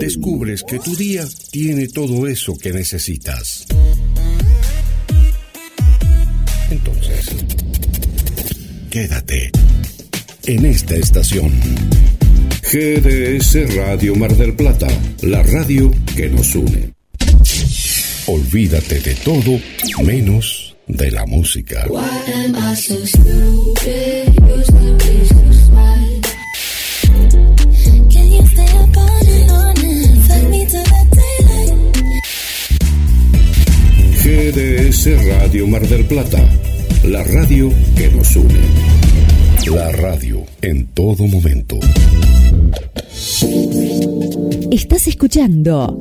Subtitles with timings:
[0.00, 3.66] descubres que tu día tiene todo eso que necesitas.
[6.70, 7.26] Entonces,
[8.90, 9.50] quédate
[10.46, 11.52] en esta estación.
[12.62, 14.88] GDS Radio Mar del Plata,
[15.22, 16.94] la radio que nos une.
[18.26, 19.60] Olvídate de todo
[20.02, 21.86] menos de la música.
[34.52, 36.44] GDS Radio Mar del Plata,
[37.04, 38.58] la radio que nos une.
[39.72, 41.78] La radio en todo momento.
[44.72, 45.96] Estás escuchando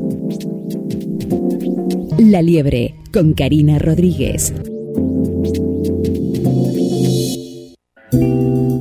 [2.17, 4.51] La Liebre con Karina Rodríguez.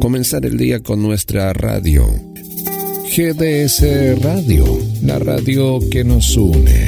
[0.01, 2.07] Comenzar el día con nuestra radio.
[3.15, 4.65] GDS Radio,
[5.03, 6.88] la radio que nos une.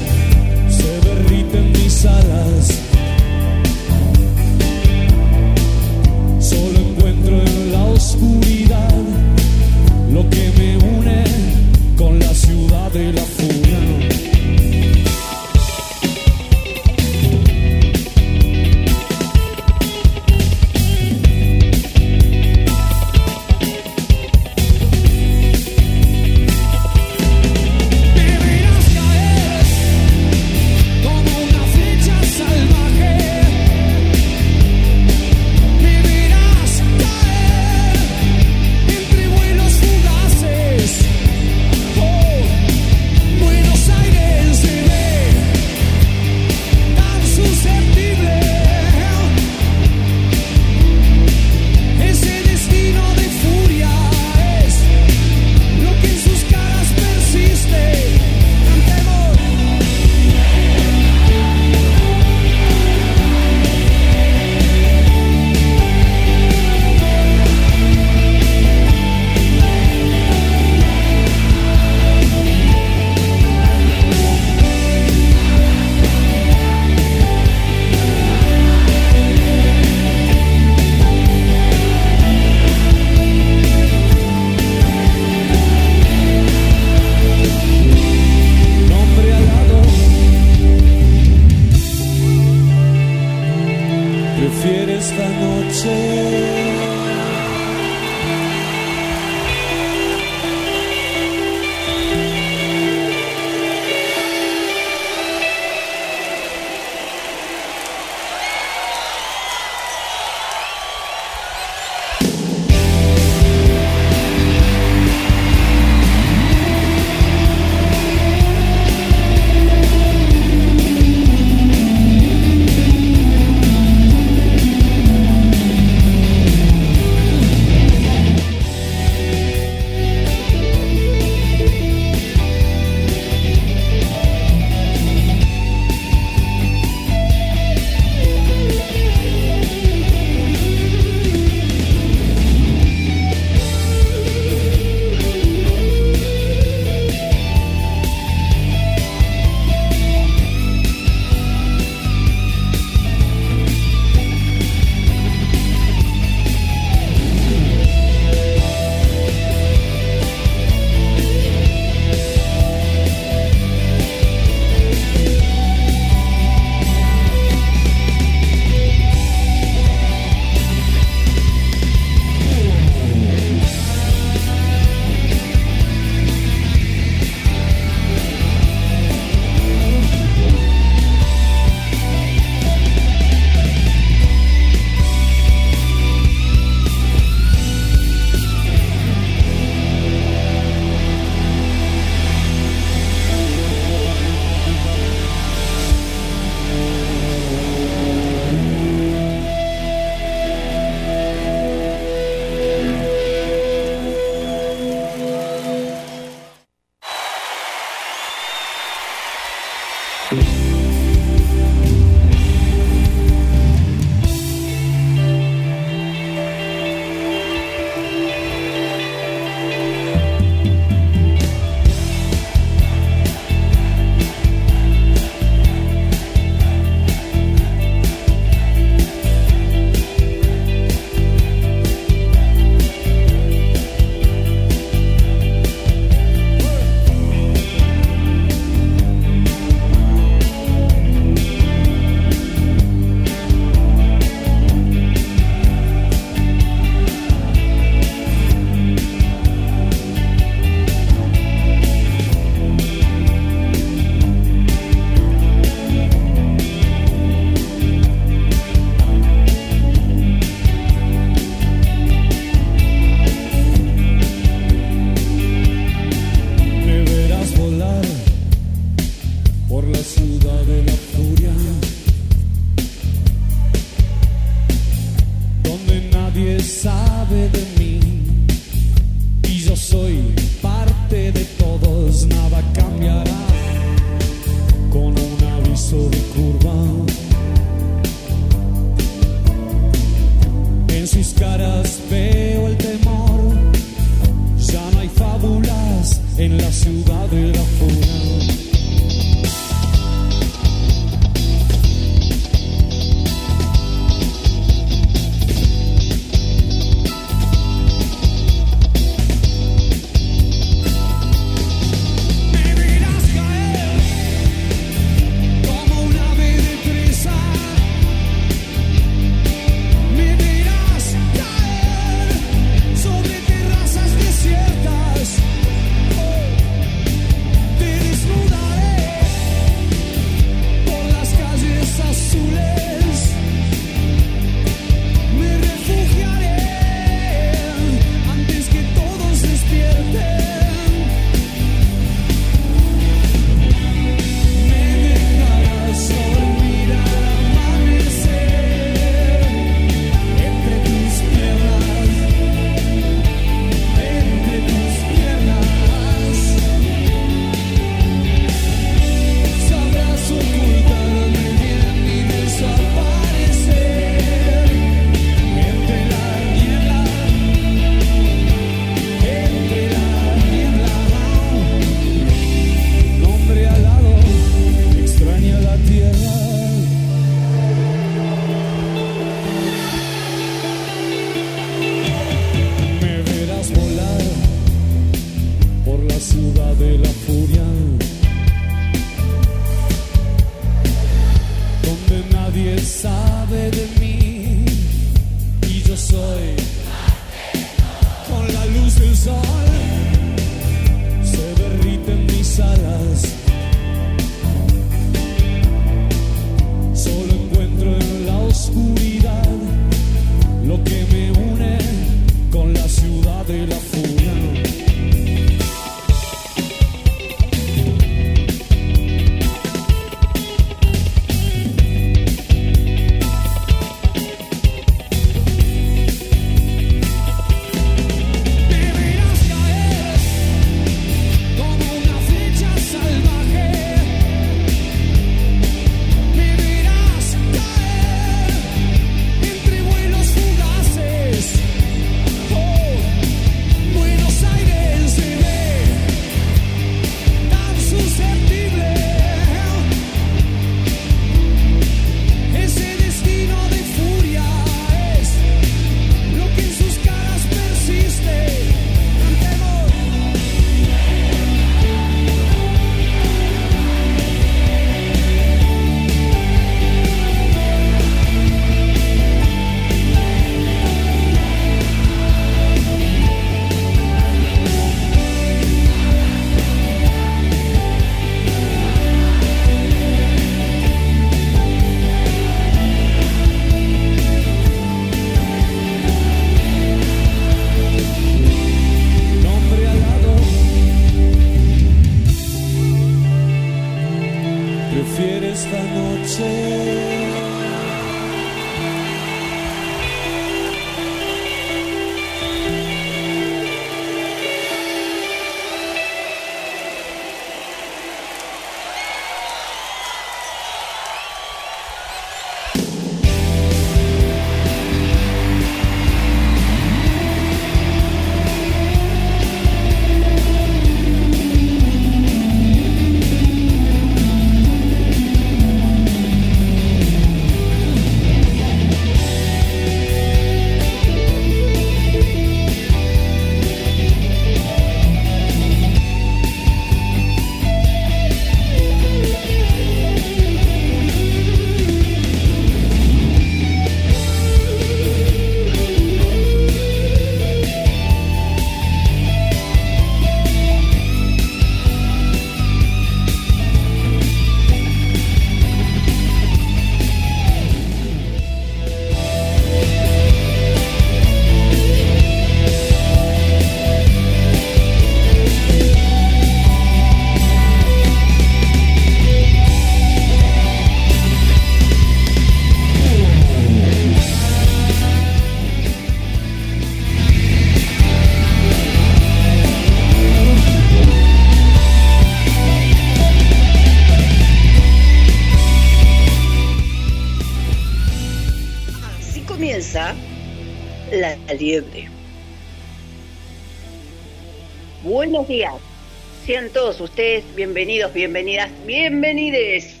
[597.54, 600.00] bienvenidos, bienvenidas, bienvenides.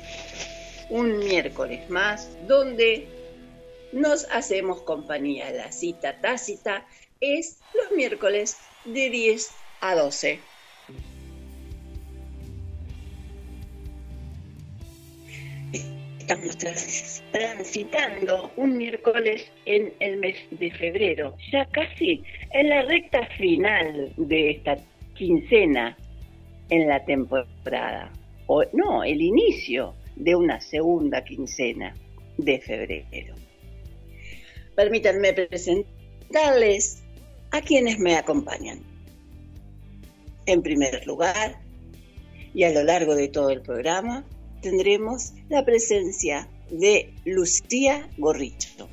[0.88, 3.06] Un miércoles más donde
[3.92, 5.50] nos hacemos compañía.
[5.50, 6.86] La cita tácita
[7.20, 8.56] es los miércoles
[8.86, 9.50] de 10
[9.82, 10.40] a 12.
[16.18, 16.56] Estamos
[17.32, 24.50] transitando un miércoles en el mes de febrero, ya casi en la recta final de
[24.50, 24.78] esta
[25.14, 25.96] quincena
[26.70, 28.12] en la temporada,
[28.46, 31.94] o no, el inicio de una segunda quincena
[32.36, 33.34] de febrero.
[34.74, 37.02] Permítanme presentarles
[37.50, 38.80] a quienes me acompañan.
[40.46, 41.60] En primer lugar,
[42.54, 44.24] y a lo largo de todo el programa,
[44.62, 48.88] tendremos la presencia de Lucía Gorricho.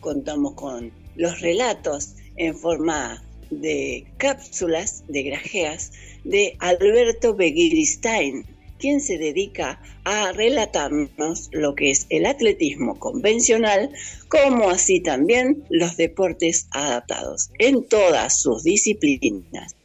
[0.00, 5.92] Contamos con los relatos en forma de cápsulas de grajeas
[6.24, 8.44] de Alberto Begiristain,
[8.78, 13.90] quien se dedica a relatarnos lo que es el atletismo convencional,
[14.28, 19.76] como así también los deportes adaptados en todas sus disciplinas.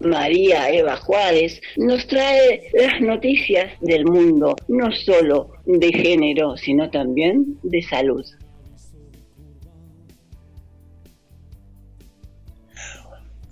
[0.00, 7.58] María Eva Juárez nos trae las noticias del mundo, no solo de género, sino también
[7.62, 8.24] de salud.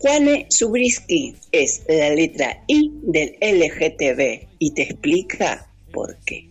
[0.00, 6.48] Juane Subriski es la letra I del LGTB y te explica por qué.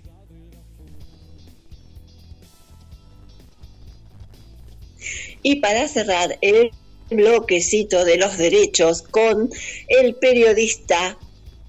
[5.42, 6.70] Y para cerrar el
[7.10, 9.50] bloquecito de los derechos con
[9.88, 11.18] el periodista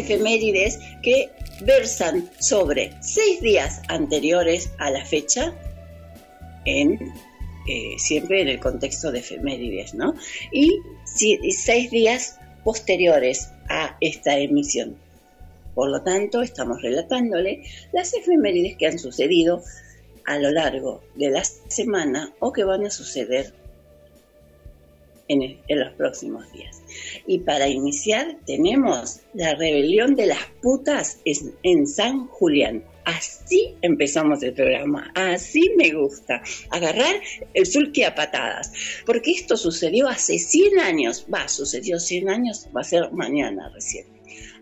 [0.00, 1.30] Efemérides que
[1.62, 5.54] versan sobre seis días anteriores a la fecha,
[6.64, 6.98] en,
[7.68, 10.14] eh, siempre en el contexto de efemérides, ¿no?
[10.52, 10.80] Y,
[11.50, 14.96] seis días posteriores a esta emisión.
[15.74, 19.62] Por lo tanto, estamos relatándole las efemérides que han sucedido
[20.26, 23.54] a lo largo de la semana o que van a suceder
[25.28, 26.77] en, los próximos días.
[27.26, 32.84] Y para iniciar tenemos la rebelión de las putas en, San Julián.
[33.04, 37.16] Así empezamos el programa, así me gusta, agarrar
[37.54, 38.70] el sulky a patadas,
[39.06, 44.04] porque esto sucedió hace 100 años, va, sucedió 100 años, va a ser mañana recién,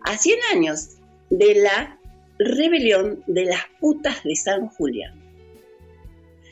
[0.05, 0.91] a 100 años
[1.29, 1.99] de la
[2.39, 5.13] rebelión de las putas de San Julián.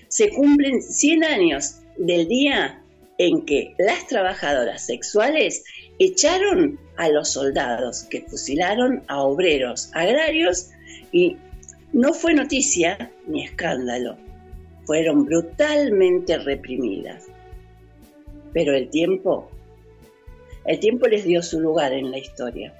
[0.10, 2.85] Se cumplen 100 años del día
[3.18, 5.64] en que las trabajadoras sexuales
[6.00, 10.70] echaron a los soldados que fusilaron a obreros agrarios
[11.12, 11.38] y
[11.94, 14.18] no fue noticia ni escándalo.
[14.86, 17.24] Fueron brutalmente reprimidas.
[18.54, 19.50] Pero el tiempo,
[20.66, 22.74] el tiempo les dio su lugar en la historia.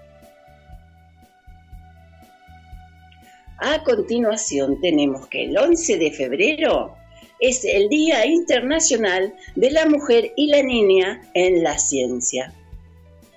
[3.58, 6.96] A continuación tenemos que el 11 de febrero
[7.40, 12.54] es el Día Internacional de la Mujer y la Niña en la Ciencia.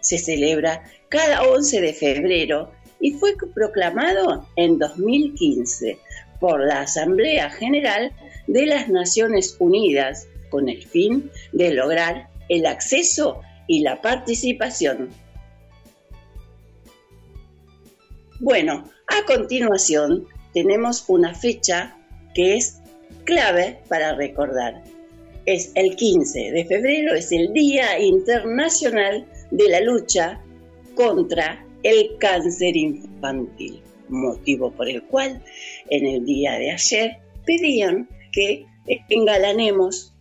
[0.00, 5.98] Se celebra cada 11 de febrero y fue proclamado en 2015
[6.40, 8.12] por la Asamblea General
[8.46, 15.10] de las Naciones Unidas con el fin de lograr el acceso y la participación.
[18.40, 21.96] Bueno, a continuación tenemos una fecha
[22.34, 22.77] que es
[23.28, 24.82] clave para recordar.
[25.44, 30.40] Es el 15 de febrero, es el Día Internacional de la Lucha
[30.94, 35.42] contra el cáncer infantil, motivo por el cual
[35.90, 38.64] en el día de ayer pedían que
[39.10, 40.14] engalanemos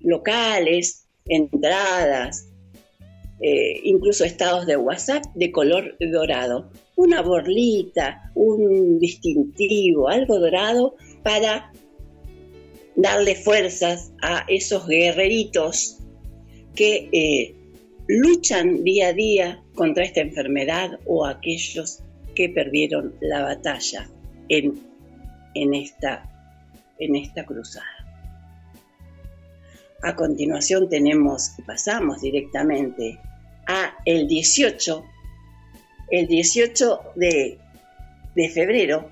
[0.00, 2.48] locales, entradas,
[3.40, 11.70] eh, incluso estados de WhatsApp de color dorado, una borlita, un distintivo, algo dorado para
[12.98, 15.98] darle fuerzas a esos guerreritos
[16.74, 17.54] que eh,
[18.08, 22.02] luchan día a día contra esta enfermedad o aquellos
[22.34, 24.10] que perdieron la batalla
[24.48, 24.82] en,
[25.54, 26.28] en, esta,
[26.98, 27.86] en esta cruzada.
[30.02, 33.20] A continuación tenemos, pasamos directamente
[33.68, 35.04] a el 18,
[36.10, 37.58] el 18 de,
[38.34, 39.08] de febrero.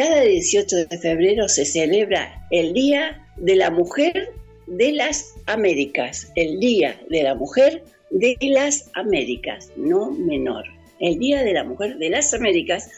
[0.00, 4.32] Cada 18 de febrero se celebra el Día de la Mujer
[4.66, 10.64] de las Américas, el Día de la Mujer de las Américas, no menor,
[11.00, 12.88] el Día de la Mujer de las Américas.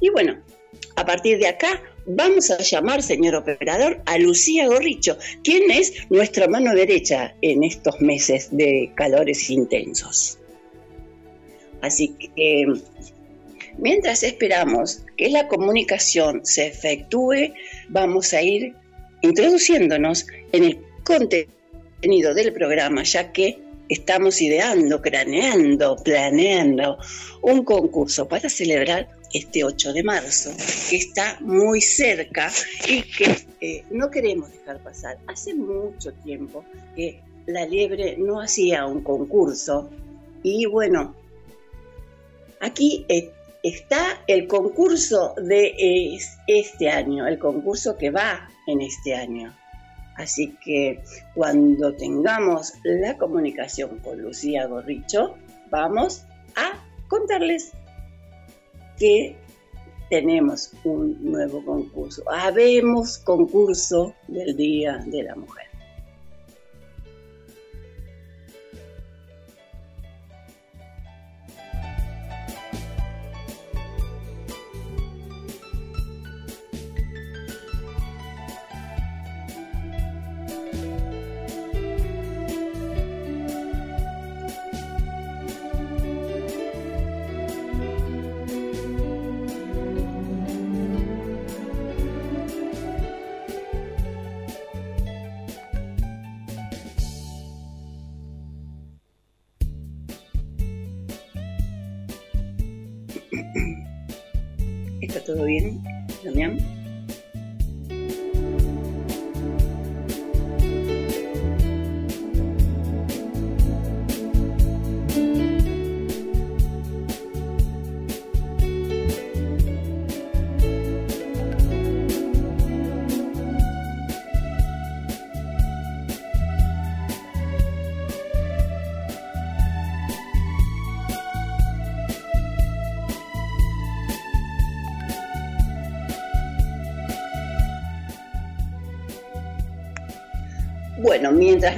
[0.00, 0.40] Y bueno,
[0.94, 6.46] a partir de acá vamos a llamar, señor operador, a Lucía Gorricho, quien es nuestra
[6.46, 10.38] mano derecha en estos meses de calores intensos.
[11.80, 12.66] Así que
[13.78, 17.54] mientras esperamos que la comunicación se efectúe,
[17.88, 18.74] vamos a ir
[19.22, 23.58] introduciéndonos en el contenido del programa, ya que
[23.88, 26.98] estamos ideando, craneando, planeando
[27.42, 30.50] un concurso para celebrar este 8 de marzo,
[30.90, 32.50] que está muy cerca
[32.86, 35.18] y que eh, no queremos dejar pasar.
[35.26, 39.90] Hace mucho tiempo que la liebre no hacía un concurso
[40.42, 41.14] y bueno,
[42.60, 43.30] aquí eh,
[43.62, 49.54] está el concurso de este año, el concurso que va en este año.
[50.16, 51.02] Así que
[51.34, 55.36] cuando tengamos la comunicación con Lucía Gorricho,
[55.70, 56.72] vamos a
[57.08, 57.72] contarles
[58.98, 59.36] que
[60.10, 62.22] tenemos un nuevo concurso.
[62.30, 65.71] Habemos concurso del Día de la Mujer.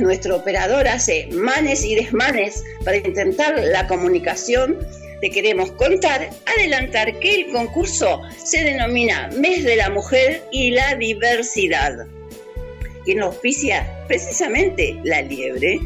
[0.01, 4.79] Nuestro operador hace manes y desmanes para intentar la comunicación,
[5.21, 10.95] te queremos contar, adelantar que el concurso se denomina Mes de la Mujer y la
[10.97, 12.07] Diversidad.
[13.05, 13.87] ¿Quién lo auspicia?
[14.07, 15.79] Precisamente la liebre.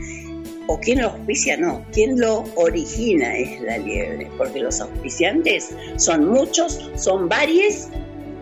[0.67, 1.57] ¿O quién lo auspicia?
[1.57, 7.89] No, quien lo origina es la liebre, porque los auspiciantes son muchos, son varios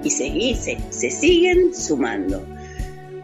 [0.03, 2.45] y se siguen sumando.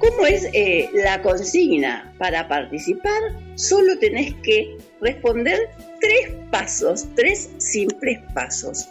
[0.03, 2.13] ¿Cómo es eh, la consigna?
[2.19, 3.21] Para participar
[3.55, 8.89] solo tenés que responder tres pasos, tres simples pasos.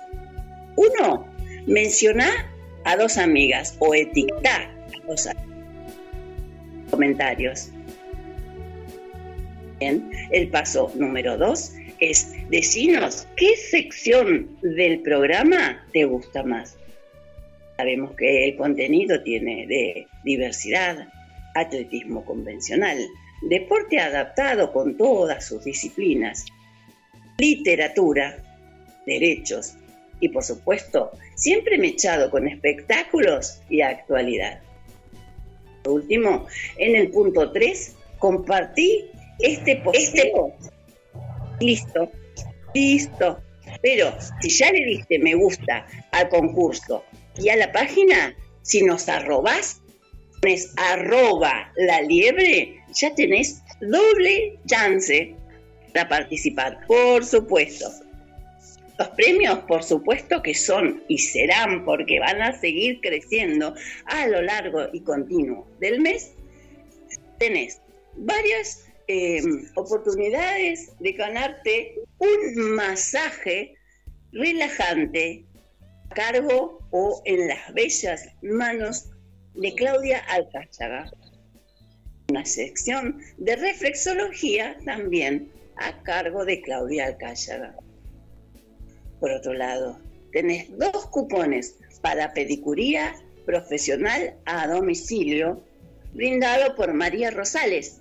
[0.77, 1.27] Uno,
[1.67, 2.31] mencionar
[2.85, 5.27] a dos amigas o etiquetar a dos
[6.89, 7.71] comentarios.
[9.81, 16.77] Bien, el paso número dos es decirnos qué sección del programa te gusta más.
[17.81, 21.07] Sabemos que el contenido tiene de diversidad,
[21.55, 22.99] atletismo convencional,
[23.41, 26.45] deporte adaptado con todas sus disciplinas,
[27.39, 28.37] literatura,
[29.07, 29.77] derechos
[30.19, 34.61] y por supuesto siempre mechado con espectáculos y actualidad.
[35.81, 36.45] Por último,
[36.77, 39.97] en el punto 3, compartí este post.
[39.97, 40.31] Este
[41.59, 42.11] Listo,
[42.75, 43.41] listo.
[43.81, 47.05] Pero si ya le diste me gusta al concurso
[47.37, 49.81] y a la página, si nos arrobas,
[50.41, 55.35] pones arroba la liebre, ya tenés doble chance
[55.93, 57.89] para participar, por supuesto.
[58.97, 63.73] Los premios, por supuesto que son y serán porque van a seguir creciendo
[64.05, 66.33] a lo largo y continuo del mes.
[67.39, 67.81] Tenés
[68.15, 73.75] varias em, oportunidades de ganarte un masaje
[74.31, 75.45] relajante
[76.11, 79.09] cargo o en las bellas manos
[79.55, 81.11] de Claudia Alcáchaga.
[82.29, 87.75] Una sección de reflexología también a cargo de Claudia Alcáchaga.
[89.19, 89.99] Por otro lado,
[90.31, 95.63] tenés dos cupones para pedicuría profesional a domicilio
[96.13, 97.99] brindado por María Rosales.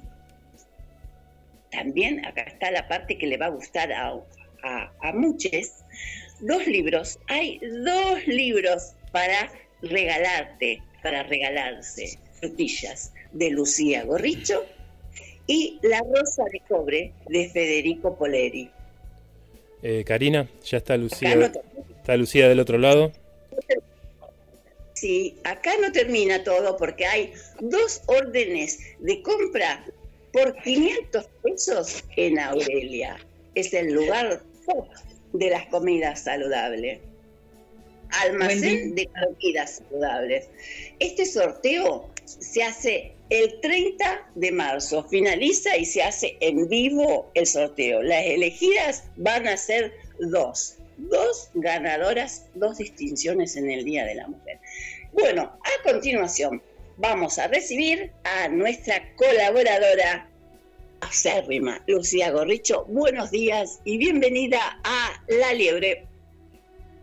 [1.71, 4.13] También acá está la parte que le va a gustar a,
[4.63, 5.73] a, a muchos,
[6.41, 7.19] dos libros.
[7.29, 12.19] Hay dos libros para regalarte, para regalarse.
[12.39, 14.65] Frutillas de Lucía Gorricho
[15.47, 18.71] y La Rosa de Cobre de Federico Poleri.
[19.83, 21.53] Eh, Karina, ya está Lucía.
[21.99, 23.13] está Lucía del otro lado.
[24.95, 29.85] Sí, acá no termina todo porque hay dos órdenes de compra
[30.33, 33.19] por 500 pesos en Aurelia.
[33.55, 34.43] Es el lugar
[35.33, 37.01] de las comidas saludables.
[38.23, 40.49] Almacén de comidas saludables.
[40.99, 47.47] Este sorteo se hace el 30 de marzo, finaliza y se hace en vivo el
[47.47, 48.03] sorteo.
[48.03, 54.27] Las elegidas van a ser dos, dos ganadoras, dos distinciones en el Día de la
[54.27, 54.59] Mujer.
[55.13, 56.63] Bueno, a continuación
[56.97, 60.30] vamos a recibir a nuestra colaboradora
[61.01, 62.85] acérrima, Lucía Gorricho.
[62.87, 66.07] Buenos días y bienvenida a La Liebre.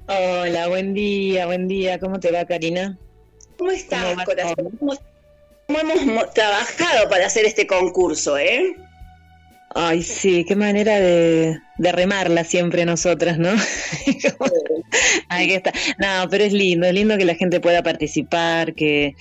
[0.08, 2.00] Hola, buen día, buen día.
[2.00, 2.98] ¿Cómo te va, Karina?
[3.58, 4.78] ¿Cómo estás, corazón?
[4.80, 4.94] ¿Cómo,
[5.80, 8.76] hemos trabajado para hacer este concurso, eh?
[9.76, 13.50] Ay, sí, qué manera de, remarla siempre nosotras, ¿no?
[15.30, 15.74] Ahí está.
[15.98, 19.16] No, pero es lindo, es lindo que la gente pueda participar, que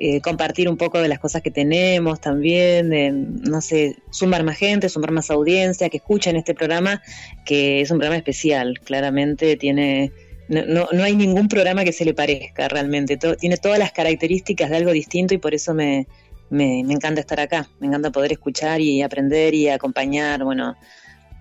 [0.00, 4.88] eh, compartir un poco de las cosas que tenemos también, no sé, sumar más gente,
[4.88, 7.02] sumar más audiencia, que escuchen este programa,
[7.44, 10.12] que es un programa especial, claramente tiene...
[10.48, 14.76] No, no, hay ningún programa que se le parezca realmente, tiene todas las características de
[14.78, 16.06] algo distinto y por eso me,
[16.48, 20.74] me, me encanta estar acá, me encanta poder escuchar y aprender y acompañar, bueno,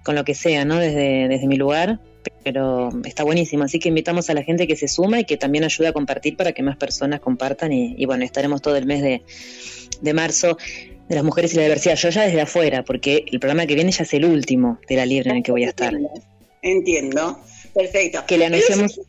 [0.04, 0.78] con lo que sea, ¿no?
[0.78, 2.00] Desde, desde mi lugar,
[2.44, 3.64] pero está buenísimo.
[3.64, 6.38] Así que invitamos a la gente que se suma y que también ayude a compartir
[6.38, 7.74] para que más personas compartan.
[7.74, 9.22] Y, bueno, estaremos todo el mes de,
[10.02, 10.58] de, marzo
[11.10, 11.96] de las mujeres y la diversidad.
[11.96, 15.06] Yo ya desde afuera, porque el programa que viene ya es el último de la
[15.06, 15.94] libre en el que voy a estar.
[16.62, 17.40] Entiendo,
[17.74, 18.24] perfecto.
[18.28, 19.00] Que le anunciamos.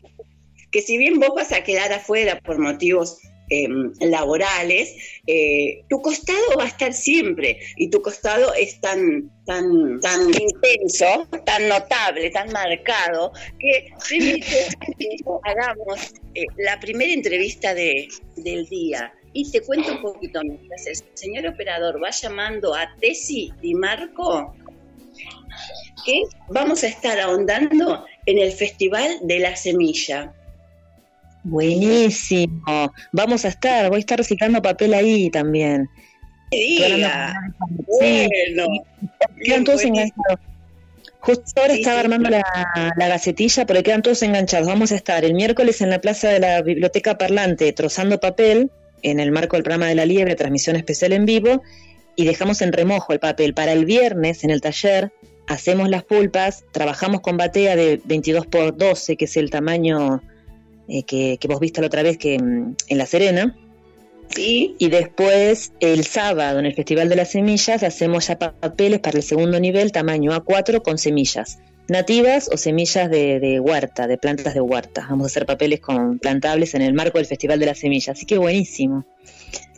[0.71, 3.19] Que si bien vos vas a quedar afuera por motivos
[3.51, 4.95] Em, laborales,
[5.27, 11.27] eh, tu costado va a estar siempre y tu costado es tan, tan, tan intenso,
[11.47, 13.89] tan notable, tan marcado, que
[15.45, 19.15] hagamos eh, la primera entrevista de, del día.
[19.33, 24.55] Y te cuento un poquito mientras el señor operador va llamando a Tesi y Marco,
[26.05, 30.35] que vamos a estar ahondando en el Festival de la Semilla.
[31.49, 32.93] Buenísimo.
[33.13, 35.89] Vamos a estar, voy a estar reciclando papel ahí también.
[36.51, 37.09] Bueno.
[39.43, 40.41] Quedan todos enganchados.
[41.21, 42.45] Justo ahora estaba armando la,
[42.97, 44.69] la, gacetilla porque quedan todos enganchados.
[44.69, 48.71] Vamos a estar el miércoles en la plaza de la Biblioteca Parlante trozando papel
[49.03, 51.63] en el marco del programa de la Liebre, transmisión especial en vivo,
[52.15, 53.55] y dejamos en remojo el papel.
[53.55, 55.13] Para el viernes en el taller
[55.47, 60.23] hacemos las pulpas, trabajamos con batea de 22 por 12, que es el tamaño
[60.89, 63.57] eh, que, vos viste la otra vez que mm, en La Serena.
[64.31, 64.75] Sí.
[64.79, 69.23] Y después el sábado en el Festival de las Semillas hacemos ya papeles para el
[69.23, 75.07] segundo nivel, tamaño A4 con semillas nativas o semillas de, huerta, de plantas de huerta.
[75.09, 78.27] Vamos a hacer papeles con plantables en el marco del Festival de las Semillas, así
[78.27, 79.05] que buenísimo.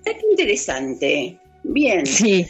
[0.04, 1.38] Qué interesante.
[1.62, 2.04] Bien.
[2.06, 2.46] Sí.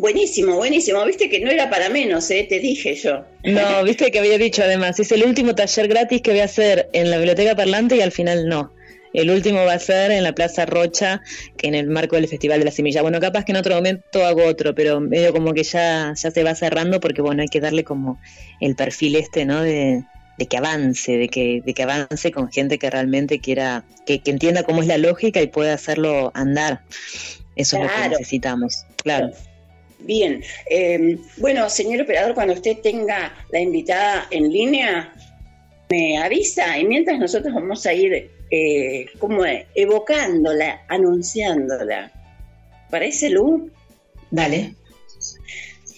[0.00, 1.04] Buenísimo, buenísimo.
[1.04, 2.46] Viste que no era para menos, ¿eh?
[2.48, 3.24] te dije yo.
[3.44, 6.88] No, viste que había dicho además, es el último taller gratis que voy a hacer
[6.94, 8.72] en la Biblioteca Parlante y al final no.
[9.12, 11.20] El último va a ser en la Plaza Rocha,
[11.56, 13.02] que en el marco del Festival de la Semilla.
[13.02, 16.44] Bueno, capaz que en otro momento hago otro, pero medio como que ya, ya se
[16.44, 18.20] va cerrando porque bueno, hay que darle como
[18.60, 19.62] el perfil este, ¿no?
[19.62, 20.04] De,
[20.48, 24.80] que avance, de que, de que avance con gente que realmente quiera, que, entienda cómo
[24.80, 26.80] es la lógica y pueda hacerlo andar.
[27.56, 29.32] Eso es lo que necesitamos, claro.
[30.02, 35.12] Bien, em, bueno, señor operador, cuando usted tenga la invitada en línea,
[35.90, 42.10] me avisa y mientras nosotros vamos a ir eh, como evocándola, anunciándola.
[42.90, 43.70] ¿Parece, Lu?
[44.30, 44.74] Dale.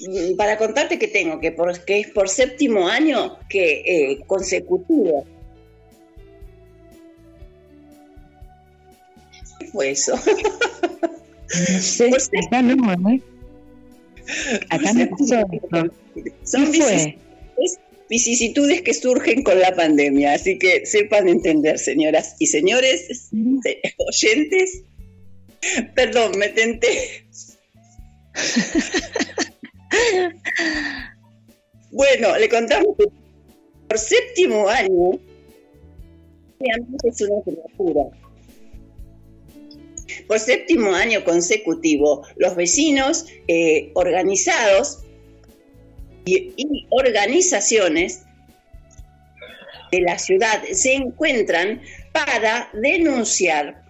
[0.01, 5.25] Mm, para contarte que tengo, que, por, que es por séptimo año que eh, consecutivo.
[9.59, 10.19] ¿Qué fue eso?
[12.51, 13.32] No no, ¿no?
[14.71, 15.11] Acá me
[16.45, 16.73] Son
[18.09, 23.31] vicisitudes que surgen con la pandemia, así que sepan entender, señoras y señores,
[24.07, 24.83] oyentes.
[25.95, 27.25] Perdón, me tenté.
[31.91, 33.05] bueno, le contamos que
[33.89, 35.21] por séptimo año
[37.05, 38.22] es una criatura
[40.33, 45.05] por séptimo año consecutivo, los vecinos eh, organizados
[46.25, 48.23] y, organizaciones
[49.91, 53.85] de la ciudad se encuentran para denunciar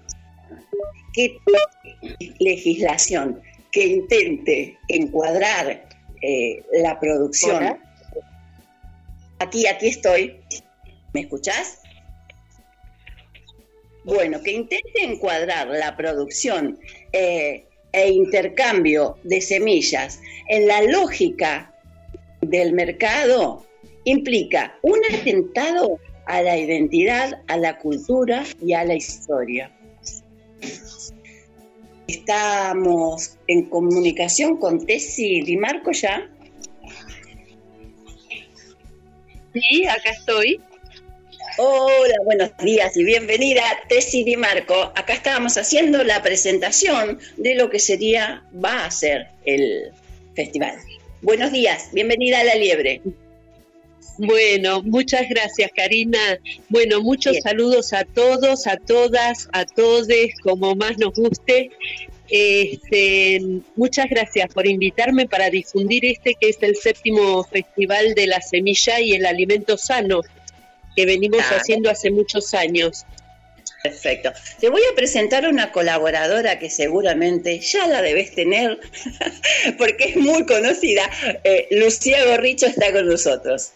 [1.13, 1.37] que
[2.41, 5.89] legislación que intente encuadrar
[6.23, 7.79] eh, la producción.
[9.39, 10.41] Aquí, aquí estoy.
[11.13, 11.82] ¿Me escuchás?
[14.05, 16.79] Bueno, que intente encuadrar la producción
[17.13, 21.73] eh, e intercambio de semillas en la lógica
[22.41, 23.65] del mercado
[24.05, 29.71] implica un atentado a la identidad, a la cultura y a la historia.
[32.09, 36.29] Estamos en comunicación con Tessy Di Marco ya.
[39.53, 40.61] Sí, acá estoy.
[41.59, 44.75] Hola, buenos días y bienvenida, Tessy Di Marco.
[44.95, 49.93] Acá estábamos haciendo la presentación de lo que sería, va a ser el
[50.35, 50.79] festival.
[51.21, 53.03] Buenos días, bienvenida a La Liebre.
[54.17, 56.39] Bueno, muchas gracias Karina.
[56.71, 61.71] Bueno, muchos saludos a todos, a todas, a todes, como más nos guste.
[62.31, 63.43] Este,
[63.77, 69.01] muchas gracias por invitarme para difundir este que es el séptimo Festival de la Semilla
[69.01, 70.23] y el Alimento Sano
[70.97, 73.05] que venimos haciendo hace muchos años.
[73.83, 74.31] Perfecto.
[74.61, 78.79] Te voy a presentar a una colaboradora que seguramente ya la debes tener,
[79.79, 81.11] porque es muy conocida.
[81.43, 83.73] Eh, Lucía Gorricho está con nosotros.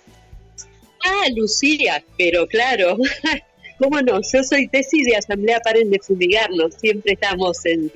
[1.04, 2.96] Ah, Lucía, pero claro,
[3.78, 4.20] ¿cómo no?
[4.32, 7.92] Yo soy tesis de Asamblea Paren de Fumigarnos, siempre estamos en,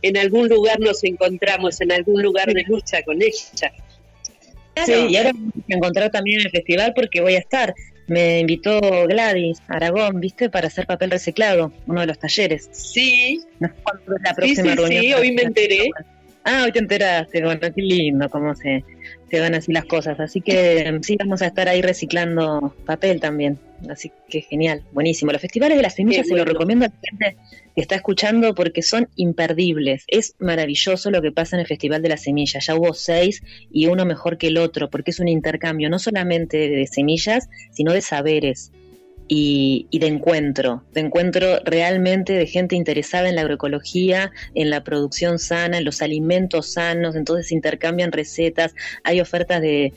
[0.00, 3.72] en algún lugar, nos encontramos en algún lugar de lucha con ella.
[4.86, 7.74] Sí, y ahora vamos a encontrar también en el festival porque voy a estar
[8.06, 10.50] me invitó Gladys Aragón, ¿viste?
[10.50, 12.68] Para hacer papel reciclado, uno de los talleres.
[12.72, 13.40] Sí.
[13.60, 15.90] No sé cuándo es la próxima sí, Sí, hoy me enteré.
[16.44, 17.42] Ah, hoy te enteraste.
[17.42, 18.84] Bueno, qué lindo cómo se,
[19.30, 20.18] se van así las cosas.
[20.18, 23.58] Así que sí, vamos a estar ahí reciclando papel también.
[23.88, 25.32] Así que genial, buenísimo.
[25.32, 27.36] Los festivales de las semillas se los recomiendo a la gente
[27.74, 30.04] que está escuchando porque son imperdibles.
[30.08, 32.66] Es maravilloso lo que pasa en el Festival de las Semillas.
[32.66, 36.56] Ya hubo seis y uno mejor que el otro porque es un intercambio no solamente
[36.68, 38.72] de semillas, sino de saberes.
[39.28, 45.38] Y, de encuentro, de encuentro realmente de gente interesada en la agroecología, en la producción
[45.38, 49.94] sana, en los alimentos sanos, entonces intercambian recetas, hay ofertas de,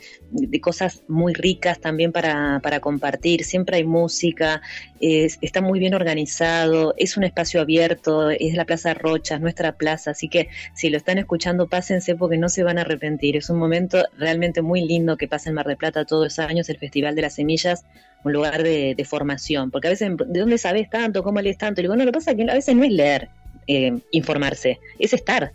[0.62, 4.62] cosas muy ricas también para, para compartir, siempre hay música,
[5.00, 10.12] está muy bien organizado, es un espacio abierto, es la Plaza Rocha, es nuestra plaza,
[10.12, 13.58] así que si lo están escuchando, pásense porque no se van a arrepentir, es un
[13.58, 17.16] momento realmente muy lindo que pasa en Mar del Plata todos los años, el Festival
[17.16, 17.84] de las Semillas,
[18.26, 21.24] un lugar de, formación, porque a veces, ¿de dónde sabes tanto?
[21.24, 21.80] ¿Cómo lees tanto?
[21.80, 23.30] Y digo, no, lo que pasa es que a veces no es leer,
[23.68, 25.52] eh, informarse, es estar,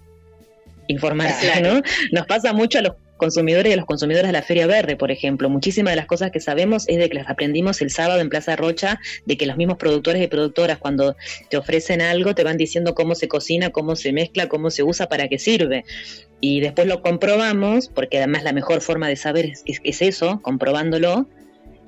[0.86, 1.82] informarse, ¿no?
[2.12, 5.10] Nos pasa mucho a los consumidores y a los consumidores de la Feria Verde, por
[5.10, 5.50] ejemplo.
[5.50, 8.56] Muchísimas de las cosas que sabemos es de que las aprendimos el sábado en Plaza
[8.56, 11.16] Rocha, de que los mismos productores y productoras cuando
[11.50, 15.08] te ofrecen algo te van diciendo cómo se cocina, cómo se mezcla, cómo se usa,
[15.08, 15.84] para qué sirve.
[16.40, 21.28] Y después lo comprobamos, porque además la mejor forma de saber es eso, comprobándolo,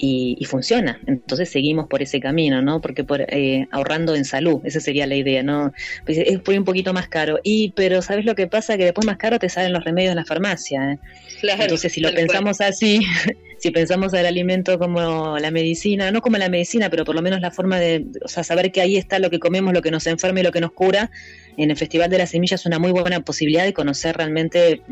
[0.05, 1.01] y, funciona.
[1.07, 2.81] Entonces seguimos por ese camino, ¿no?
[2.81, 5.73] Porque por, eh, ahorrando en salud, esa sería la idea, ¿no?
[6.05, 7.39] Pues es un poquito más caro.
[7.45, 8.77] Y, pero ¿sabes lo que pasa?
[8.77, 10.95] Que después más caro te salen los remedios en la farmacia.
[10.95, 10.99] ¿eh?
[11.43, 13.01] Entonces, si lo pensamos así,
[13.61, 17.41] si pensamos al alimento como la medicina, no como la medicina, pero por lo menos
[17.41, 20.09] la forma de, o sea, saber que ahí está lo que comemos, lo que nos
[20.09, 21.13] enferma y lo que nos cura,
[21.57, 24.83] en el Festival de las Semillas es una muy buena posibilidad de conocer realmente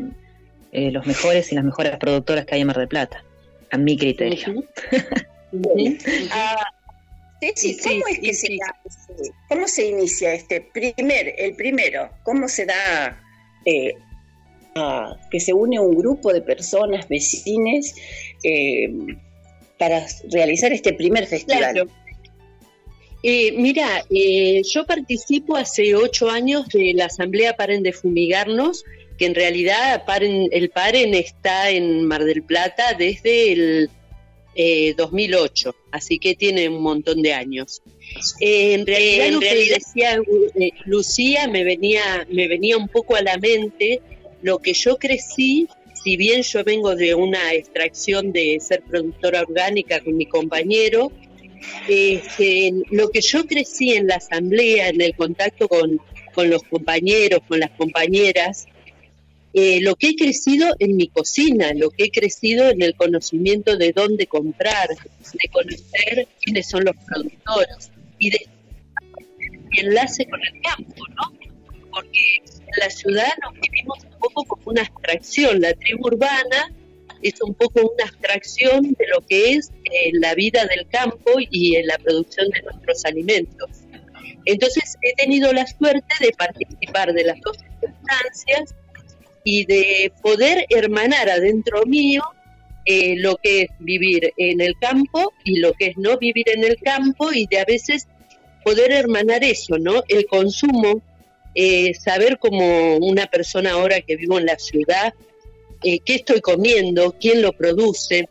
[0.71, 3.25] eh, los mejores y las mejores productoras que hay en Mar del Plata
[3.71, 4.63] a mi criterio.
[6.31, 6.63] Ah,
[7.83, 8.57] ¿cómo es que se,
[9.49, 12.09] cómo se inicia este primer, el primero?
[12.23, 13.21] ¿Cómo se da
[13.65, 13.93] eh,
[15.29, 17.95] que se une un grupo de personas, vecines,
[18.43, 18.93] eh,
[19.77, 21.89] para realizar este primer festival?
[23.23, 28.85] Eh, mira, yo participo hace ocho años de la Asamblea Paren de Fumigarnos,
[29.21, 30.03] que en realidad
[30.51, 33.89] el Paren está en Mar del Plata desde el
[34.97, 37.83] 2008, eh, así que tiene un montón de años.
[38.39, 40.19] Eh, en realidad lo que decía
[40.59, 44.01] eh, Lucía me venía, me venía un poco a la mente
[44.41, 45.67] lo que yo crecí,
[46.03, 51.11] si bien yo vengo de una extracción de ser productora orgánica con mi compañero,
[52.89, 56.01] lo que yo crecí en la asamblea, en el contacto con,
[56.33, 58.65] con los compañeros, con las compañeras,
[59.53, 63.75] eh, lo que he crecido en mi cocina, lo que he crecido en el conocimiento
[63.77, 68.47] de dónde comprar, de conocer quiénes son los productores y de
[69.77, 71.37] enlace con el campo, ¿no?
[71.91, 76.73] Porque en la ciudad nos vivimos un poco como una abstracción, la tribu urbana
[77.21, 81.75] es un poco una abstracción de lo que es eh, la vida del campo y
[81.75, 83.69] en la producción de nuestros alimentos.
[84.45, 88.75] Entonces he tenido la suerte de participar de las dos circunstancias
[89.43, 92.23] y de poder hermanar adentro mío
[92.85, 96.63] eh, lo que es vivir en el campo y lo que es no vivir en
[96.63, 98.07] el campo y de a veces
[98.63, 100.03] poder hermanar eso, ¿no?
[100.07, 101.01] El consumo,
[101.53, 105.13] eh, saber como una persona ahora que vivo en la ciudad,
[105.83, 108.29] eh, qué estoy comiendo, quién lo produce,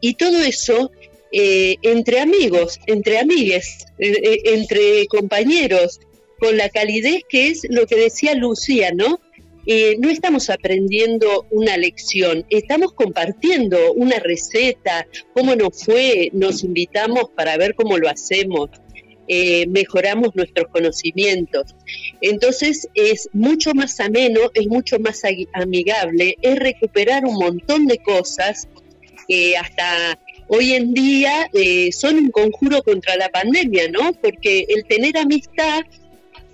[0.00, 0.90] y todo eso
[1.36, 5.98] entre amigos, entre amigues, entre compañeros,
[6.38, 9.18] con la calidez que es lo que decía Lucía, ¿no?
[9.66, 17.30] Eh, no estamos aprendiendo una lección, estamos compartiendo una receta, cómo nos fue, nos invitamos
[17.34, 18.68] para ver cómo lo hacemos,
[19.26, 21.74] eh, mejoramos nuestros conocimientos.
[22.20, 25.22] Entonces es mucho más ameno, es mucho más
[25.54, 28.68] amigable, es recuperar un montón de cosas
[29.26, 34.12] que hasta hoy en día eh, son un conjuro contra la pandemia, ¿no?
[34.12, 35.84] Porque el tener amistad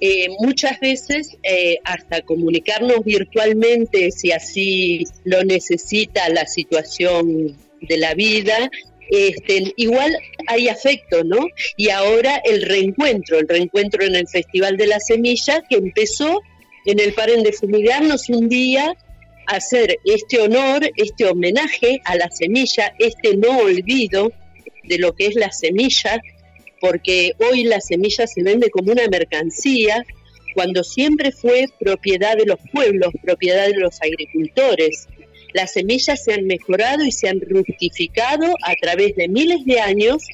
[0.01, 8.15] eh, muchas veces eh, hasta comunicarnos virtualmente, si así lo necesita la situación de la
[8.15, 8.71] vida,
[9.11, 11.47] este, igual hay afecto, ¿no?
[11.77, 16.41] Y ahora el reencuentro, el reencuentro en el Festival de la Semilla, que empezó
[16.87, 18.95] en el Paren de Fumigarnos un día
[19.47, 24.33] a hacer este honor, este homenaje a la semilla, este no olvido
[24.85, 26.21] de lo que es la semilla,
[26.81, 30.05] porque hoy la semilla se vende como una mercancía
[30.55, 35.07] cuando siempre fue propiedad de los pueblos, propiedad de los agricultores.
[35.53, 40.25] Las semillas se han mejorado y se han rustificado a través de miles de años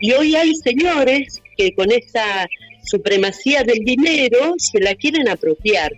[0.00, 2.48] y hoy hay señores que con esta
[2.84, 5.92] supremacía del dinero se la quieren apropiar.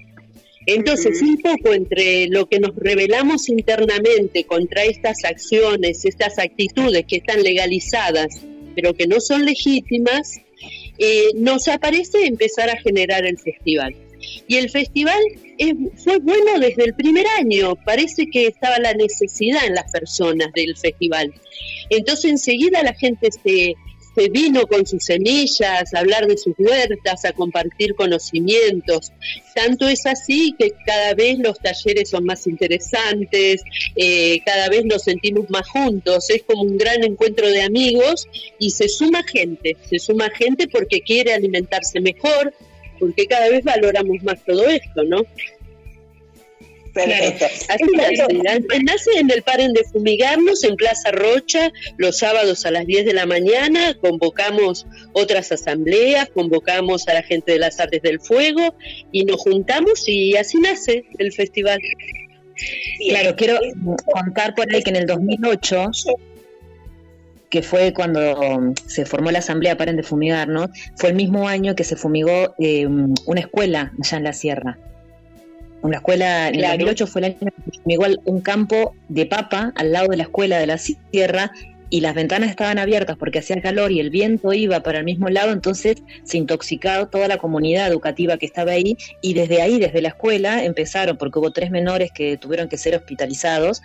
[0.66, 7.16] Entonces, un poco entre lo que nos revelamos internamente contra estas acciones, estas actitudes que
[7.16, 8.42] están legalizadas
[8.74, 10.40] pero que no son legítimas,
[10.98, 13.94] eh, nos aparece empezar a generar el festival.
[14.46, 15.20] Y el festival
[15.96, 20.76] fue bueno desde el primer año, parece que estaba la necesidad en las personas del
[20.76, 21.32] festival.
[21.88, 23.74] Entonces enseguida la gente se,
[24.14, 29.12] se vino con sus semillas, a hablar de sus huertas, a compartir conocimientos.
[29.54, 33.62] Tanto es así que cada vez los talleres son más interesantes,
[33.96, 38.26] eh, cada vez nos sentimos más juntos, es como un gran encuentro de amigos
[38.58, 42.54] y se suma gente, se suma gente porque quiere alimentarse mejor,
[42.98, 45.24] porque cada vez valoramos más todo esto, ¿no?
[46.92, 47.46] Perfecto.
[47.68, 52.86] Así nace, nace en el Paren de Fumigarnos en Plaza Rocha los sábados a las
[52.86, 53.96] 10 de la mañana.
[54.00, 58.74] Convocamos otras asambleas, convocamos a la gente de las artes del fuego
[59.12, 61.78] y nos juntamos y así nace el festival.
[63.08, 63.58] Claro, quiero
[64.12, 65.90] contar por ahí que en el 2008
[67.50, 71.82] que fue cuando se formó la Asamblea Paren de Fumigarnos, fue el mismo año que
[71.82, 74.78] se fumigó eh, una escuela allá en la sierra.
[75.82, 79.92] Una escuela, en el 2008 fue el año que igual un campo de papa al
[79.92, 81.52] lado de la escuela de la sierra
[81.90, 85.28] y las ventanas estaban abiertas porque hacía calor y el viento iba para el mismo
[85.28, 90.00] lado, entonces se intoxicó toda la comunidad educativa que estaba ahí y desde ahí, desde
[90.00, 93.82] la escuela, empezaron, porque hubo tres menores que tuvieron que ser hospitalizados,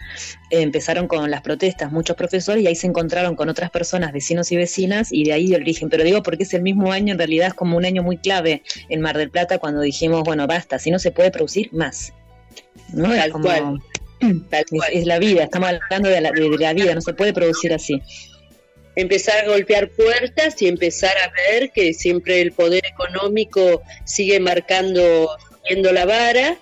[0.51, 4.51] eh, empezaron con las protestas muchos profesores y ahí se encontraron con otras personas, vecinos
[4.51, 5.89] y vecinas, y de ahí el origen.
[5.89, 8.61] Pero digo porque es el mismo año, en realidad es como un año muy clave
[8.89, 12.13] en Mar del Plata cuando dijimos, bueno, basta, si no se puede producir más.
[12.93, 13.09] ¿no?
[13.31, 13.79] Como,
[14.91, 16.31] es, la vida, estamos hablando de la,
[16.73, 18.01] vida, no se puede producir así.
[18.95, 25.29] Empezar a golpear puertas y empezar a ver que siempre el poder económico sigue marcando,
[25.49, 26.57] subiendo la vara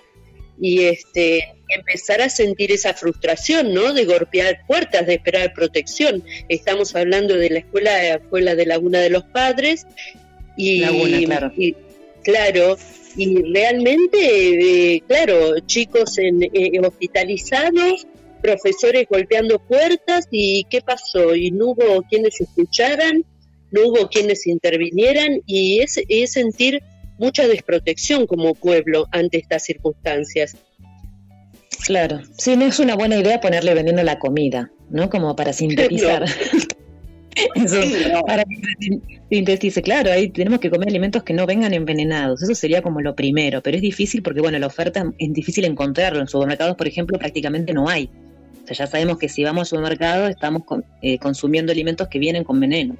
[0.60, 3.92] y este empezar a sentir esa frustración, ¿no?
[3.92, 6.22] De golpear puertas, de esperar protección.
[6.48, 9.86] Estamos hablando de la escuela, escuela de Laguna de los Padres
[10.56, 10.82] y,
[11.26, 11.52] claro.
[11.56, 11.74] y
[12.22, 12.76] claro,
[13.16, 18.06] y realmente, eh, claro, chicos en, eh, hospitalizados,
[18.42, 23.24] profesores golpeando puertas y qué pasó y no hubo quienes escucharan,
[23.70, 26.82] no hubo quienes intervinieran y es, es sentir
[27.18, 30.56] mucha desprotección como pueblo ante estas circunstancias.
[31.86, 35.10] Claro, sí, no es una buena idea ponerle veneno a la comida, ¿no?
[35.10, 36.24] Como para sintetizar.
[37.54, 37.80] Eso,
[38.26, 42.82] para que sintetice, claro, ahí tenemos que comer alimentos que no vengan envenenados, eso sería
[42.82, 46.76] como lo primero, pero es difícil porque, bueno, la oferta es difícil encontrarlo, en supermercados,
[46.76, 48.08] por ejemplo, prácticamente no hay.
[48.64, 50.62] O sea, ya sabemos que si vamos al supermercado estamos
[51.02, 52.96] eh, consumiendo alimentos que vienen con veneno.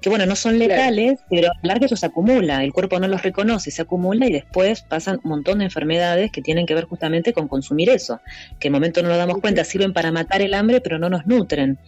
[0.00, 3.22] Que bueno, no son letales, pero a largo eso se acumula, el cuerpo no los
[3.22, 7.34] reconoce, se acumula y después pasan un montón de enfermedades que tienen que ver justamente
[7.34, 8.20] con consumir eso,
[8.58, 11.10] que en el momento no nos damos cuenta, sirven para matar el hambre, pero no
[11.10, 11.78] nos nutren.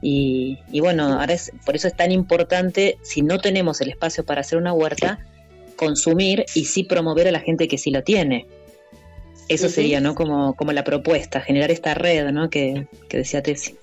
[0.00, 4.42] Y, bueno, ahora es, por eso es tan importante, si no tenemos el espacio para
[4.42, 5.18] hacer una huerta,
[5.76, 8.46] consumir y sí promover a la gente que sí lo tiene.
[9.48, 10.14] Eso sería, ¿no?
[10.14, 12.50] Como, como la propuesta, generar esta red, ¿no?
[12.50, 13.74] Que, decía Tesi.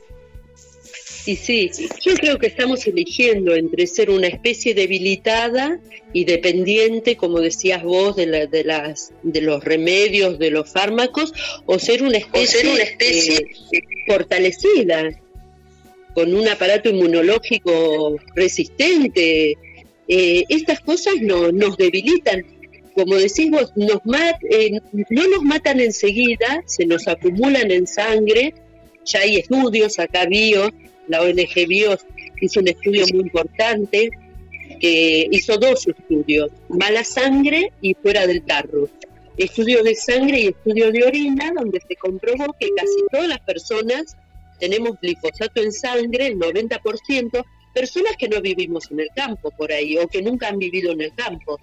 [1.26, 5.80] Y sí, yo creo que estamos eligiendo entre ser una especie debilitada
[6.13, 11.34] y dependiente, como decías vos, de, de, las, de los remedios, de los fármacos,
[11.66, 13.38] o ser una especie, una especie
[13.72, 15.09] eh, fortalecida,
[16.16, 19.57] con un aparato inmunológico resistente.
[20.07, 22.43] Eh, estas cosas no, nos debilitan.
[22.95, 23.99] Como decís vos, nos
[24.49, 28.53] eh, no nos matan enseguida, se nos acumulan en sangre.
[29.03, 30.72] Ya hay estudios, acá BIOS,
[31.09, 32.05] la ONG BIOS
[32.39, 34.09] hizo un estudio muy importante,
[34.80, 38.89] que hizo dos estudios, mala sangre y fuera del tarro.
[39.38, 44.16] Estudio de sangre y estudio de orina, donde se comprobó que casi todas las personas
[44.59, 49.97] tenemos glifosato en sangre, el 90%, personas que no vivimos en el campo por ahí
[49.97, 51.59] o que nunca han vivido en el campo.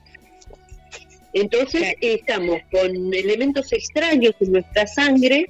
[1.32, 5.46] Entonces estamos con elementos extraños en nuestra sangre,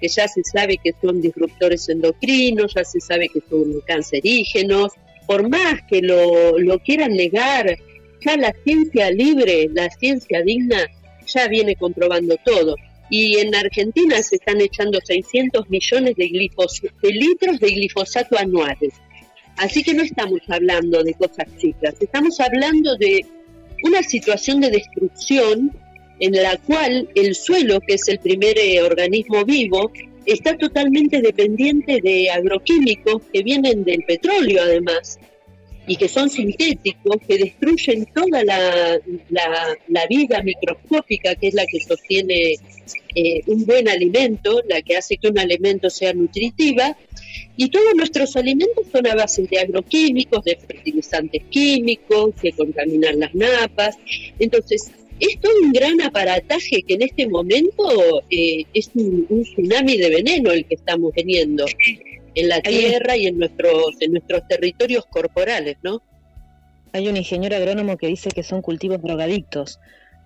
[0.00, 4.92] que ya se sabe que son disruptores endocrinos, ya se sabe que son cancerígenos,
[5.26, 7.78] por más que lo, lo quieran negar,
[8.20, 10.86] ya la ciencia libre, la ciencia digna,
[11.26, 12.76] ya viene comprobando todo
[13.12, 18.94] y en Argentina se están echando 600 millones de, litros de glifosato anuales.
[19.58, 23.26] Así que no estamos hablando de cosas chicas, estamos hablando de
[23.84, 25.72] una situación de destrucción
[26.20, 29.92] en la cual el suelo, que es el primer eh, organismo vivo,
[30.24, 35.18] está totalmente dependiente de agroquímicos que vienen del petróleo además
[35.86, 41.80] y que son sintéticos, que destruyen toda la, la, vida microscópica, que es la que
[41.80, 42.54] sostiene
[43.14, 46.96] eh, un buen alimento, la que hace que un alimento sea nutritiva,
[47.56, 53.34] y todos nuestros alimentos son a base de agroquímicos, de fertilizantes químicos, que contaminan las
[53.34, 53.98] napas.
[54.38, 59.96] Entonces, es todo un gran aparataje que en este momento eh, es un, un, tsunami
[59.96, 61.64] de veneno el que estamos teniendo
[62.34, 66.02] en la tierra y en nuestros, en nuestros territorios corporales, ¿no?
[66.92, 69.78] Hay un ingeniero agrónomo que dice que son cultivos drogadictos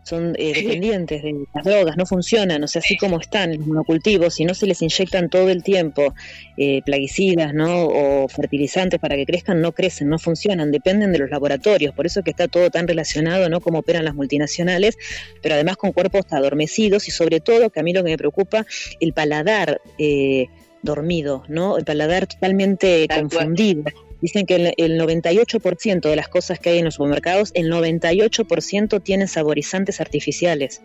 [0.06, 4.34] son eh, dependientes de las drogas, no funcionan, o sea, así como están los monocultivos,
[4.34, 6.14] si no se les inyectan todo el tiempo
[6.56, 7.86] eh, plaguicidas ¿no?
[7.86, 12.22] o fertilizantes para que crezcan, no crecen, no funcionan, dependen de los laboratorios, por eso
[12.22, 13.60] que está todo tan relacionado, ¿no?
[13.60, 14.96] Cómo operan las multinacionales,
[15.42, 18.64] pero además con cuerpos adormecidos y sobre todo, que a mí lo que me preocupa,
[19.00, 19.80] el paladar.
[19.98, 20.46] Eh,
[20.86, 21.76] dormido, ¿no?
[21.76, 23.84] El paladar totalmente confundido.
[24.22, 29.28] Dicen que el, 98% de las cosas que hay en los supermercados, el 98% tienen
[29.28, 30.80] saborizantes artificiales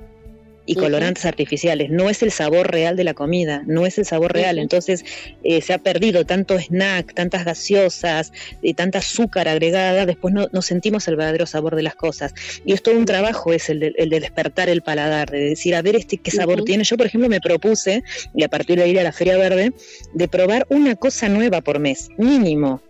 [0.72, 1.89] y colorantes artificiales.
[1.89, 4.57] No es el sabor real de la comida, no es el sabor real.
[4.57, 5.03] Entonces
[5.43, 11.09] eh, se ha perdido tanto snack, tantas gaseosas, y tanta azúcar agregada, después no, sentimos
[11.09, 12.34] el verdadero sabor de las cosas.
[12.65, 15.76] Y es todo un trabajo, es el de, el de despertar el paladar, de decir,
[15.76, 16.86] a ver este qué sabor tiene.
[16.86, 18.03] Yo, por ejemplo, me propuse,
[18.34, 19.74] y a partir de ir a la Feria Verde,
[20.13, 22.82] de probar una cosa nueva por mes, mínimo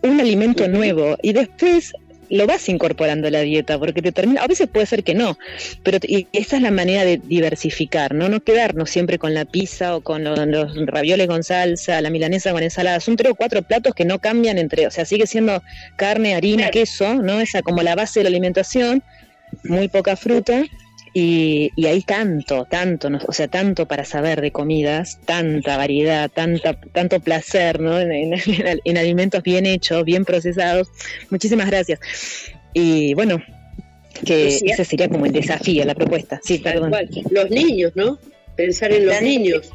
[0.00, 1.92] un alimento nuevo y después
[2.30, 5.38] lo vas incorporando a la dieta, porque te termina, a veces puede ser que no,
[5.82, 8.28] pero y esa es la manera de diversificar, ¿no?
[8.28, 12.62] No quedarnos siempre con la pizza o con los, ravioles con salsa, la milanesa con
[12.62, 15.62] ensalada, son tres o cuatro platos que no cambian entre, o sea, sigue siendo
[15.96, 17.40] carne, harina, queso, ¿no?
[17.40, 19.02] Esa como la base de la alimentación,
[19.64, 20.64] muy poca fruta,
[21.20, 26.74] y, y, hay tanto, tanto, o sea, tanto para saber de comidas, tanta variedad, tanta,
[26.92, 27.98] tanto placer, ¿no?
[27.98, 28.34] En,
[28.96, 30.86] alimentos bien hechos, bien procesados.
[31.30, 31.98] Muchísimas gracias.
[32.72, 33.42] Y bueno,
[34.24, 36.40] que ese sería como el desafío, la propuesta.
[36.44, 36.92] Sí, perdón.
[37.30, 38.20] Los niños, ¿no?
[38.54, 39.72] Pensar en los niños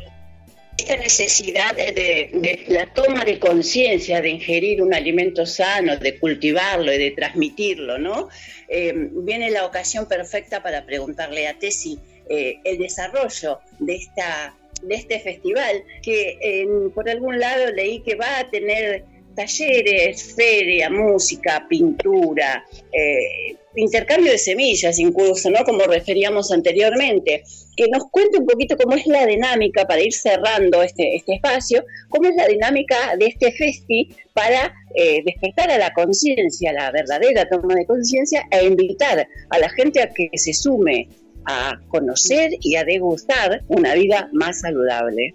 [0.77, 6.97] esta necesidad de, la toma de conciencia de ingerir un alimento sano, de cultivarlo y
[6.97, 8.29] de transmitirlo, ¿no?
[8.67, 11.99] Eh, viene la ocasión perfecta para preguntarle a Tesi
[12.29, 18.39] eh, el desarrollo de esta de este festival que por algún lado leí que va
[18.39, 19.05] a tener
[19.35, 25.63] talleres, feria, música, pintura, eh, intercambio de semillas incluso, ¿no?
[25.63, 27.43] Como referíamos anteriormente.
[27.75, 31.83] Que nos cuente un poquito cómo es la dinámica para ir cerrando este, este espacio,
[32.09, 37.49] cómo es la dinámica de este festi para eh, despertar a la conciencia, la verdadera
[37.49, 41.09] toma de conciencia, e invitar a la gente a que se sume
[41.45, 45.33] a conocer y a degustar una vida más saludable.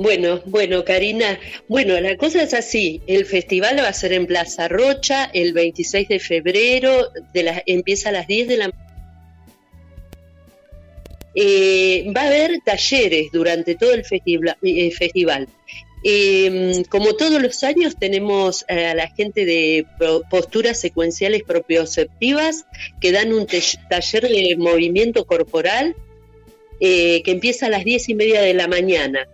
[0.00, 1.38] Bueno, bueno, Karina,
[1.68, 6.08] bueno, la cosa es así, el festival va a ser en Plaza Rocha el 26
[6.08, 8.72] de febrero, de empieza a las 10 de la
[11.34, 14.02] eh, va a haber talleres durante todo el
[14.62, 15.48] eh, festival.
[16.02, 19.84] Em, como todos los años tenemos eh, a la gente de
[20.30, 22.64] posturas secuenciales propioceptivas
[23.02, 25.94] que dan un taller de movimiento corporal
[26.80, 29.28] que empieza a las 10 y media de la mañana.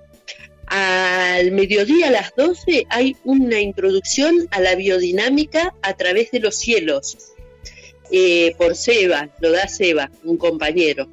[0.67, 6.57] Al mediodía, a las 12, hay una introducción a la biodinámica a través de los
[6.57, 7.17] cielos,
[8.11, 11.09] eh, por Seba, lo da Seba, un compañero.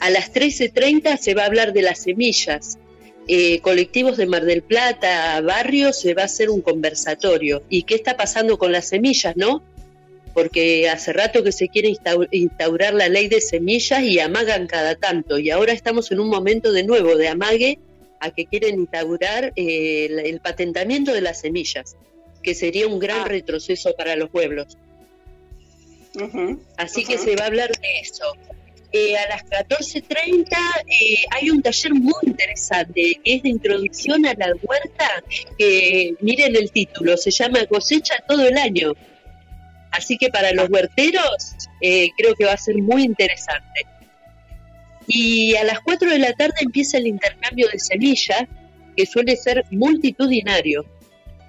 [0.00, 2.78] A las 13.30 se va a hablar de las semillas.
[3.26, 7.62] Eh, colectivos de Mar del Plata, barrios, se va a hacer un conversatorio.
[7.68, 9.62] ¿Y qué está pasando con las semillas, no?
[10.32, 11.96] Porque hace rato que se quiere
[12.32, 15.38] instaurar la ley de semillas y amagan cada tanto.
[15.38, 17.78] Y ahora estamos en un momento de nuevo de amague
[18.24, 21.96] a que quieren instaurar eh, el, patentamiento de las semillas,
[22.42, 23.24] que sería un gran ah.
[23.26, 24.78] retroceso para los pueblos.
[26.78, 28.24] Así que se va a hablar de eso.
[28.92, 34.32] Eh, a las 14.30 eh, hay un taller muy interesante, que es de introducción a
[34.34, 35.22] la huerta,
[35.58, 38.92] que miren el título, se llama Cosecha todo el año.
[39.90, 43.86] Así que para los huerteros creo que va a ser muy interesante.
[45.06, 48.44] Y a las 4 de la tarde empieza el intercambio de semillas,
[48.96, 50.84] que suele ser multitudinario.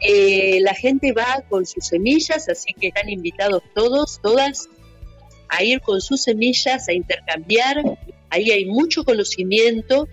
[0.01, 4.68] Eh, la gente va con sus semillas, así que están invitados todos, todas,
[5.49, 7.82] a ir con sus semillas, a intercambiar.
[8.30, 10.08] Ahí hay mucho conocimiento,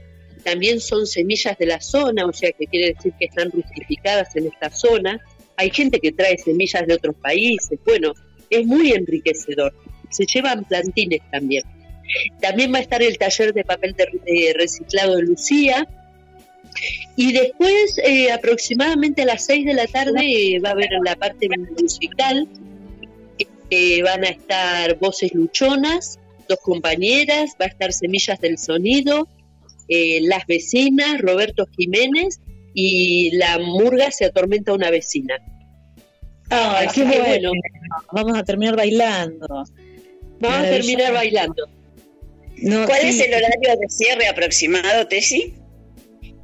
[0.45, 4.47] también son semillas de la zona, o sea que quiere decir que están justificadas en
[4.47, 5.21] esta zona.
[5.57, 8.13] Hay gente que trae semillas de otros países, bueno,
[8.51, 9.75] es muy enriquecedor.
[10.11, 11.65] Se llevan plantines también.
[12.41, 15.89] También va a estar el taller de papel de, reciclado de Lucía.
[17.17, 21.49] Y después, eh, aproximadamente a las 6 de la tarde, va a haber la parte
[21.81, 22.49] musical.
[24.05, 29.29] van a estar voces luchonas, dos compañeras, va a estar Semillas del Sonido,
[29.89, 32.41] eh, Las Vecinas, Roberto Jiménez
[32.75, 35.37] y La Murga se atormenta una vecina.
[36.51, 37.51] Ay, qué bueno.
[38.13, 39.65] Vamos a terminar bailando.
[40.41, 41.69] Vamos a terminar bailando.
[42.87, 45.55] ¿Cuál es el horario de cierre aproximado, Tesi?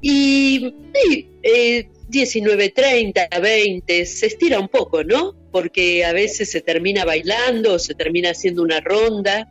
[0.00, 5.38] Y sí, eh, 19.30, 20, se estira un poco, ¿no?
[5.50, 9.50] porque a veces se termina bailando se termina haciendo una ronda.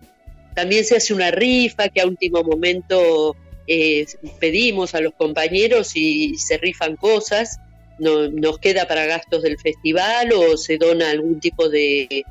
[0.55, 3.36] También se hace una rifa que a último momento
[3.68, 4.05] eh,
[4.39, 7.59] pedimos a los compañeros y se rifan cosas.
[7.99, 12.24] No, nos queda para gastos del festival o se dona algún tipo de,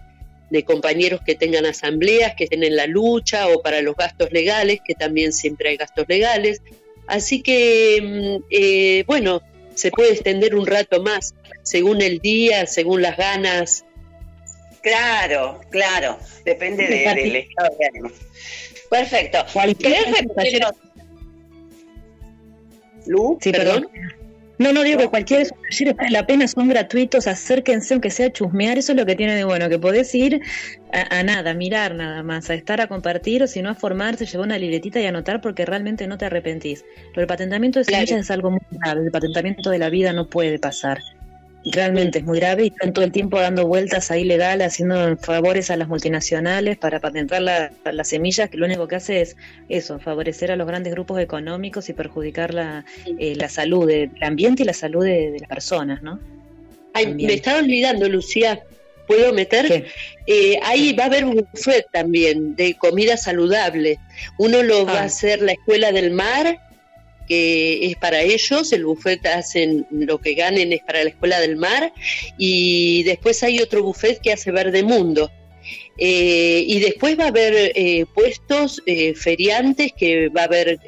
[0.50, 4.80] de compañeros que tengan asambleas, que estén en la lucha o para los gastos legales,
[4.84, 6.62] que también siempre hay gastos legales.
[7.06, 9.42] Así que, mm, eh, bueno,
[9.74, 13.84] se puede extender un rato más, según el día, según las ganas.
[14.82, 18.10] Claro, claro, depende del estado de ánimo.
[18.88, 19.44] Perfecto.
[23.06, 23.88] Lu, sí, perdón.
[24.58, 25.48] No, no digo que cualquier
[25.96, 29.44] vale la pena, son gratuitos, acérquense aunque sea chusmear, eso es lo que tiene de
[29.44, 30.40] bueno, que podés ir
[30.92, 34.24] a, nada, a mirar nada más, a estar a compartir o si no a formarse,
[34.24, 36.84] llevar una libretita y anotar porque realmente no te arrepentís.
[37.10, 40.28] Pero el patentamiento de semillas es algo muy grave, el patentamiento de la vida no
[40.28, 40.98] puede pasar
[41.72, 45.70] realmente es muy grave y están todo el tiempo dando vueltas ahí legal, haciendo favores
[45.70, 49.36] a las multinacionales para patentar las semillas, que lo único que hace es
[49.68, 52.84] eso, favorecer a los grandes grupos económicos y perjudicar la,
[53.18, 56.20] eh, la salud del ambiente y la salud de, las personas, ¿no?
[56.94, 58.62] me estaba olvidando, Lucía,
[59.06, 59.86] ¿puedo meter?
[60.26, 63.98] Eh, ahí va a haber un buffet también de comida saludable.
[64.38, 65.04] Uno lo va a ah.
[65.04, 66.58] hacer la Escuela del Mar
[67.26, 71.56] que es para ellos, el buffet hacen lo que ganen es para la Escuela del
[71.56, 71.92] Mar
[72.38, 75.30] y después hay otro buffet que hace Verde Mundo.
[75.98, 80.78] Eh, y después va a haber eh, puestos eh, feriantes, que va a haber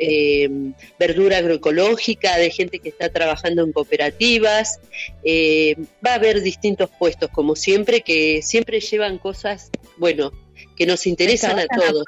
[0.98, 4.80] verdura agroecológica de gente que está trabajando en cooperativas,
[5.24, 10.32] va a haber distintos puestos, como siempre, que siempre llevan cosas, bueno,
[10.78, 12.04] que nos interesan a todos.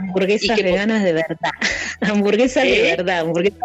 [0.00, 1.50] hamburguesas veganas de verdad.
[2.00, 3.60] hamburguesas de verdad, hamburguesas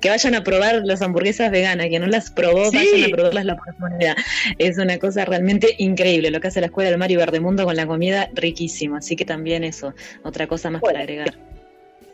[0.00, 3.54] que vayan a probar las hamburguesas veganas, que no las probó, vayan a probarlas la
[3.54, 4.16] oportunidad.
[4.58, 7.86] Es una cosa realmente increíble lo que hace la Escuela del Mario Verdemundo con la
[7.86, 8.98] comida riquísima.
[8.98, 11.34] Así que también eso, otra cosa más para agregar.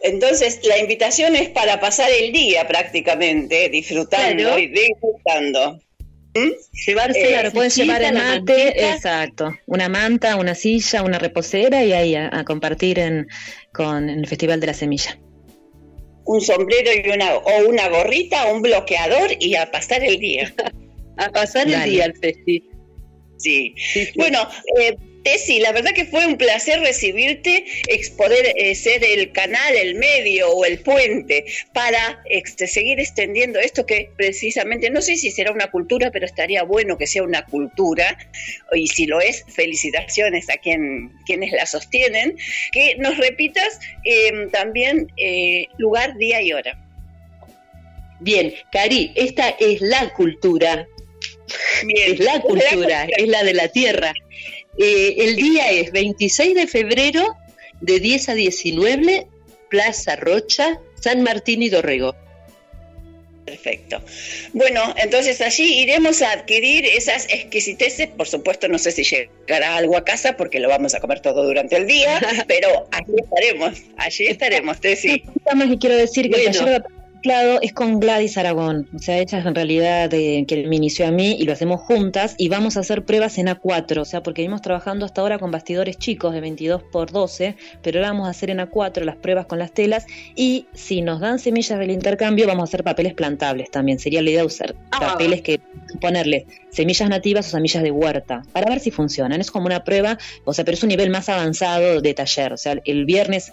[0.03, 4.66] Entonces, la invitación es para pasar el día prácticamente, disfrutando y
[6.33, 6.57] disfrutando.
[6.87, 12.14] Llevarse, claro, pueden llevar el mate, exacto, una manta, una silla, una reposera y ahí
[12.14, 13.28] a, compartir en,
[13.72, 15.18] con el Festival de la Semilla.
[16.24, 20.53] Un sombrero y una, o una gorrita, un bloqueador y a pasar el día.
[21.16, 22.68] a pasar el día al festival.
[23.37, 23.74] Sí.
[24.14, 24.49] Bueno,
[24.80, 27.64] eh, Tessy, la verdad que fue un placer recibirte,
[28.16, 33.86] poder eh, ser el canal, el medio o el puente para este, seguir extendiendo esto
[33.86, 38.18] que precisamente, no sé si será una cultura, pero estaría bueno que sea una cultura,
[38.72, 42.36] y si lo es, felicitaciones a quien, quienes la sostienen,
[42.72, 46.78] que nos repitas em, también eh, lugar, día y hora.
[48.20, 50.86] Bien, Cari, esta es la cultura.
[51.84, 54.14] Bien, es la cultura, es la de la tierra.
[54.78, 57.36] Eh, el día es 26 de febrero
[57.80, 59.26] de 10 a 19,
[59.68, 62.14] Plaza Rocha, San Martín y Dorrego.
[63.44, 64.00] Perfecto.
[64.52, 68.08] Bueno, entonces allí iremos a adquirir esas exquisiteces.
[68.08, 71.44] Por supuesto, no sé si llegará algo a casa porque lo vamos a comer todo
[71.44, 75.24] durante el día, pero allí estaremos, allí estaremos, Tessy.
[75.54, 76.50] más que quiero decir que
[77.24, 81.10] es con Gladys Aragón, o sea, ella es en realidad de, que me inició a
[81.12, 84.42] mí y lo hacemos juntas y vamos a hacer pruebas en A4, o sea, porque
[84.42, 88.30] venimos trabajando hasta ahora con bastidores chicos de 22 por 12, pero ahora vamos a
[88.30, 92.46] hacer en A4 las pruebas con las telas y si nos dan semillas del intercambio
[92.46, 95.00] vamos a hacer papeles plantables también, sería la idea usar ah.
[95.00, 95.60] papeles que
[96.00, 100.18] ponerle semillas nativas o semillas de huerta para ver si funcionan, es como una prueba,
[100.44, 103.52] o sea, pero es un nivel más avanzado de taller, o sea, el viernes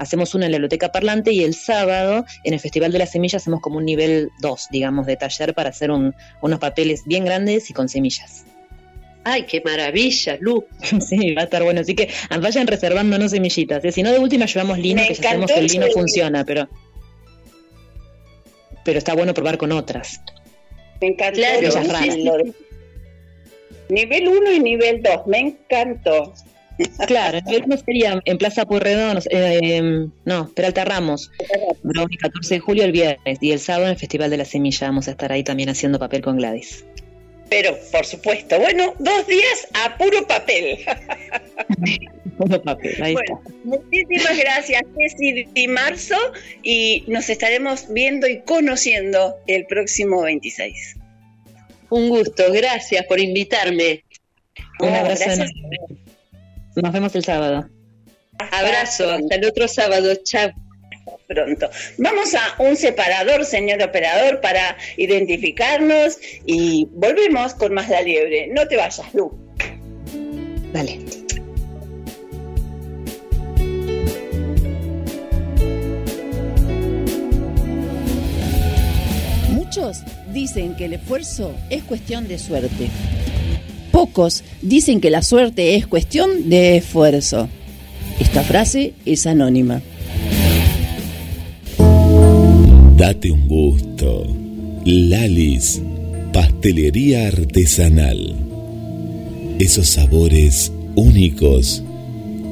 [0.00, 3.42] hacemos una en la biblioteca parlante y el sábado en el Festival de las Semillas
[3.42, 7.74] hacemos como un nivel 2, digamos, de taller para hacer unos papeles bien grandes y
[7.74, 8.46] con semillas.
[9.24, 10.64] ¡Ay, qué maravilla, Lu!
[11.06, 11.82] sí, va a estar bueno.
[11.82, 12.08] Así que
[12.40, 13.84] vayan reservándonos semillitas.
[13.84, 13.92] ¿eh?
[13.92, 16.66] Si no, de última llevamos lino, que ya sabemos que el lino funciona, pero,
[18.82, 20.22] pero está bueno probar con otras.
[21.02, 21.40] Me encantó.
[21.40, 22.42] Claro,
[23.90, 26.32] Nivel 1 y nivel 2, me encantó.
[27.06, 32.84] Claro, el no sería en Plaza Pueyrredón, eh, no, Peralta Ramos, el 14 de julio
[32.84, 35.44] el viernes y el sábado en el Festival de la Semilla vamos a estar ahí
[35.44, 36.84] también haciendo papel con Gladys.
[37.48, 40.78] Pero, por supuesto, bueno, dos días a puro papel.
[42.38, 43.40] puro papel, ahí está.
[43.64, 46.16] Muchísimas gracias, Ceci Di Marzo,
[46.62, 50.96] y nos estaremos viendo y conociendo el próximo 26.
[51.90, 54.04] Un gusto, gracias por invitarme.
[54.78, 55.44] Un abrazo.
[56.82, 57.68] Nos vemos el sábado.
[58.52, 60.14] Abrazo, hasta el otro sábado.
[60.24, 60.50] Chao.
[61.26, 61.70] Pronto.
[61.98, 68.48] Vamos a un separador, señor operador, para identificarnos y volvemos con más la liebre.
[68.48, 69.30] No te vayas, Lu.
[70.72, 70.98] Dale.
[79.50, 80.02] Muchos
[80.32, 82.88] dicen que el esfuerzo es cuestión de suerte.
[83.90, 87.48] Pocos dicen que la suerte es cuestión de esfuerzo.
[88.18, 89.82] Esta frase es anónima.
[92.96, 94.26] Date un gusto.
[94.84, 95.82] Lalis,
[96.32, 98.36] pastelería artesanal.
[99.58, 101.82] Esos sabores únicos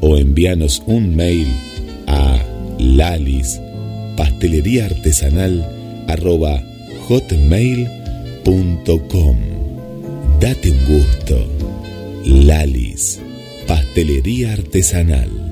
[0.00, 1.48] o envíanos un mail
[2.06, 2.40] a
[2.78, 3.60] lalis
[4.16, 5.66] pastelería artesanal
[6.08, 6.62] arroba
[7.08, 7.96] hotmail.com
[10.40, 11.48] Date un gusto.
[12.24, 13.20] Lalis,
[13.66, 15.45] pastelería artesanal.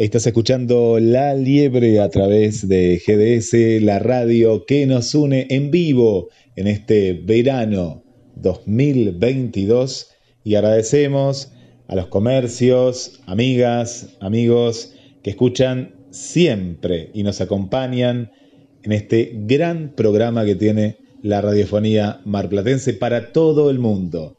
[0.00, 6.30] Estás escuchando La Liebre a través de GDS, la radio que nos une en vivo
[6.56, 8.02] en este verano
[8.36, 10.08] 2022
[10.42, 11.52] y agradecemos
[11.86, 18.32] a los comercios, amigas, amigos que escuchan siempre y nos acompañan
[18.82, 24.38] en este gran programa que tiene la radiofonía marplatense para todo el mundo.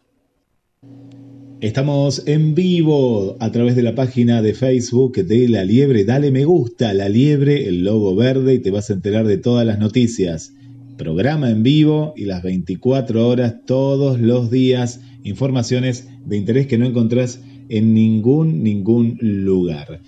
[1.60, 6.04] Estamos en vivo a través de la página de Facebook de La Liebre.
[6.04, 9.66] Dale me gusta, La Liebre, el logo verde y te vas a enterar de todas
[9.66, 10.52] las noticias.
[10.96, 15.00] Programa en vivo y las 24 horas todos los días.
[15.24, 20.00] Informaciones de interés que no encontrás en ningún, ningún lugar.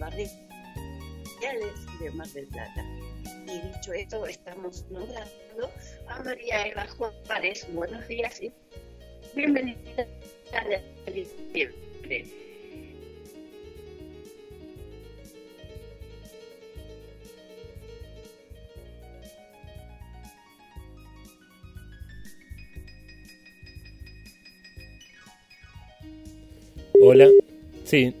[0.00, 0.30] CBE
[1.40, 2.84] barriales de Mar del Plata.
[3.46, 5.70] Y dicho esto, estamos nombrando
[6.08, 7.66] a María Eva Juárez.
[7.72, 8.52] Buenos días y
[9.34, 10.06] bienvenida
[10.52, 10.80] a la
[27.02, 27.28] Hola.
[27.84, 28.14] Sí,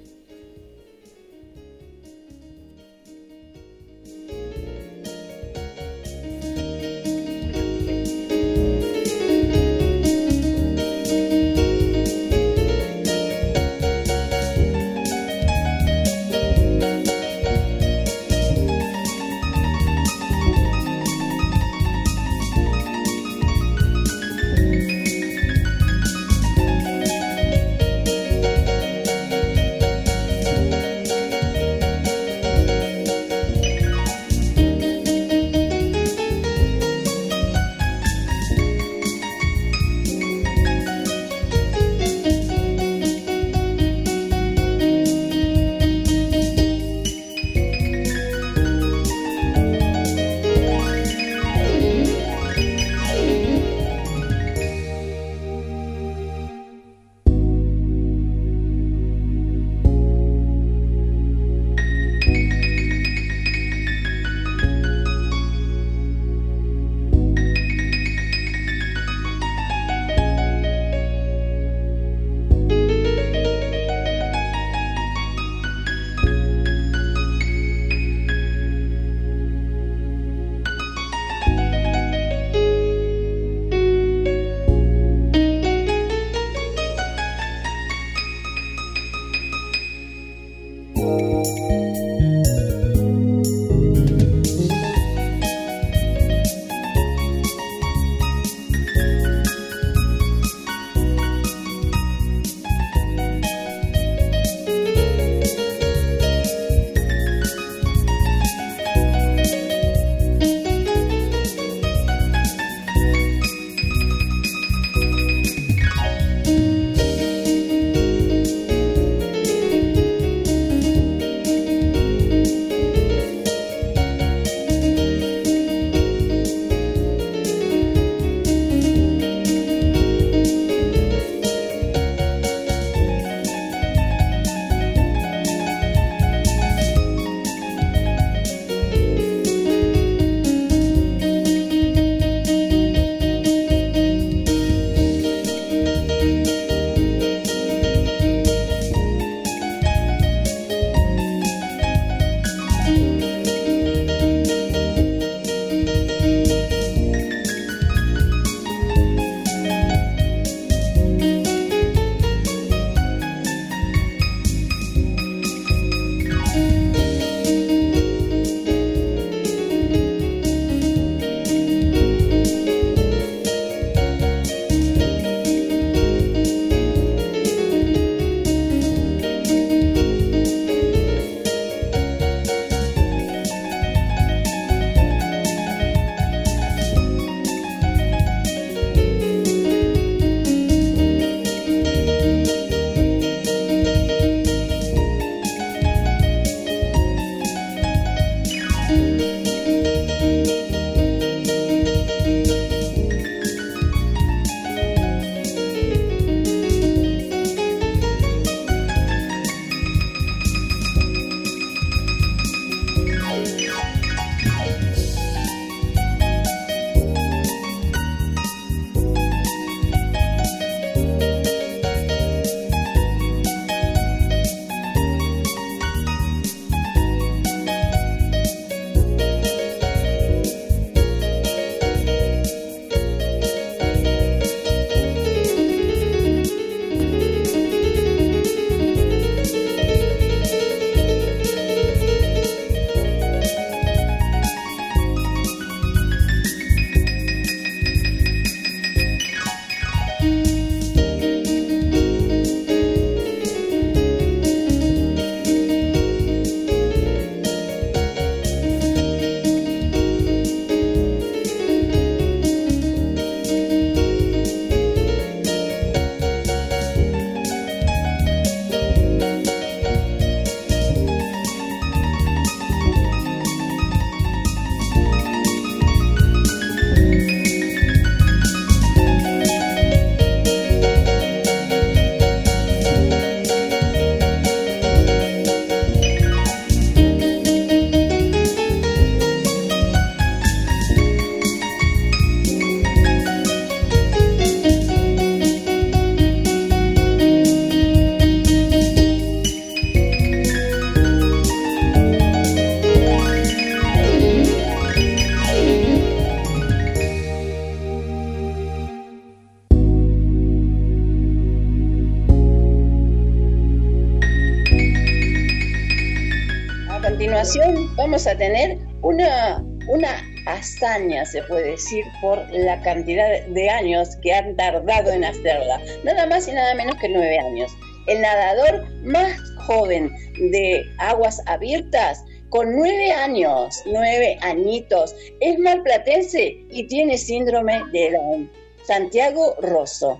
[318.40, 325.12] tener una, una hazaña, se puede decir, por la cantidad de años que han tardado
[325.12, 325.78] en hacerla.
[326.04, 327.70] Nada más y nada menos que nueve años.
[328.06, 330.10] El nadador más joven
[330.50, 338.50] de aguas abiertas con nueve años, nueve añitos, es malplatense y tiene síndrome de Down.
[338.84, 340.18] Santiago Rosso.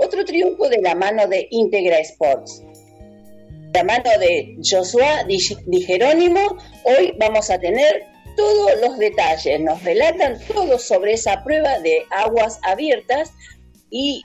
[0.00, 2.62] Otro triunfo de la mano de Integra Sports.
[3.74, 6.56] La mano de Joshua Di Jerónimo,
[6.86, 8.04] hoy vamos a tener
[8.36, 13.32] todos los detalles, nos relatan todo sobre esa prueba de aguas abiertas
[13.90, 14.22] y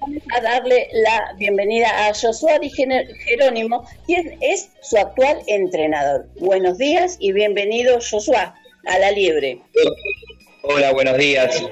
[0.00, 6.26] vamos a darle la bienvenida a Joshua Di Jerónimo, quien es su actual entrenador.
[6.38, 8.54] Buenos días y bienvenido Joshua
[8.86, 9.60] a la liebre.
[10.62, 11.62] Hola, buenos días.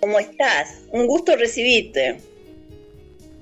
[0.00, 0.82] ¿Cómo estás?
[0.92, 2.20] Un gusto recibirte.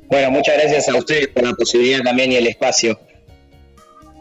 [0.06, 2.98] Bueno, muchas gracias a ustedes por la posibilidad también y el espacio.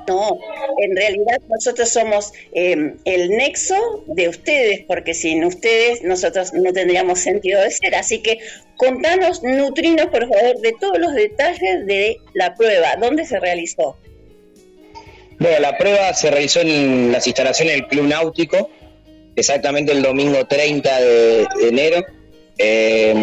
[0.08, 0.39] No,
[0.82, 7.20] en realidad nosotros somos em, el nexo de ustedes, porque sin ustedes nosotros no tendríamos
[7.20, 7.93] sentido de ser.
[7.95, 8.39] Así que
[8.78, 12.95] contanos, nutrinos, por favor, de todos los detalles de la prueba.
[12.95, 13.97] ¿Dónde se realizó?
[15.39, 18.70] Bueno, la prueba se realizó en las instalaciones del Club Náutico,
[19.36, 22.03] exactamente el domingo 30 de enero
[22.58, 23.14] eh,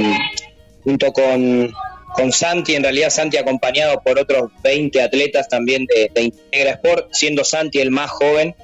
[0.84, 1.72] junto con,
[2.14, 7.44] con, Santi, en realidad Santi acompañado por otros 20 atletas también de, Integra Sport, siendo
[7.44, 8.54] Santi el más joven,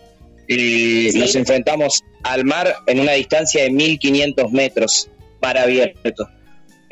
[0.48, 6.28] y nos enfrentamos al mar en una distancia de 1500 metros para abierto.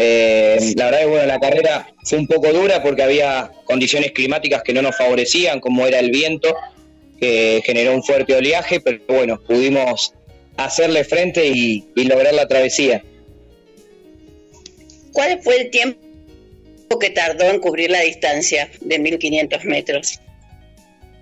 [0.01, 4.63] Eh, la verdad que bueno, la carrera fue un poco dura porque había condiciones climáticas
[4.63, 6.55] que no nos favorecían, como era el viento,
[7.21, 10.15] que generó un fuerte oleaje, pero bueno, pudimos
[10.57, 13.03] hacerle frente y lograr la travesía.
[15.13, 16.08] ¿Cuál fue el tiempo
[16.97, 20.20] que tardó en cubrir la distancia de 1500 metros?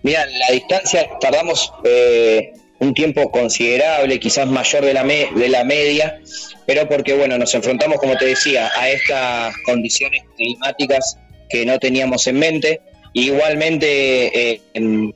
[0.02, 6.20] Mira, la distancia tardamos eh, un tiempo considerable, quizás mayor de la, de la media,
[6.66, 11.18] pero porque, bueno, nos enfrentamos, como te decía, a estas condiciones climáticas
[11.48, 12.80] que no teníamos en mente.
[13.14, 15.14] igualmente, eh, el,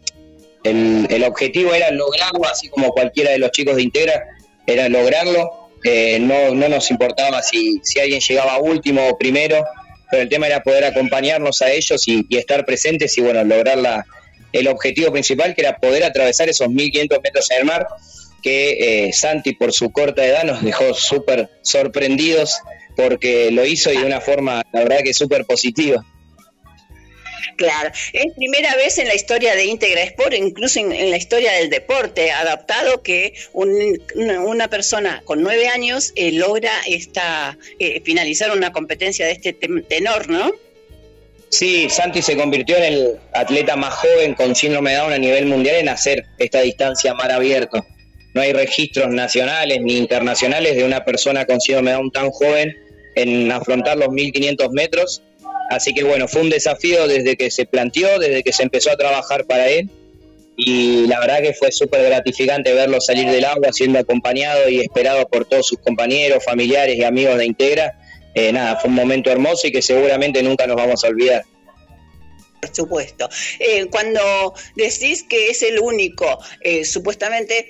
[0.64, 4.24] el objetivo era lograrlo, así como cualquiera de los chicos de Integra,
[4.66, 5.60] era lograrlo
[6.20, 9.64] no, no nos importaba si, si alguien llegaba último o primero,
[10.10, 14.06] pero el tema era poder acompañarnos a ellos y, estar presentes y bueno, lograr la,
[14.52, 17.86] el objetivo principal que era poder atravesar esos 1500 metros en el mar
[18.42, 22.60] que eh, Santi por su corta edad nos dejó súper sorprendidos
[22.96, 26.04] porque lo hizo y de una forma la verdad que súper positiva.
[27.60, 31.68] Claro, es primera vez en la historia de Integra Sport, incluso en, la historia del
[31.68, 39.26] deporte adaptado, que una persona con nueve años eh, logra esta, eh, finalizar una competencia
[39.26, 40.52] de este tenor, ¿no?
[41.50, 45.44] Sí, Santi se convirtió en el atleta más joven con síndrome de Down a nivel
[45.44, 47.84] mundial en hacer esta distancia mar abierto.
[48.32, 52.74] No hay registros nacionales ni internacionales de una persona con síndrome de Down tan joven
[53.16, 55.22] en afrontar los 1500 metros
[55.70, 58.96] Así que bueno, fue un desafío desde que se planteó, desde que se empezó a
[58.96, 59.88] trabajar para él.
[60.56, 65.28] Y la verdad que fue súper gratificante verlo salir del agua siendo acompañado y esperado
[65.28, 67.96] por todos sus compañeros, familiares y amigos de Integra.
[68.34, 71.44] Eh, nada, fue un momento hermoso y que seguramente nunca nos vamos a olvidar.
[72.60, 73.30] Por supuesto.
[73.60, 77.68] Eh, cuando decís que es el único, eh, supuestamente,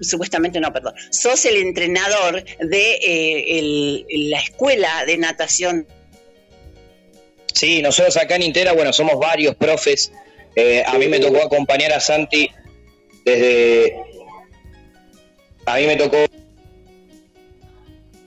[0.00, 5.86] supuestamente no, perdón, sos el entrenador de la escuela de natación
[7.54, 10.12] Sí, nosotros acá en Intera, bueno, somos varios profes.
[10.56, 12.50] Eh, a mí me tocó acompañar a Santi
[13.24, 13.96] desde...
[15.64, 16.18] A mí me tocó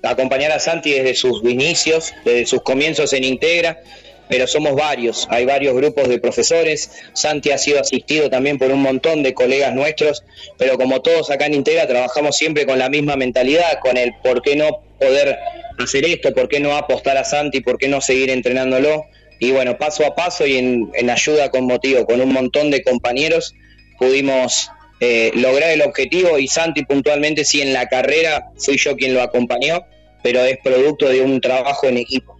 [0.02, 3.82] acompañar a Santi desde sus inicios, desde sus comienzos en Integra,
[4.30, 6.90] pero somos varios, hay varios grupos de profesores.
[7.14, 10.24] Santi ha sido asistido también por un montón de colegas nuestros,
[10.58, 14.41] pero como todos acá en Integra trabajamos siempre con la misma mentalidad, con el por
[14.41, 15.38] qué no poder
[15.78, 19.06] hacer esto, por qué no apostar a Santi, por qué no seguir entrenándolo.
[19.40, 23.54] Y bueno, paso a paso y en, ayuda con motivo, con un montón de compañeros,
[24.00, 24.70] pudimos
[25.00, 29.22] eh, lograr el objetivo y Santi puntualmente, sí, en la carrera fui yo quien lo
[29.22, 29.86] acompañó,
[30.24, 32.38] pero es producto de un trabajo en equipo.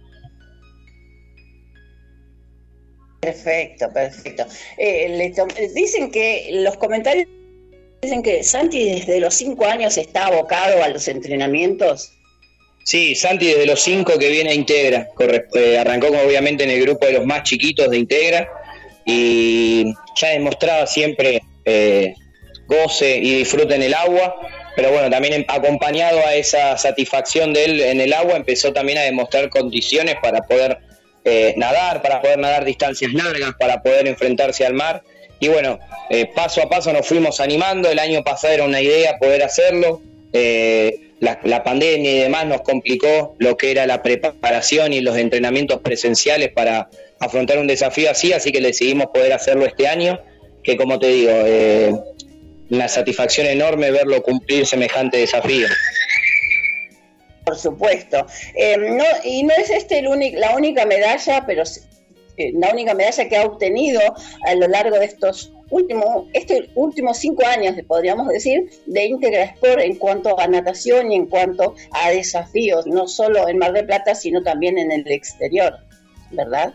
[3.20, 4.46] Perfecto, perfecto.
[4.76, 5.32] Eh,
[5.74, 7.26] dicen que los comentarios
[8.00, 12.17] dicen que Santi desde los cinco años está abocado a los entrenamientos.
[12.88, 15.10] Sí, Santi desde los cinco que viene a Integra,
[15.54, 18.48] eh, arrancó obviamente en el grupo de los más chiquitos de Integra
[19.04, 22.14] y ya demostraba siempre eh,
[22.66, 24.36] goce y disfrute en el agua,
[24.74, 29.02] pero bueno, también acompañado a esa satisfacción de él en el agua, empezó también a
[29.02, 30.78] demostrar condiciones para poder
[31.26, 35.02] eh, nadar, para poder nadar distancias largas, para poder enfrentarse al mar.
[35.40, 35.78] Y bueno,
[36.34, 40.00] paso a paso nos fuimos animando, el año pasado era una idea poder hacerlo,
[41.20, 46.50] la, pandemia y demás nos complicó lo que era la preparación y los entrenamientos presenciales
[46.50, 46.88] para
[47.18, 50.20] afrontar un desafío así, así que decidimos poder hacerlo este año,
[50.62, 51.92] que como te digo, eh,
[52.70, 55.66] una satisfacción enorme verlo cumplir semejante desafío.
[57.44, 58.26] Por supuesto.
[58.78, 60.06] No, y no es este el
[60.38, 61.62] la única medalla, pero
[62.54, 64.00] la única medalla que ha obtenido
[64.46, 69.80] a lo largo de estos últimos, este últimos cinco años, podríamos decir, de Integra Sport
[69.80, 74.14] en cuanto a natación y en cuanto a desafíos, no solo en Mar del Plata,
[74.14, 75.78] sino también en el exterior,
[76.30, 76.72] ¿verdad?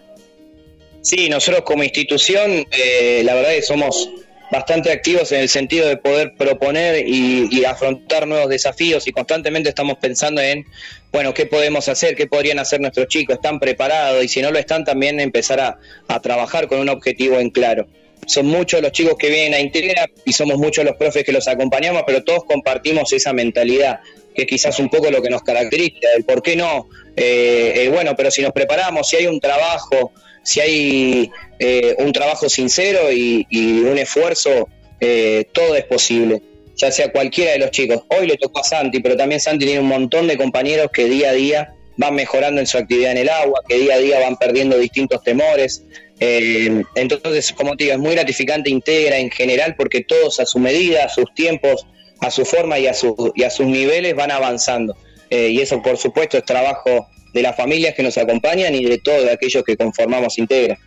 [1.02, 4.10] Sí, nosotros como institución, eh, la verdad es que somos
[4.54, 9.98] bastante activos en el sentido de poder proponer y, afrontar nuevos desafíos y constantemente estamos
[9.98, 10.66] pensando en,
[11.14, 14.60] bueno, qué podemos hacer, qué podrían hacer nuestros chicos, están preparados y si no lo
[14.60, 17.88] están también empezar a, a trabajar con un objetivo en claro.
[18.26, 21.48] Son muchos los chicos que vienen a Integra y somos muchos los profes que los
[21.48, 24.00] acompañamos, pero todos compartimos esa mentalidad,
[24.34, 26.90] que es quizás un poco lo que nos caracteriza, el por qué no.
[27.16, 30.14] Eh, eh, bueno, pero si nos preparamos, si hay un trabajo,
[30.44, 34.68] si hay eh, un trabajo sincero y, un esfuerzo,
[35.00, 36.42] eh, todo es posible,
[36.76, 38.04] ya sea cualquiera de los chicos.
[38.10, 41.30] Hoy le tocó a Santi, pero también Santi tiene un montón de compañeros que día
[41.30, 44.38] a día van mejorando en su actividad en el agua, que día a día van
[44.38, 45.84] perdiendo distintos temores.
[46.20, 50.60] Eh, entonces, como te digo, es muy gratificante Integra en general porque todos a su
[50.60, 51.86] medida, a sus tiempos,
[52.22, 54.96] a su forma y a, su, y a sus niveles van avanzando.
[55.30, 59.28] y eso, por supuesto, es trabajo de las familias que nos acompañan y de todos
[59.30, 60.78] aquellos que conformamos Integra.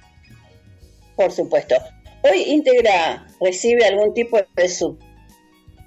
[1.16, 1.74] Por supuesto.
[2.22, 4.46] ¿Hoy Integra recibe algún tipo de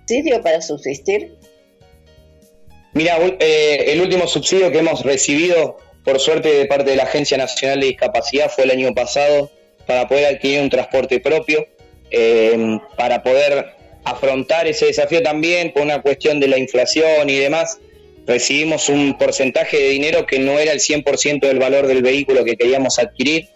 [0.10, 1.36] subsidio para subsistir?
[2.94, 7.38] Mira, eh, el último subsidio que hemos recibido, por suerte, de parte de la Agencia
[7.38, 9.52] Nacional de Discapacidad fue el año pasado
[9.86, 11.68] para poder adquirir un transporte propio,
[12.10, 17.78] eh, para poder afrontar ese desafío también por una cuestión de la inflación y demás
[18.26, 22.56] recibimos un porcentaje de dinero que no era el 100% del valor del vehículo que
[22.56, 23.50] queríamos adquirir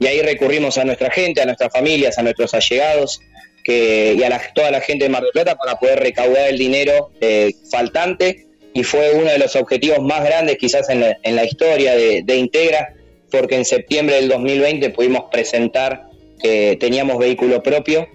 [0.00, 3.20] y ahí recurrimos a nuestra gente, a nuestras familias, a nuestros allegados
[3.64, 7.10] que, y a toda la gente de Mar del Plata para poder recaudar el dinero
[7.20, 12.36] eh, faltante y fue uno de los objetivos más grandes quizás en la, historia de,
[12.36, 12.94] Integra
[13.30, 16.08] porque en septiembre del 2020 pudimos presentar
[16.40, 18.06] que teníamos vehículo propio.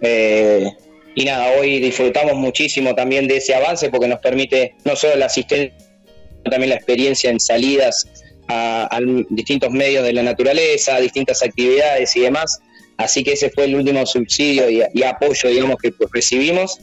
[0.00, 0.66] Eh,
[1.14, 5.26] y nada, hoy disfrutamos muchísimo también de ese avance porque nos permite no solo la
[5.26, 8.06] asistencia, sino también la experiencia en salidas
[8.48, 9.00] a,
[9.30, 12.60] distintos medios de la naturaleza, a distintas actividades y demás.
[12.96, 16.80] Así que ese fue el último subsidio y, apoyo, digamos, que recibimos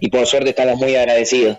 [0.00, 1.58] y por suerte estamos muy agradecidos.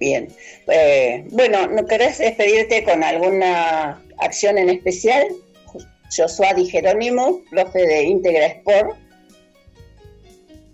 [0.00, 0.28] Bien.
[0.68, 5.26] Eh, bueno, ¿no querés despedirte con alguna acción en especial?
[6.16, 8.96] Josué Di Jerónimo, profe de Integra Sport,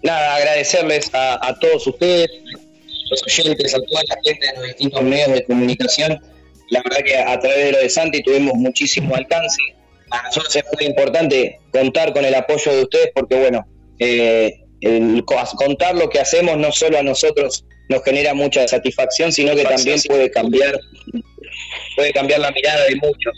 [0.03, 2.29] nada, agradecerles a, todos ustedes,
[3.11, 6.21] los oyentes, a toda la gente de los distintos medios de comunicación.
[6.71, 9.61] La verdad que a través de lo de Santi tuvimos muchísimo alcance.
[10.13, 13.67] A nosotros es muy importante contar con el apoyo de ustedes porque, bueno,
[13.99, 14.61] eh,
[15.57, 19.99] contar lo que hacemos no solo a nosotros nos genera mucha satisfacción, sino que también
[20.07, 20.79] puede cambiar,
[21.97, 23.35] puede cambiar la mirada de muchos.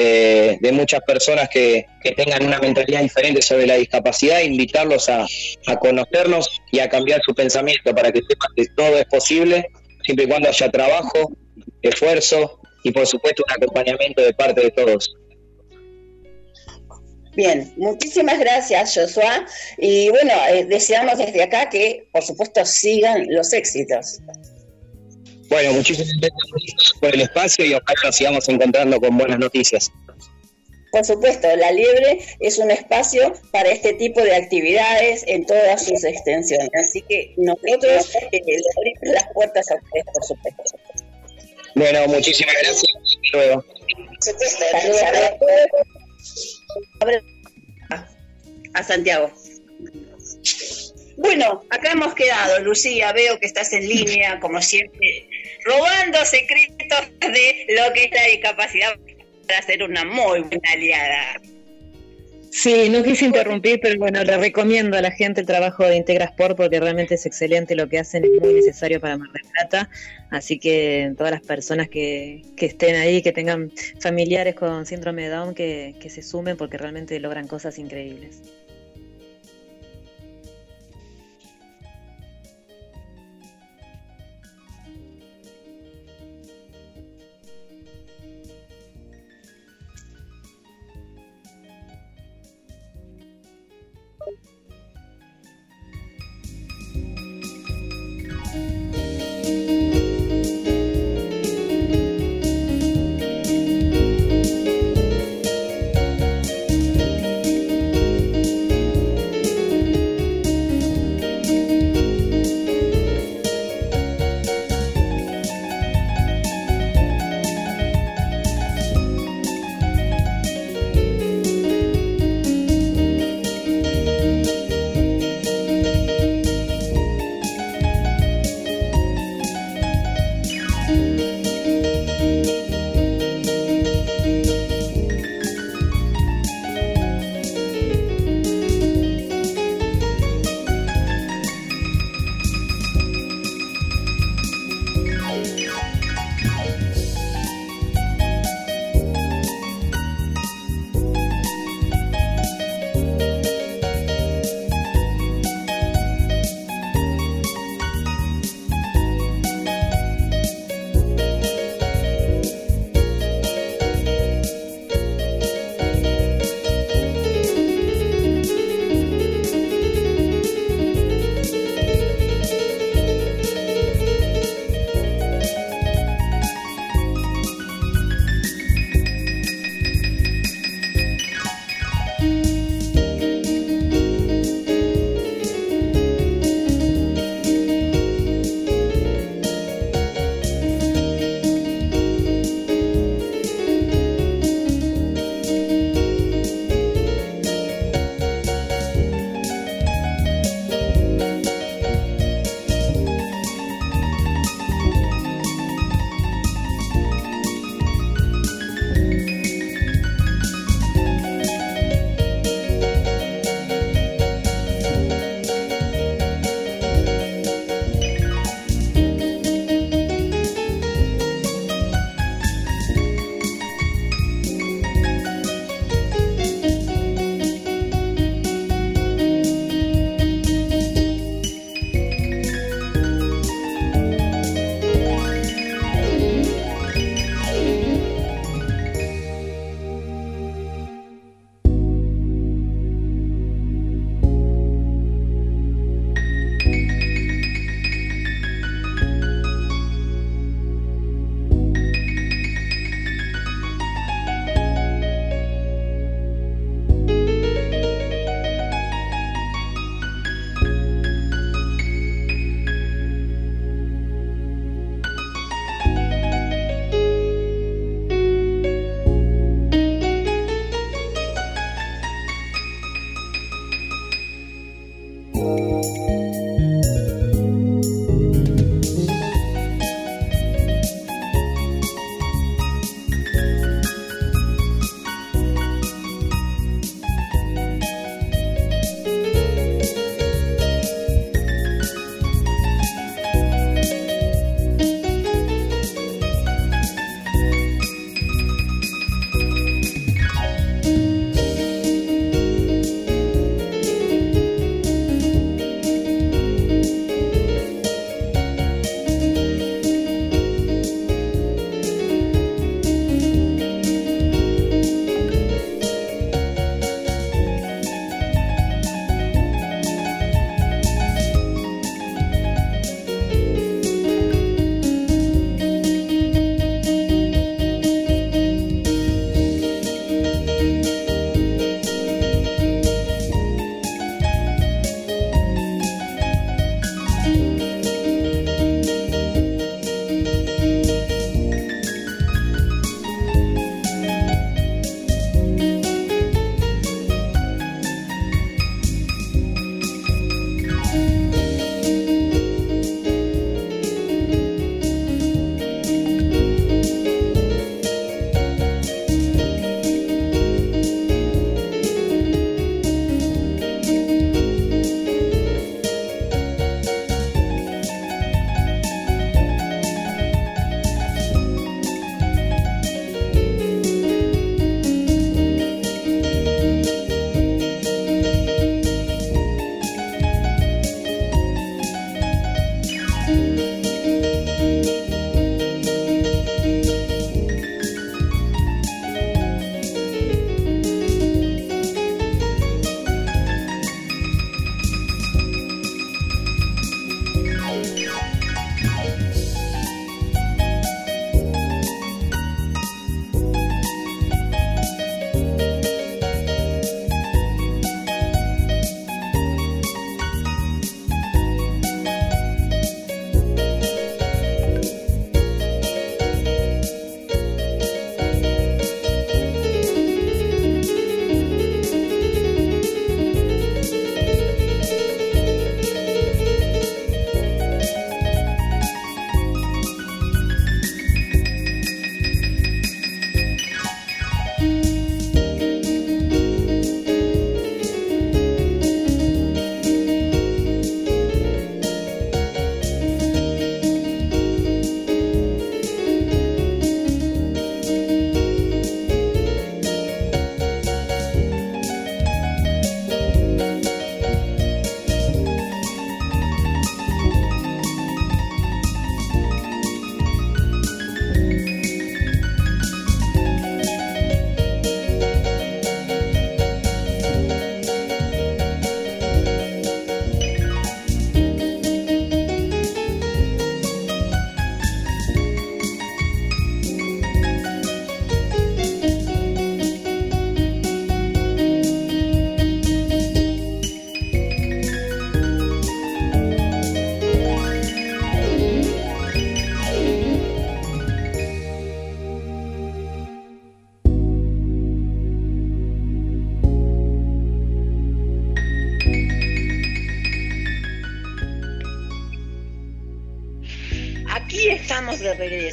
[0.00, 1.84] Eh, de muchas personas que,
[2.16, 5.26] tengan una mentalidad diferente sobre la discapacidad, invitarlos a,
[5.80, 9.66] conocernos y a cambiar su pensamiento para que sepan que todo es posible,
[10.04, 11.32] siempre y cuando haya trabajo,
[11.82, 15.16] esfuerzo y por supuesto un acompañamiento de parte de todos.
[17.38, 19.46] Bien, muchísimas gracias Joshua
[19.76, 24.18] y bueno, eh, deseamos desde acá que por supuesto sigan los éxitos.
[25.48, 29.88] Bueno, muchísimas gracias por el espacio y ojalá nos sigamos encontrando con buenas noticias.
[30.90, 36.02] Por supuesto, la Liebre es un espacio para este tipo de actividades en todas sus
[36.02, 36.70] extensiones.
[36.74, 38.40] Así que nosotros eh,
[38.76, 40.62] abrimos las puertas a ustedes, por supuesto.
[41.76, 42.92] Bueno, muchísimas gracias.
[43.04, 43.64] Hasta luego.
[48.74, 49.32] A Santiago.
[51.16, 55.28] Bueno, acá hemos quedado, Lucía, veo que estás en línea, como siempre,
[55.64, 58.96] robando secretos de lo que es la discapacidad
[59.48, 61.40] para ser una muy buena aliada.
[62.50, 66.24] Sí, no quise interrumpir, pero bueno, le recomiendo a la gente el trabajo de Integra
[66.26, 69.90] Sport porque realmente es excelente lo que hacen, es muy necesario para Mar del Plata.
[70.30, 73.70] Así que todas las personas que, que estén ahí, que tengan
[74.00, 78.42] familiares con síndrome de Down, que, que se sumen porque realmente logran cosas increíbles.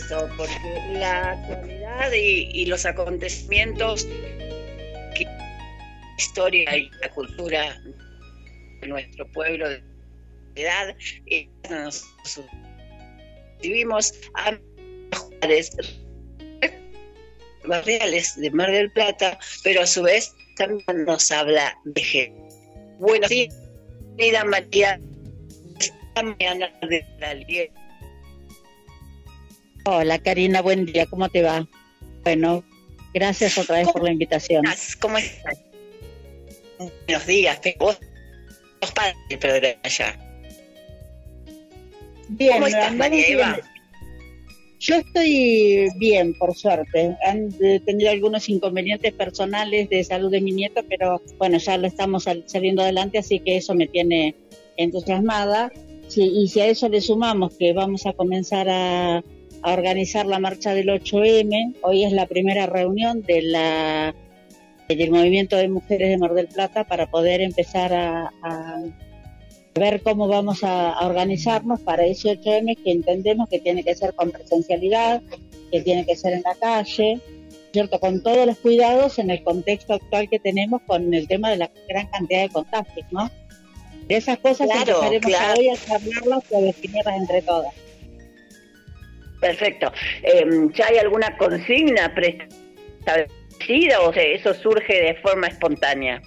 [0.09, 0.53] Porque
[0.93, 4.05] la actualidad y, los acontecimientos,
[5.15, 7.81] que, la historia y la cultura
[8.81, 9.81] de nuestro pueblo de
[10.55, 10.95] edad,
[11.27, 12.05] eh, nos
[13.61, 14.57] vivimos a
[15.17, 15.75] Juárez,
[17.65, 22.55] barriales de Mar del Plata, pero a su vez también nos habla de gente.
[22.99, 23.53] Buenos días,
[24.45, 24.99] María,
[25.79, 27.33] esta mañana de la
[29.87, 31.67] Hola Karina, buen día, ¿cómo te va?
[32.23, 32.63] Bueno,
[33.13, 34.63] gracias otra vez por la invitación.
[34.99, 35.61] ¿Cómo estás?
[37.05, 37.99] Buenos días, vos
[38.81, 39.15] sos padre
[39.61, 40.19] del allá.
[42.29, 43.59] Bien, ¿Cómo estás, María Eva?
[44.79, 47.15] Yo estoy bien, por suerte.
[47.23, 47.51] Han
[47.85, 52.81] tenido algunos inconvenientes personales de salud de mi nieto, pero bueno, ya lo estamos saliendo
[52.81, 54.33] adelante, así que eso me tiene
[54.77, 55.71] entusiasmada.
[56.15, 59.23] y si a eso le sumamos que vamos a comenzar a
[59.65, 61.77] a organizar la marcha del 8M.
[61.81, 64.13] Hoy es la primera reunión de la,
[64.87, 68.31] del movimiento de mujeres de Mar del Plata para poder empezar a,
[69.73, 74.29] ver cómo vamos a, organizarnos para ese 8M que entendemos que tiene que ser con
[74.29, 75.23] presencialidad,
[75.71, 77.19] que tiene que ser en la calle,
[77.73, 77.99] ¿cierto?
[77.99, 81.71] Con todos los cuidados en el contexto actual que tenemos con el tema de la
[81.89, 83.31] gran cantidad de contagios, ¿no?
[84.07, 87.73] De esas cosas empezaremos hoy a charlarlas y a definirlas entre todas.
[89.39, 89.91] Perfecto.
[90.23, 96.21] Em, ¿Ya hay alguna consigna preestablecida o eso surge de forma espontánea?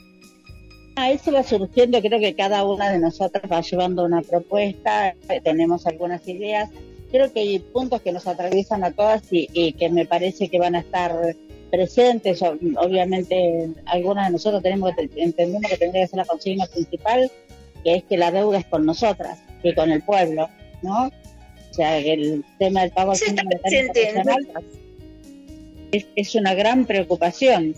[1.00, 5.14] Ah, eso va surgiendo, creo que cada una de nosotras va llevando una propuesta,
[5.44, 6.70] tenemos algunas ideas.
[7.12, 10.74] Creo que hay puntos que nos atraviesan a todas y, que me parece que van
[10.74, 11.12] a estar
[11.70, 12.42] presentes.
[12.42, 17.30] Obviamente, algunas de nosotros tenemos entendemos que tendría que ser la consigna principal,
[17.84, 20.48] que es que la deuda es con nosotras y con el pueblo,
[20.82, 21.12] ¿no?
[21.78, 24.48] Sea, el tema del pago Internacional
[25.92, 27.74] es, es una gran preocupación.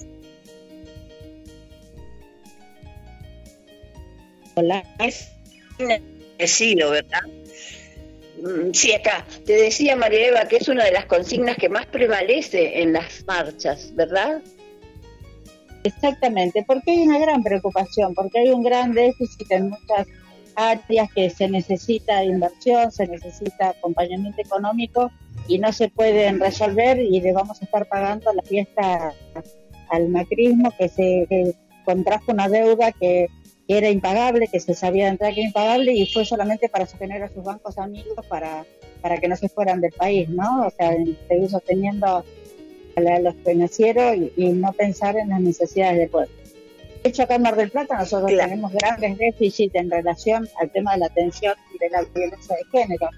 [4.55, 4.83] Hola.
[4.99, 5.31] Es
[6.51, 7.21] sido, ¿verdad?
[8.43, 9.27] Mm, sí, acá.
[9.45, 13.25] Te decía María Eva que es una de las consignas que más prevalece en las
[13.27, 14.43] marchas, ¿verdad?
[15.85, 20.07] Exactamente, porque hay una gran preocupación, porque hay un gran déficit en muchas
[20.57, 25.11] áreas que se necesita inversión, se necesita acompañamiento económico
[25.49, 29.13] y no se pueden resolver y le vamos a estar pagando la fiesta
[29.89, 33.29] al macrismo que se contrajo una deuda que,
[33.69, 37.23] era impagable, que se sabía de entrada que era impagable y fue solamente para sostener
[37.23, 38.67] a sus bancos amigos para,
[39.01, 40.67] para que no se fueran del país, ¿no?
[40.67, 40.91] O sea,
[41.29, 42.25] seguir sosteniendo
[42.97, 46.40] a los financieros y, y no pensar en las necesidades del pueblo.
[47.03, 50.93] De hecho, acá en Mar del Plata nosotros tenemos grandes déficits en relación al tema
[50.93, 53.09] de la atención y de la violencia de género.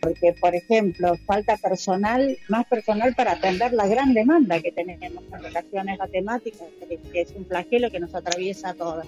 [0.00, 5.42] Porque, por ejemplo, falta personal, más personal para atender la gran demanda que tenemos en
[5.42, 6.64] relación a la temática,
[7.12, 9.06] que es un flagelo que nos atraviesa a todas,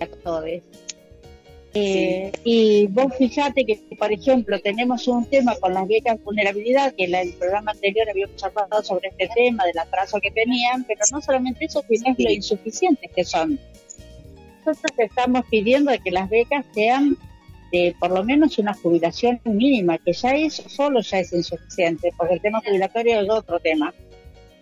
[0.00, 0.50] a todos.
[1.74, 6.94] Eh, y vos fíjate que, por ejemplo, tenemos un tema con las becas de vulnerabilidad,
[6.94, 11.00] que en el programa anterior habíamos hablado sobre este tema, del atraso que tenían, pero
[11.12, 13.58] no solamente eso, sino lo insuficientes que son.
[14.64, 17.16] Nosotros estamos pidiendo que las becas sean
[17.70, 22.34] de por lo menos una jubilación mínima, que ya eso solo ya es insuficiente, porque
[22.34, 23.94] el tema jubilatorio es otro tema.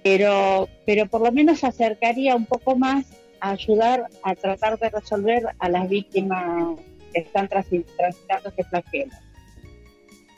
[0.03, 3.07] Pero, pero por lo menos acercaría un poco más
[3.41, 6.79] a ayudar a tratar de resolver a las víctimas
[7.21, 9.13] están transitando este flagelo.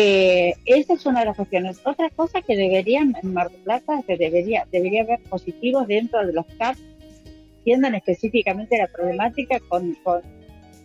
[0.00, 1.80] Eh, esa es una de las cuestiones.
[1.84, 6.32] Otra cosa que deberían, en Mar del Plata, se debería, debería haber positivos dentro de
[6.32, 6.76] los CAP,
[7.64, 9.96] tiendan específicamente la problemática con,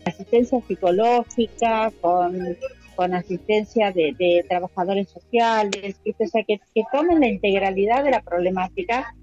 [0.05, 2.57] asistencia psicológica, con,
[2.95, 9.15] con asistencia de, trabajadores sociales, o sea, que, que tomen la integralidad de la problemática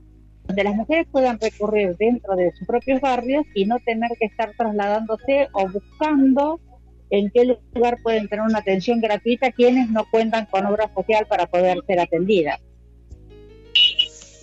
[0.51, 4.53] donde las mujeres puedan recurrir dentro de sus propios barrios y no tener que estar
[4.57, 6.61] trasladándose o buscando
[7.11, 11.47] en qué lugar pueden tener una atención gratuita quienes no cuentan con obra social para
[11.47, 12.61] poder ser atendidas.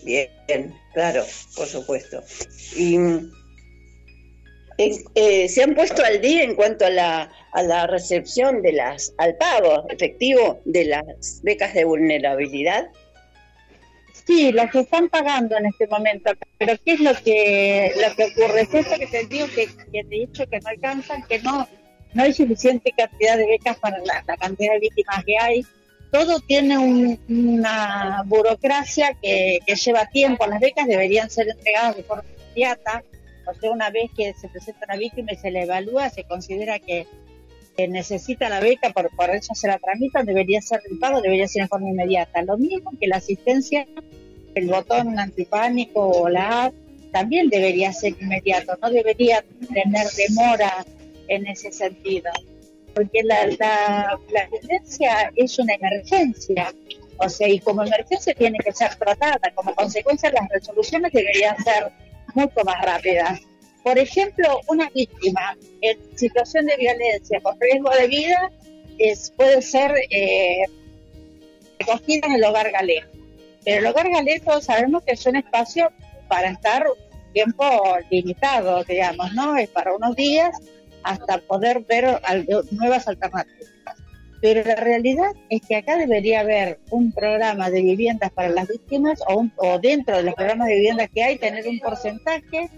[0.06, 1.24] Bien, claro,
[1.58, 2.24] por supuesto.
[2.78, 2.98] Y
[4.78, 9.14] eh, se han puesto al día en cuanto a la, a la recepción de las,
[9.18, 12.88] al pago efectivo de las becas de vulnerabilidad.
[14.28, 18.62] Sí, las están pagando en este momento, pero ¿qué es lo que lo que ocurre?
[18.62, 21.66] Es esto que te digo que, que te he dicho que no alcanzan, que no
[22.14, 25.66] no hay suficiente cantidad de becas para la, cantidad de víctimas que hay.
[26.12, 30.48] Todo tiene una burocracia que, lleva tiempo.
[30.48, 33.04] Las becas deberían ser entregadas de forma inmediata.
[33.46, 36.80] O sea, una vez que se presenta una víctima y se le evalúa, se considera
[36.80, 37.06] que
[37.78, 41.62] que necesita la beca, por, por eso se la tramitan, debería ser el debería ser
[41.62, 42.42] en forma inmediata.
[42.42, 43.88] Lo mismo que la asistencia,
[44.56, 46.74] el botón antipánico o la app,
[47.12, 50.86] también debería ser inmediato, no debería tener demora
[51.28, 52.32] en ese sentido,
[52.94, 54.20] porque la, la,
[54.52, 56.74] violencia es una emergencia,
[57.18, 61.92] o sea, y como emergencia tiene que ser tratada, como consecuencia las resoluciones deberían ser
[62.34, 63.40] mucho más rápidas.
[63.88, 68.52] Por ejemplo, una víctima en situación de violencia con riesgo de vida
[68.98, 70.66] es, puede ser eh,
[71.80, 73.06] recogida en el hogar galés.
[73.64, 74.08] Pero el hogar
[74.44, 75.90] todos sabemos que es un espacio
[76.28, 76.86] para estar
[77.32, 77.64] tiempo
[78.12, 79.56] limitado, digamos, ¿no?
[79.56, 80.54] Es para unos días
[81.04, 82.20] hasta poder ver
[82.72, 83.72] nuevas alternativas.
[84.42, 89.22] Pero la realidad es que acá debería haber un programa de viviendas para las víctimas
[89.30, 92.70] o, o dentro de los programas de viviendas que hay, tener un porcentaje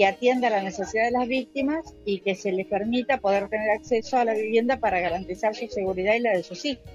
[0.00, 4.16] que atienda la necesidad de las víctimas y que se les permita poder tener acceso
[4.16, 6.86] a la vivienda para garantizar su seguridad y la de sus hijos.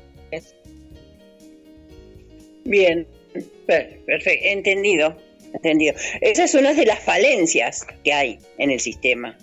[2.64, 3.06] Bien,
[3.68, 5.16] perfecto, entendido,
[5.54, 5.94] entendido.
[6.20, 9.38] Esa es una de las falencias que hay en el sistema.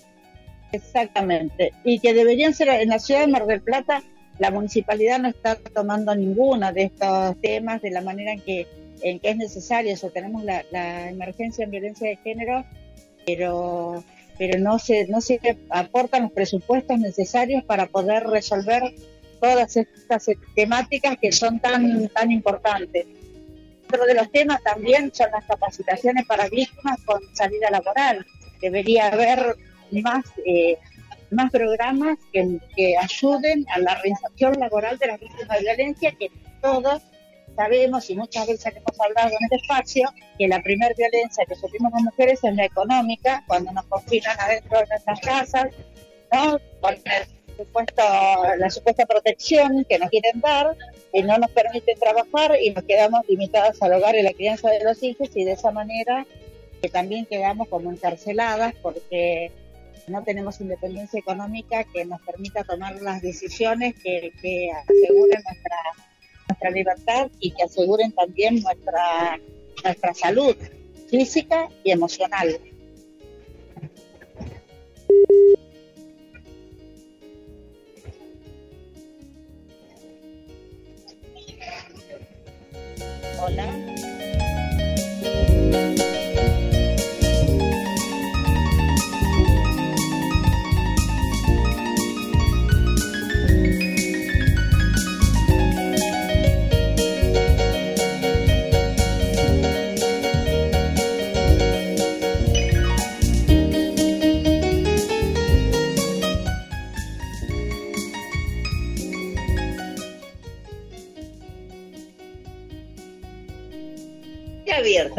[0.72, 4.02] Exactamente, y que deberían ser en la ciudad de Mar del Plata,
[4.40, 8.66] la municipalidad no está tomando ninguna de estos temas de la manera en que
[9.04, 9.92] en que es necesario.
[9.92, 12.64] Eso tenemos la, la emergencia en violencia de género
[13.26, 14.04] pero
[14.38, 15.40] pero no se no se
[15.70, 18.82] aportan los presupuestos necesarios para poder resolver
[19.40, 23.06] todas estas temáticas que son tan tan importantes.
[23.88, 28.24] Otro de los temas también son las capacitaciones para víctimas con salida laboral.
[28.60, 29.56] Debería haber
[29.90, 30.78] más eh,
[31.30, 36.30] más programas que, que ayuden a la reinserción laboral de las víctimas de violencia, que
[36.60, 37.02] todos
[37.56, 41.92] sabemos y muchas veces hemos hablado en este espacio que la primera violencia que sufrimos
[41.92, 45.66] las mujeres es la económica, cuando nos confinan adentro de nuestras casas,
[46.32, 46.58] ¿no?
[46.80, 46.96] Con
[47.56, 48.02] supuesto,
[48.58, 50.76] la supuesta protección que nos quieren dar
[51.12, 54.82] y no nos permiten trabajar y nos quedamos limitadas al hogar y la crianza de
[54.82, 56.26] los hijos y de esa manera
[56.80, 59.52] que también quedamos como encarceladas porque
[60.08, 65.76] no tenemos independencia económica que nos permita tomar las decisiones que, que aseguren nuestra
[66.62, 69.40] nuestra libertad y que aseguren también nuestra,
[69.82, 70.56] nuestra salud
[71.08, 72.58] física y emocional.
[83.44, 83.91] Hola.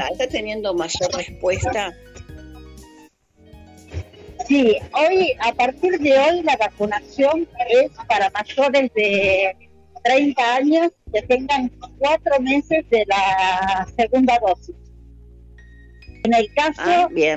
[0.02, 1.94] Está teniendo mayor respuesta.
[4.48, 9.56] Sí, hoy, a partir de hoy, la vacunación es para mayores de
[10.04, 14.76] 30 años que tengan cuatro meses de la segunda dosis.
[16.26, 17.36] En el caso ah, de,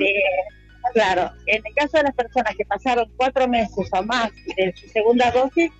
[0.93, 4.87] claro, en el caso de las personas que pasaron cuatro meses o más de su
[4.89, 5.71] segunda dosis,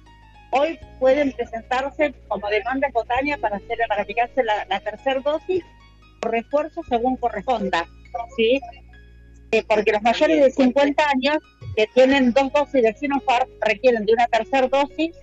[0.51, 5.63] hoy pueden presentarse como demanda espontánea para hacer para aplicarse la, la tercera dosis
[6.27, 7.85] refuerzo según corresponda,
[8.35, 8.59] ¿sí?
[9.51, 11.37] Eh, porque los mayores de 50 años
[11.75, 15.15] que tienen dos dosis de Sinopharm requieren de una tercera dosis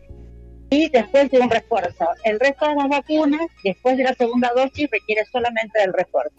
[0.70, 2.06] y después de un refuerzo.
[2.24, 6.34] El resto de las vacunas, después de la segunda dosis, requiere solamente del refuerzo.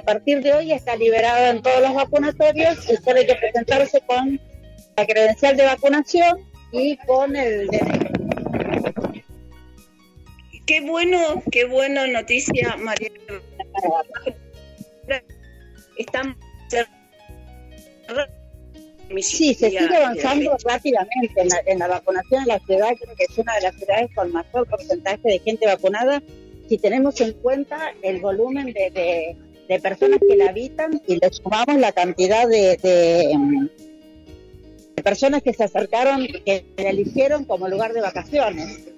[0.00, 4.40] A partir de hoy está liberado en todos los vacunatorios y solo que presentarse con
[4.96, 6.38] la credencial de vacunación
[6.72, 7.68] y con el
[10.66, 13.10] Qué bueno, qué buena noticia, María.
[15.96, 16.36] Estamos
[19.20, 23.54] Sí, se sigue avanzando rápidamente en la, vacunación en la ciudad, creo que es una
[23.54, 26.22] de las ciudades con mayor porcentaje de gente vacunada,
[26.68, 29.36] si tenemos en cuenta el volumen de,
[29.68, 33.72] de, personas que la habitan y le sumamos la cantidad de, de,
[35.02, 38.88] personas que se acercaron, que la eligieron como lugar de vacaciones.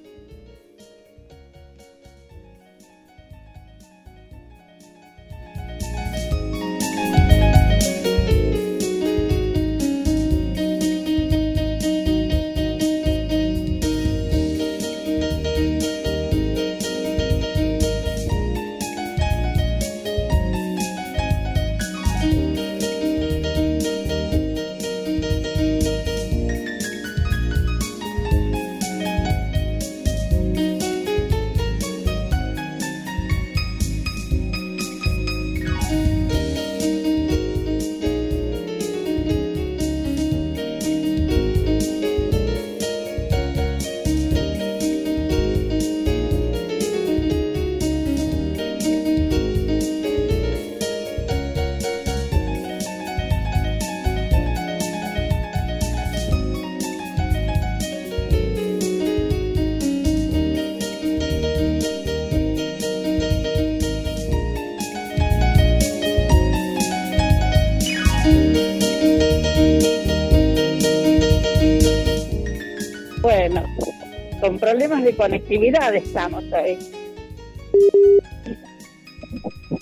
[74.49, 76.79] Con problemas de conectividad estamos ahí.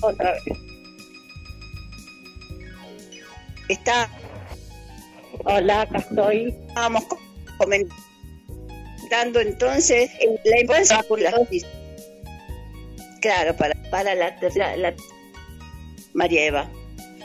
[0.01, 0.43] Otra vez.
[3.68, 4.10] Está.
[5.44, 6.52] Hola, acá estoy.
[6.74, 7.05] Vamos
[7.59, 10.10] comentando entonces
[10.44, 11.32] la importancia por la
[13.20, 14.36] Claro, para, para la,
[14.78, 14.94] la
[16.12, 16.68] María Eva.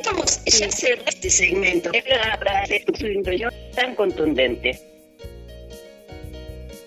[0.06, 4.91] Vamos a hacer este segmento para su introducción tan contundente.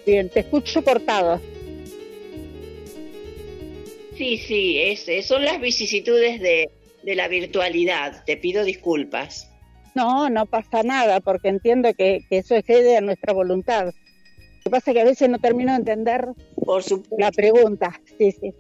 [0.06, 1.40] Bien, te escucho cortado.
[4.16, 6.70] Sí, sí, es, son las vicisitudes de,
[7.02, 8.24] de la virtualidad.
[8.24, 9.50] Te pido disculpas.
[9.94, 13.86] No, no pasa nada, porque entiendo que, que eso excede a nuestra voluntad.
[13.86, 16.82] Lo que pasa es que a veces no termino de entender Por
[17.18, 18.00] la pregunta.
[18.18, 18.52] Sí, sí.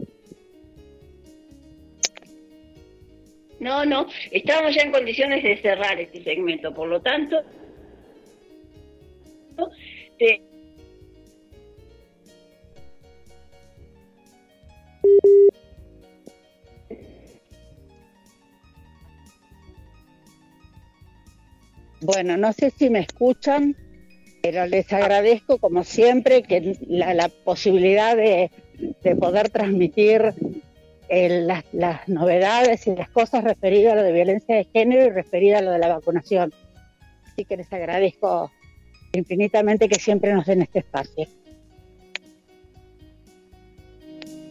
[3.60, 7.42] No, no, estamos ya en condiciones de cerrar este segmento, por lo tanto,
[10.18, 10.53] te...
[22.00, 23.76] Bueno, no sé si me escuchan,
[24.42, 28.50] pero les agradezco como siempre que la, posibilidad de,
[29.02, 30.34] de poder transmitir
[31.08, 35.64] las, novedades y las cosas referidas a lo de violencia de género y referidas a
[35.64, 36.52] lo de la vacunación.
[37.24, 38.50] Así que les agradezco
[39.12, 41.26] infinitamente que siempre nos den este espacio.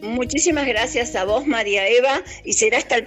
[0.04, 3.04] Muchísimas gracias a vos, María Eva, y será hasta el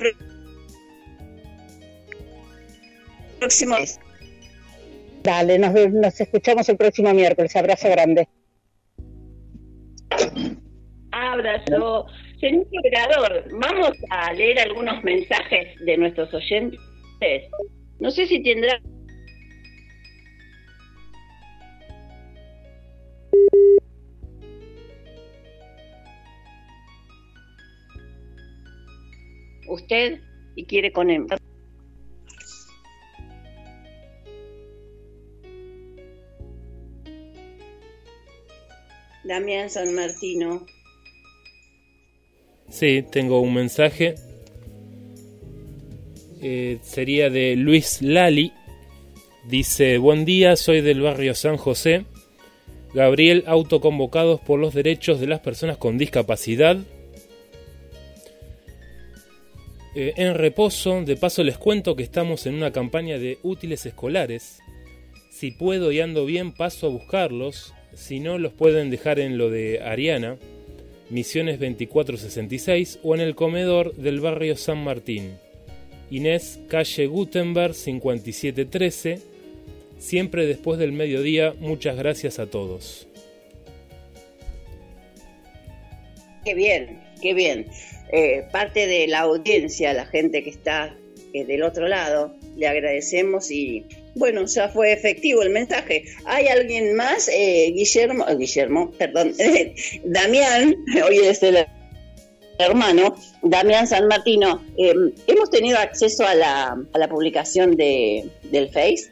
[3.39, 3.99] próximo mes.
[5.21, 7.55] Dale, nos, nos escuchamos el próximo miércoles.
[7.55, 8.27] Abrazo grande.
[11.11, 12.07] Abrazo.
[12.39, 16.79] Señor operador, vamos a leer algunos mensajes de nuestros oyentes.
[17.99, 18.79] No sé si tendrá
[29.67, 30.19] usted
[30.55, 31.25] y quiere con él.
[39.23, 40.65] Damián San Martino.
[42.69, 44.15] Sí, tengo un mensaje.
[46.41, 48.53] Eh, sería de Luis Lali.
[49.47, 52.05] Dice, buen día, soy del barrio San José.
[52.93, 56.77] Gabriel, autoconvocados por los derechos de las personas con discapacidad.
[59.99, 64.59] Eh, en reposo, de paso les cuento que estamos en una campaña de útiles escolares.
[65.31, 67.73] Si puedo y ando bien, paso a buscarlos.
[67.95, 70.37] Si no, los pueden dejar en lo de Ariana.
[71.09, 75.39] Misiones 2466 o en el comedor del barrio San Martín.
[76.11, 79.19] Inés, calle Gutenberg 5713.
[79.97, 83.07] Siempre después del mediodía, muchas gracias a todos.
[86.45, 87.65] Qué bien, qué bien.
[88.11, 90.95] Eh, parte de la audiencia, la gente que está
[91.33, 93.85] eh, del otro lado, le agradecemos y
[94.15, 96.05] bueno, ya fue efectivo el mensaje.
[96.25, 97.27] ¿Hay alguien más?
[97.27, 99.33] Eh, Guillermo, eh, Guillermo, perdón,
[100.05, 100.75] Damián,
[101.05, 101.65] hoy es el
[102.59, 104.63] hermano, Damián San Martino.
[104.77, 109.11] Em, ¿Hemos tenido acceso a la, a la publicación de, del Face?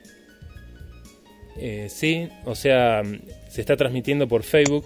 [1.90, 3.04] Sí, o sea,
[3.50, 4.86] se está transmitiendo por Facebook.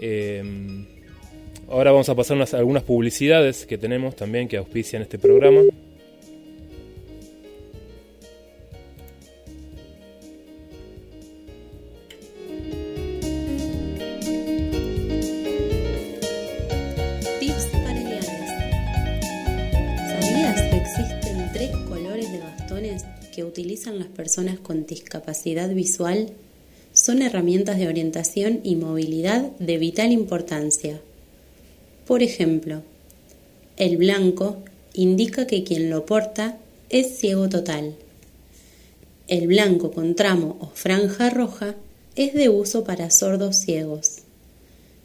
[0.00, 0.91] Em,
[1.72, 5.62] ahora vamos a pasar unas, algunas publicidades que tenemos también que auspician este programa.
[23.52, 26.30] utilizan las personas con discapacidad visual
[26.92, 31.00] son herramientas de orientación y movilidad de vital importancia.
[32.06, 32.82] Por ejemplo,
[33.76, 34.56] el blanco
[34.94, 36.58] indica que quien lo porta
[36.90, 37.94] es ciego total.
[39.28, 41.74] El blanco con tramo o franja roja
[42.16, 44.18] es de uso para sordos ciegos.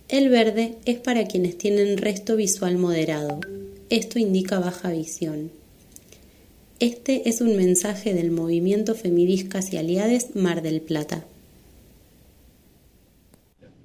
[0.10, 3.40] El verde es para quienes tienen resto visual moderado.
[3.90, 5.52] Esto indica baja visión.
[6.80, 11.26] Este es un mensaje del movimiento Feministas y Aliades Mar del Plata.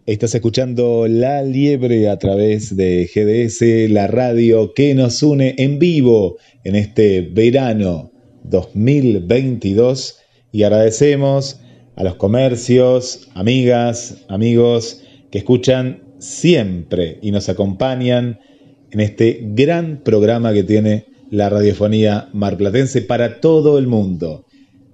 [0.05, 6.39] Estás escuchando La Liebre a través de GDS, la radio que nos une en vivo
[6.65, 8.11] en este verano
[8.43, 10.19] 2022
[10.51, 11.61] y agradecemos
[11.95, 18.41] a los comercios, amigas, amigos que escuchan siempre y nos acompañan
[18.91, 24.47] en este gran programa que tiene la radiofonía marplatense para todo el mundo.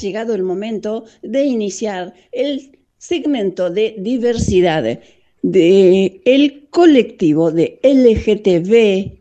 [0.00, 5.00] Llegado el momento de iniciar el segmento de diversidad
[5.42, 9.18] del el colectivo de LGTBIQ.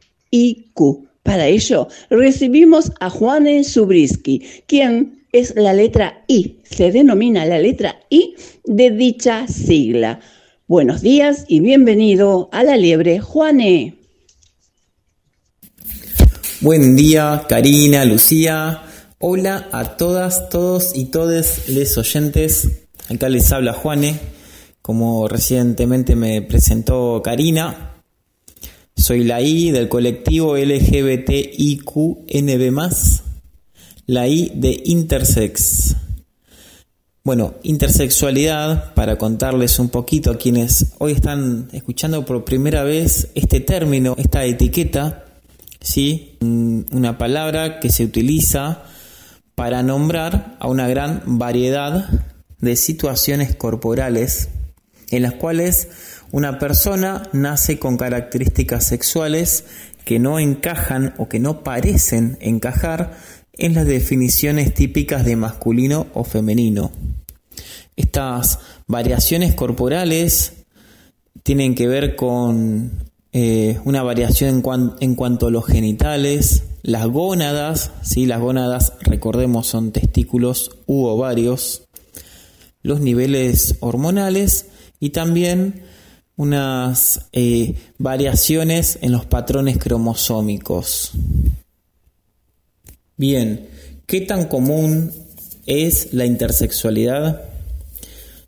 [1.24, 8.00] Para ello, recibimos a Juan Subrisky, quien es la letra I, se denomina la letra
[8.10, 10.20] I de dicha sigla.
[10.68, 13.96] Buenos días y bienvenido a la liebre, Juane.
[16.62, 18.87] Buen día, Karina, Lucía.
[19.20, 22.84] Hola a todas, todos y todes les oyentes.
[23.10, 24.20] Acá les habla Juane,
[24.84, 27.96] como recientemente me presentó Karina.
[28.96, 31.02] Soy la I del colectivo LGBTIQNB,
[34.06, 35.96] la I de Intersex.
[37.24, 43.62] Bueno, intersexualidad, para contarles un poquito a quienes hoy están escuchando por primera vez este
[43.62, 45.26] término, esta etiqueta,
[45.82, 46.38] ¿sí?
[46.40, 48.84] una palabra que se utiliza
[49.58, 52.08] para nombrar a una gran variedad
[52.60, 54.50] de situaciones corporales
[55.10, 55.88] en las cuales
[56.32, 59.66] una persona nace con características sexuales
[60.06, 63.18] que no encajan o que no parecen encajar
[63.54, 66.92] en las definiciones típicas de masculino o femenino.
[67.96, 70.54] Estas variaciones corporales
[71.42, 73.07] tienen que ver con
[73.40, 74.64] eh, una variación
[75.00, 78.26] en, cuanto a los genitales, las gónadas, ¿sí?
[78.26, 81.84] las gónadas, recordemos, son testículos u ovarios,
[82.82, 84.66] los niveles hormonales
[85.00, 85.84] y también
[86.36, 91.12] unas eh, variaciones en los patrones cromosómicos.
[93.18, 93.70] Bien,
[94.08, 95.12] ¿qué tan común
[95.68, 97.44] es la intersexualidad?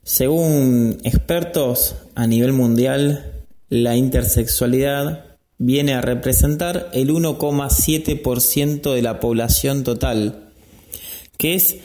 [0.02, 3.29] Según expertos a nivel mundial,
[3.70, 10.52] la intersexualidad viene a representar el 1,7% de la población total,
[11.38, 11.78] que es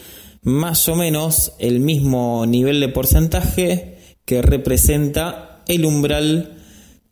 [0.43, 6.63] más o menos el mismo nivel de porcentaje que representa el umbral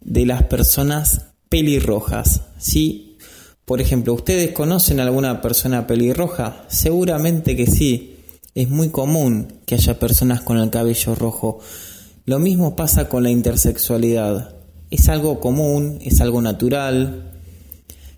[0.01, 2.43] de las personas pelirrojas.
[2.59, 3.19] ¿sí?
[3.65, 6.65] Por ejemplo, ¿ustedes conocen a alguna persona pelirroja?
[6.69, 8.09] Seguramente que sí.
[8.55, 11.61] Es muy común que haya personas con el cabello rojo.
[12.27, 14.62] Lo mismo pasa con la intersexualidad
[14.93, 17.33] es algo común, es algo natural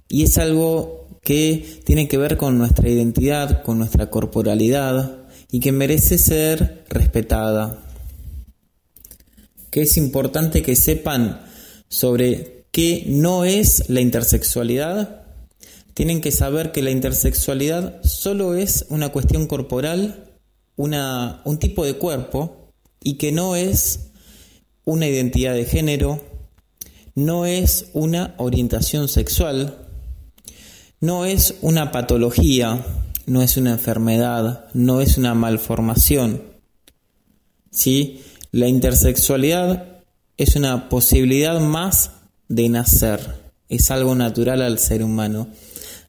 [0.09, 5.71] y es algo que tiene que ver con nuestra identidad, con nuestra corporalidad y que
[5.71, 7.87] merece ser respetada.
[9.71, 11.43] Que es importante que sepan
[11.89, 15.27] sobre qué no es la intersexualidad.
[15.95, 20.39] Tienen que saber que la intersexualidad solo es una cuestión corporal,
[20.75, 24.11] una, un tipo de cuerpo y que no es
[24.85, 26.34] una identidad de género,
[27.15, 29.87] no es una orientación sexual,
[31.01, 32.85] no es una patología,
[33.27, 36.43] no es una enfermedad, no es una malformación.
[37.71, 38.23] ¿Sí?
[38.51, 40.03] La intersexualidad
[40.37, 42.11] es una posibilidad más
[42.49, 43.21] de nacer,
[43.69, 45.49] es algo natural al ser humano.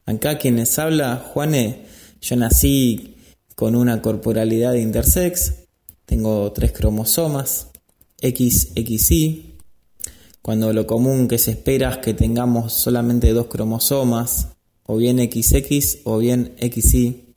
[0.05, 1.85] Acá quienes habla, Juane,
[2.21, 3.15] yo nací
[3.55, 5.53] con una corporalidad intersex,
[6.05, 7.67] tengo tres cromosomas,
[8.21, 9.54] XXY,
[10.45, 14.49] cuando lo común que se espera es que tengamos solamente dos cromosomas,
[14.85, 17.33] o bien XX o bien XY.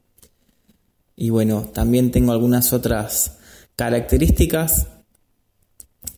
[1.17, 3.39] Y bueno, también tengo algunas otras
[3.77, 4.89] características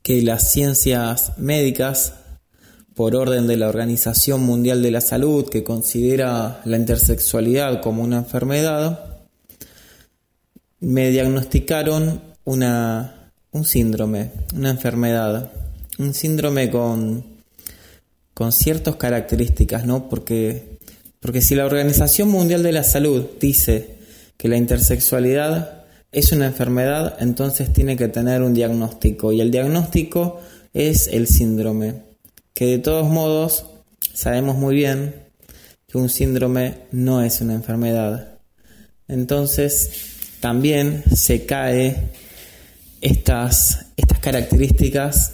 [0.03, 2.15] que las ciencias médicas,
[2.97, 8.17] por orden de la Organización Mundial de la Salud, que considera la intersexualidad como una
[8.17, 9.21] enfermedad,
[10.81, 15.53] me diagnosticaron una, un síndrome, una enfermedad
[16.01, 17.25] un síndrome con,
[18.33, 20.09] con ciertas características, ¿no?
[20.09, 20.79] Porque,
[21.21, 23.99] porque si la Organización Mundial de la Salud dice
[24.39, 29.31] que la intersexualidad es una enfermedad, entonces tiene que tener un diagnóstico.
[29.31, 30.41] Y el diagnóstico
[30.73, 32.03] es el síndrome,
[32.55, 33.67] que de todos modos
[34.15, 35.15] sabemos muy bien
[35.87, 38.39] que un síndrome no es una enfermedad.
[39.07, 39.91] Entonces
[40.41, 42.11] también se cae
[43.03, 45.33] estas, estas características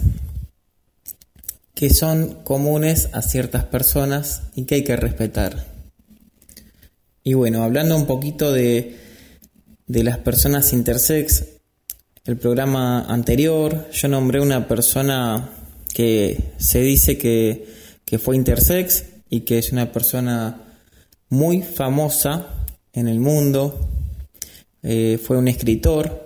[1.76, 5.66] que son comunes a ciertas personas y que hay que respetar.
[7.22, 8.96] Y bueno, hablando un poquito de,
[9.86, 11.44] de las personas intersex,
[12.24, 15.50] el programa anterior yo nombré una persona
[15.92, 17.66] que se dice que,
[18.06, 20.62] que fue intersex y que es una persona
[21.28, 22.46] muy famosa
[22.94, 23.86] en el mundo,
[24.82, 26.25] eh, fue un escritor,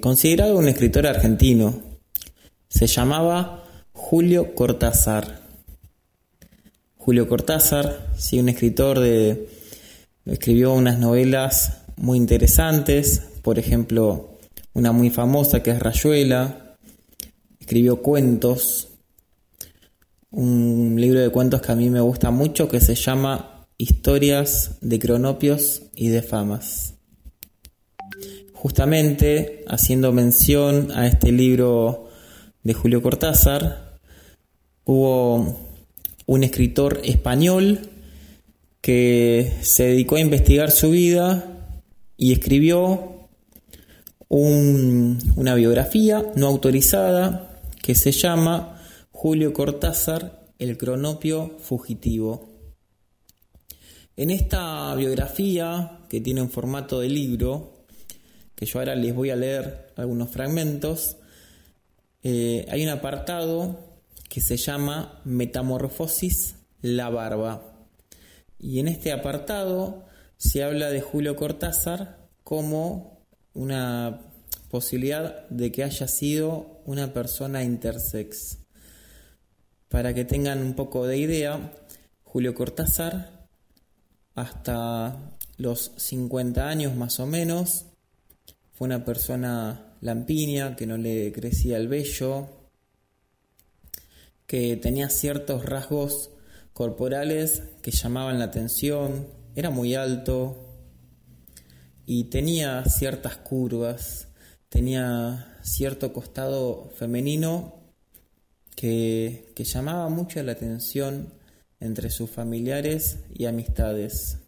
[0.00, 1.82] considerado un escritor argentino.
[2.68, 5.40] Se llamaba Julio Cortázar.
[6.96, 9.48] Julio Cortázar, sí, un escritor de
[10.24, 14.38] escribió unas novelas muy interesantes, por ejemplo,
[14.72, 16.76] una muy famosa que es Rayuela,
[17.58, 18.88] escribió cuentos,
[20.30, 25.00] un libro de cuentos que a mí me gusta mucho que se llama Historias de
[25.00, 26.99] cronopios y de famas.
[28.60, 32.10] Justamente haciendo mención a este libro
[32.62, 33.98] de Julio Cortázar,
[34.84, 35.58] hubo
[36.26, 37.88] un escritor español
[38.82, 41.72] que se dedicó a investigar su vida
[42.18, 43.30] y escribió
[44.28, 48.78] una biografía no autorizada que se llama
[49.10, 52.50] Julio Cortázar, el cronopio fugitivo.
[54.16, 57.79] En esta biografía, que tiene un formato de libro,
[58.60, 61.16] que yo ahora les voy a leer algunos fragmentos,
[62.22, 63.80] eh, hay un apartado
[64.28, 67.62] que se llama Metamorfosis la barba.
[68.58, 70.04] Y en este apartado
[70.36, 73.24] se habla de Julio Cortázar como
[73.54, 74.26] una
[74.70, 78.58] posibilidad de que haya sido una persona intersex.
[79.88, 81.72] Para que tengan un poco de idea,
[82.24, 83.48] Julio Cortázar,
[84.34, 85.16] hasta
[85.56, 87.86] los 50 años más o menos,
[88.80, 92.48] una persona lampiña, que no le crecía el vello,
[94.46, 96.30] que tenía ciertos rasgos
[96.72, 100.56] corporales que llamaban la atención, era muy alto
[102.06, 104.28] y tenía ciertas curvas,
[104.68, 107.80] tenía cierto costado femenino
[108.74, 111.34] que, llamaba mucho la atención
[111.80, 114.39] entre sus familiares y amistades.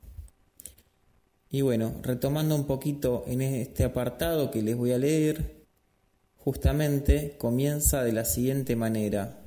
[1.55, 5.67] Y bueno, retomando un poquito en este apartado que les voy a leer,
[6.35, 9.45] justamente comienza de la siguiente manera.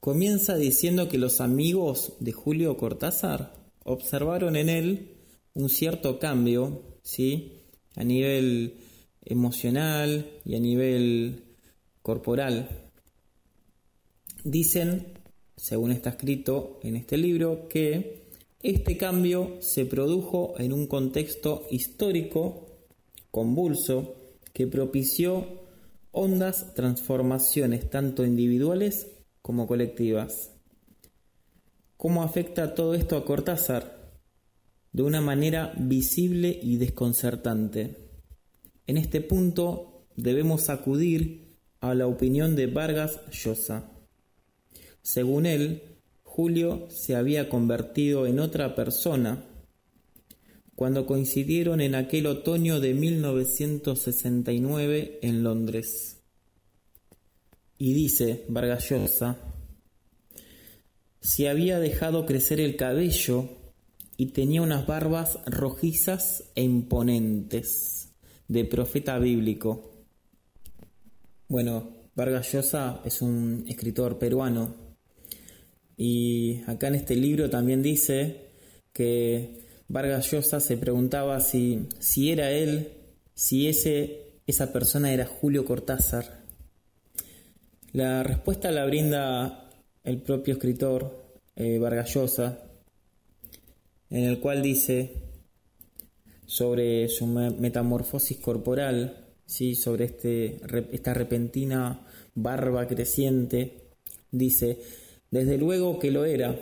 [0.00, 5.16] Comienza diciendo que los amigos de Julio Cortázar observaron en él
[5.54, 7.62] un cierto cambio, ¿sí?
[7.96, 8.80] A nivel
[9.22, 11.44] emocional y a nivel
[12.02, 12.90] corporal.
[14.44, 15.18] Dicen,
[15.56, 18.23] según está escrito en este libro, que
[18.64, 22.78] este cambio se produjo en un contexto histórico
[23.30, 24.16] convulso
[24.54, 25.66] que propició
[26.12, 29.08] hondas transformaciones tanto individuales
[29.42, 30.52] como colectivas.
[31.98, 34.14] ¿Cómo afecta todo esto a Cortázar?
[34.92, 38.08] De una manera visible y desconcertante.
[38.86, 43.90] En este punto debemos acudir a la opinión de Vargas Llosa.
[45.02, 45.93] Según él,
[46.34, 49.44] Julio se había convertido en otra persona
[50.74, 56.24] cuando coincidieron en aquel otoño de 1969 en Londres.
[57.78, 59.38] Y dice Vargas Llosa,
[61.20, 63.50] se había dejado crecer el cabello
[64.16, 68.08] y tenía unas barbas rojizas e imponentes
[68.48, 69.94] de profeta bíblico
[71.46, 74.83] bueno, Vargas Llosa es un escritor peruano
[75.96, 78.50] y acá en este libro también dice
[78.92, 82.92] que Vargas Llosa se preguntaba si, si era él,
[83.34, 86.42] si ese, esa persona era Julio Cortázar.
[87.92, 89.70] La respuesta la brinda
[90.02, 91.24] el propio escritor
[91.56, 92.58] eh, Vargas Llosa,
[94.10, 95.12] en el cual dice
[96.46, 99.74] sobre su metamorfosis corporal ¿sí?
[99.74, 100.60] sobre este,
[100.92, 103.92] esta repentina barba creciente,
[104.30, 104.78] dice,
[105.34, 106.56] desde luego que lo era,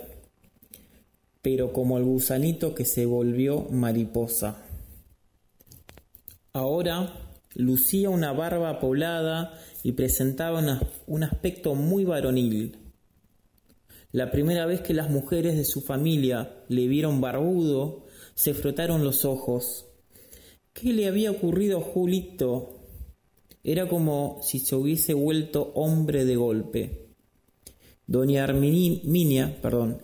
[1.42, 4.64] pero como el gusanito que se volvió mariposa.
[6.54, 7.12] Ahora
[7.54, 10.64] lucía una barba poblada y presentaba
[11.06, 12.78] un aspecto muy varonil.
[14.10, 19.26] La primera vez que las mujeres de su familia le vieron barbudo, se frotaron los
[19.26, 19.84] ojos
[20.72, 22.80] ¿Qué le había ocurrido a Julito?
[23.62, 27.01] Era como si se hubiese vuelto hombre de golpe.
[28.12, 29.98] Doña Herminia, perdón,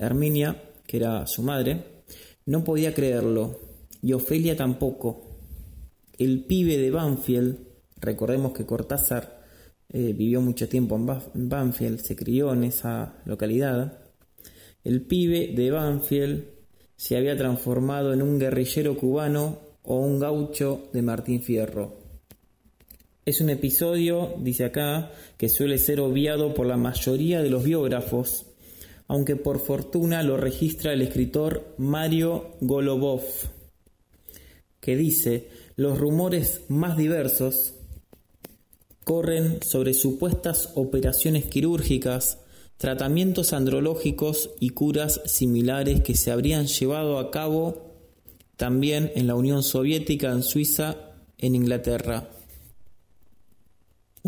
[0.86, 2.04] que era su madre,
[2.46, 3.60] no podía creerlo,
[4.00, 5.36] y Ofelia tampoco.
[6.16, 7.58] El pibe de Banfield,
[8.00, 9.42] recordemos que Cortázar
[9.90, 13.98] eh, vivió mucho tiempo en Banfield, se crió en esa localidad.
[14.84, 16.44] El pibe de Banfield
[16.96, 22.07] se había transformado en un guerrillero cubano o un gaucho de Martín Fierro.
[23.28, 28.46] Es un episodio, dice acá, que suele ser obviado por la mayoría de los biógrafos,
[29.06, 33.20] aunque por fortuna lo registra el escritor Mario Golobov,
[34.80, 37.74] que dice, los rumores más diversos
[39.04, 42.38] corren sobre supuestas operaciones quirúrgicas
[42.78, 47.92] tratamientos andrológicos y curas similares que se habrían llevado a cabo
[48.56, 50.96] también en la Unión Soviética, en Suiza,
[51.36, 52.30] en Inglaterra.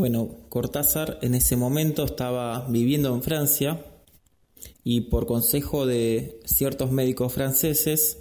[0.00, 3.84] Bueno, Cortázar en ese momento estaba viviendo en Francia
[4.82, 8.16] y por consejo de ciertos médicos franceses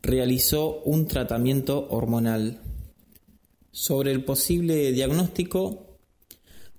[0.00, 2.62] realizó un tratamiento hormonal.
[3.72, 5.98] Sobre el posible diagnóstico,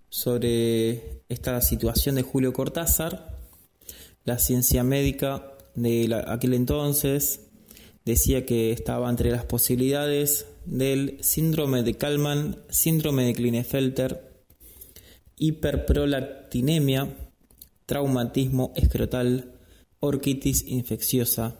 [0.09, 3.37] sobre esta situación de Julio Cortázar,
[4.25, 7.51] la ciencia médica de aquel entonces
[8.03, 14.28] decía que estaba entre las posibilidades del síndrome de Kalman, síndrome de Klinefelter,
[15.39, 17.07] hiperprolactinemia,
[17.85, 19.55] traumatismo escrotal,
[19.99, 21.55] orquitis infecciosa,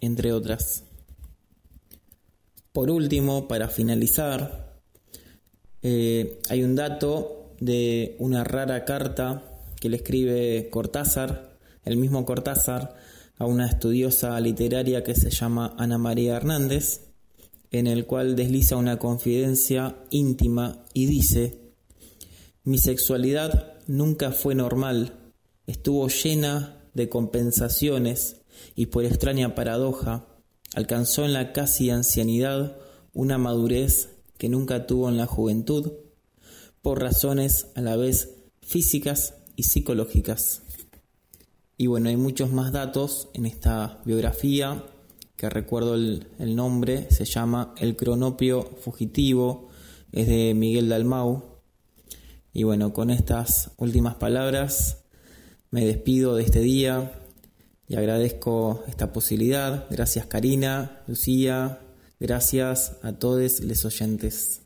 [0.00, 0.84] entre otras.
[2.72, 4.80] Por último, para finalizar,
[5.82, 9.42] eh, hay un dato de una rara carta
[9.80, 12.94] que le escribe Cortázar, el mismo Cortázar,
[13.38, 17.00] a una estudiosa literaria que se llama Ana María Hernández,
[17.72, 21.61] en el cual desliza una confidencia íntima y dice,
[22.64, 25.32] mi sexualidad nunca fue normal,
[25.66, 28.42] estuvo llena de compensaciones
[28.74, 30.26] y por extraña paradoja,
[30.74, 32.76] alcanzó en la casi ancianidad
[33.12, 35.92] una madurez que nunca tuvo en la juventud,
[36.82, 40.62] por razones a la vez físicas y psicológicas.
[41.76, 44.84] Y bueno, hay muchos más datos en esta biografía,
[45.36, 49.68] que recuerdo el, nombre, se llama El cronopio fugitivo,
[50.12, 51.51] es de Miguel Dalmau.
[52.52, 54.98] Y bueno, con estas últimas palabras
[55.70, 57.12] me despido de este día,
[57.92, 59.84] y agradezco esta posibilidad.
[59.90, 61.80] Gracias Karina, Lucía,
[62.18, 64.61] gracias a todos los oyentes.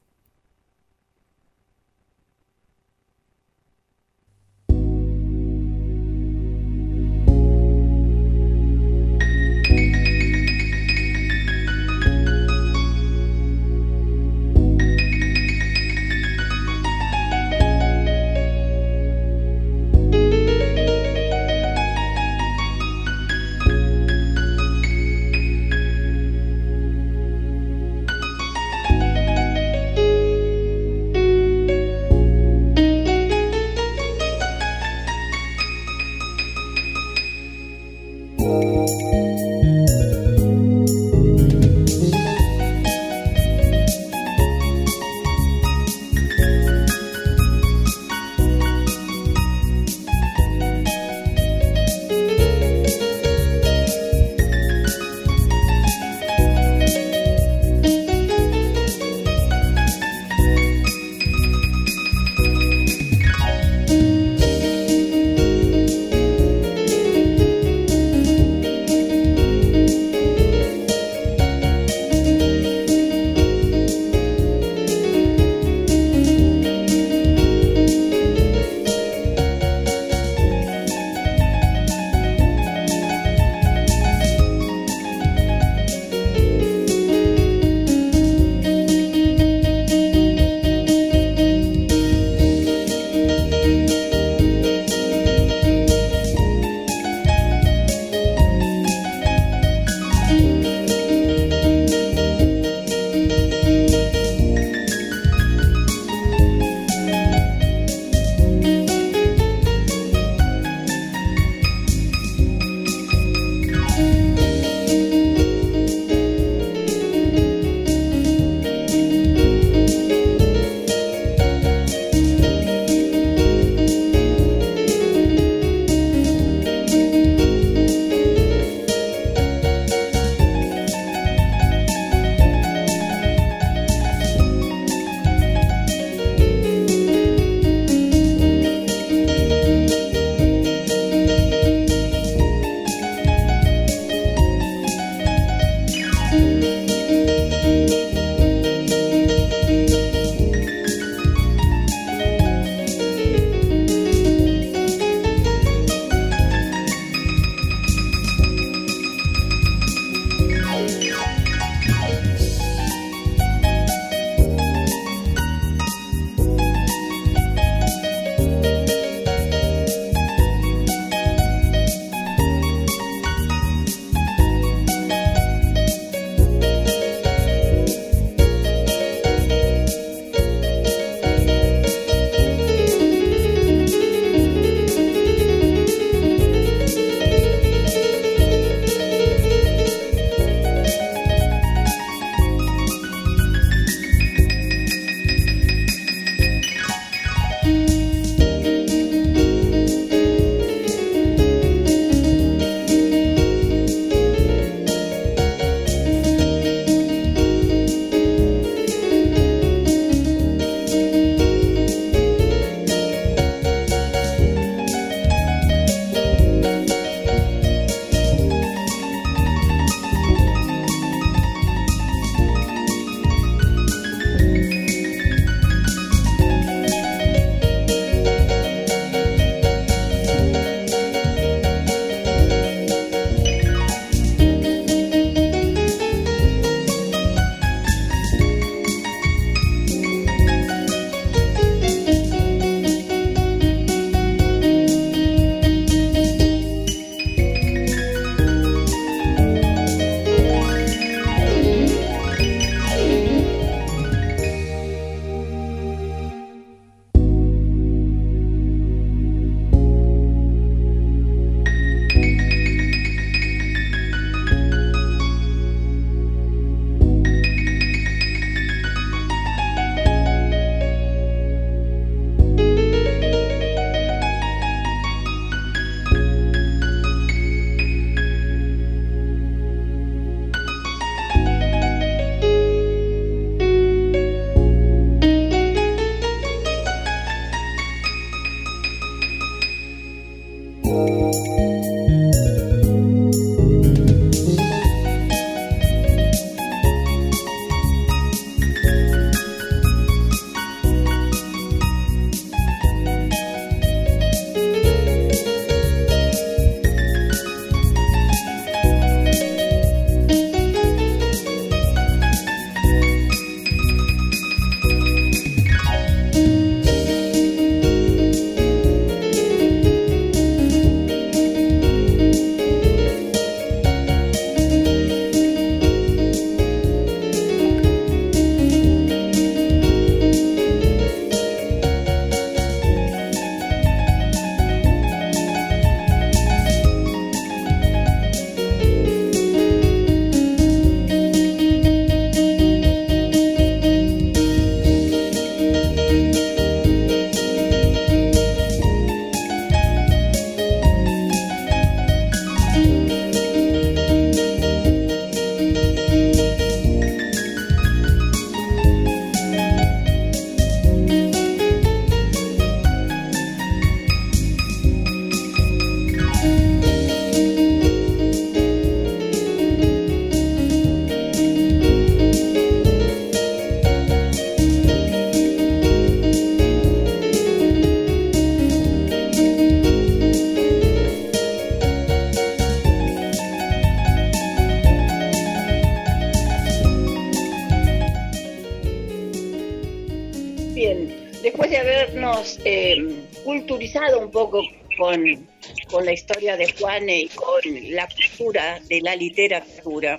[395.16, 395.48] Con,
[395.88, 397.60] con la historia de Juan y con
[397.90, 400.18] la cultura de la literatura.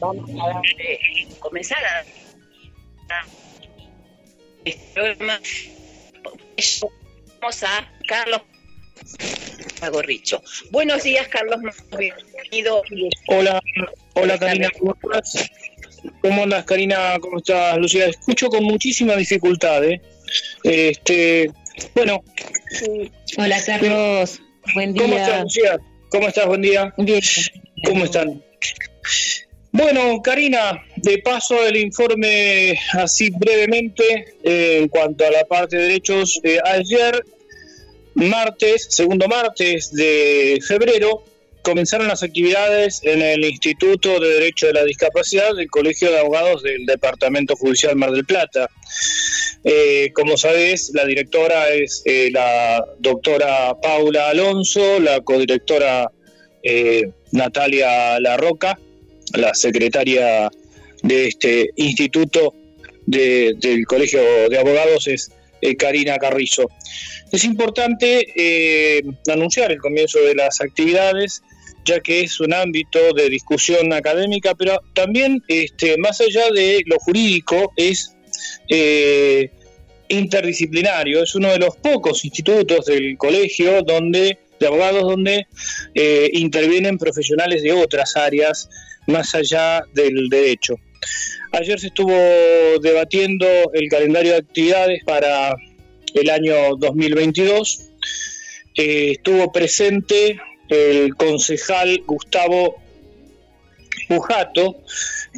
[0.00, 2.04] Vamos a darle, comenzar a,
[4.64, 5.40] este programa.
[7.40, 8.42] Vamos a Carlos
[9.90, 10.42] Gorricho.
[10.70, 11.58] Buenos días, Carlos.
[11.98, 12.82] Bienvenido.
[13.28, 13.60] Hola,
[14.14, 15.50] hola Karina, ¿cómo estás?
[16.22, 17.18] ¿Cómo andas, Karina?
[17.20, 18.06] ¿Cómo estás, Lucía?
[18.06, 20.00] Escucho con muchísima dificultad, ¿eh?
[20.64, 21.50] Este,
[21.94, 22.22] bueno.
[23.36, 24.40] Hola, Carlos.
[24.74, 25.02] Buen día.
[25.02, 25.80] ¿Cómo estás, Lucía?
[26.10, 26.46] ¿Cómo estás?
[26.46, 26.94] Buen día.
[26.96, 27.20] Bien.
[27.84, 28.42] ¿Cómo están?
[29.72, 35.82] Bueno, Karina, de paso el informe así brevemente eh, en cuanto a la parte de
[35.84, 36.40] derechos.
[36.42, 37.24] Eh, ayer,
[38.14, 41.24] martes, segundo martes de febrero,
[41.62, 46.62] comenzaron las actividades en el Instituto de Derecho de la Discapacidad del Colegio de Abogados
[46.62, 48.68] del Departamento Judicial Mar del Plata.
[49.64, 56.10] Eh, como sabes, la directora es eh, la doctora Paula Alonso, la codirectora
[56.62, 58.78] eh, Natalia Larroca,
[59.34, 60.50] la secretaria
[61.02, 62.54] de este instituto
[63.06, 65.30] del Colegio de Abogados es
[65.78, 66.68] Karina Carrizo.
[67.32, 71.42] Es importante anunciar el comienzo de las actividades
[71.90, 76.98] ya que es un ámbito de discusión académica, pero también, este, más allá de lo
[76.98, 78.14] jurídico, es
[78.68, 79.50] eh,
[80.08, 81.22] interdisciplinario.
[81.22, 85.46] Es uno de los pocos institutos del colegio donde de abogados donde
[85.94, 88.68] eh, intervienen profesionales de otras áreas
[89.06, 90.74] más allá del derecho.
[91.52, 92.14] Ayer se estuvo
[92.82, 95.56] debatiendo el calendario de actividades para
[96.14, 97.90] el año 2022.
[98.76, 100.38] Eh, estuvo presente
[100.70, 102.76] el concejal Gustavo
[104.08, 104.82] Pujato,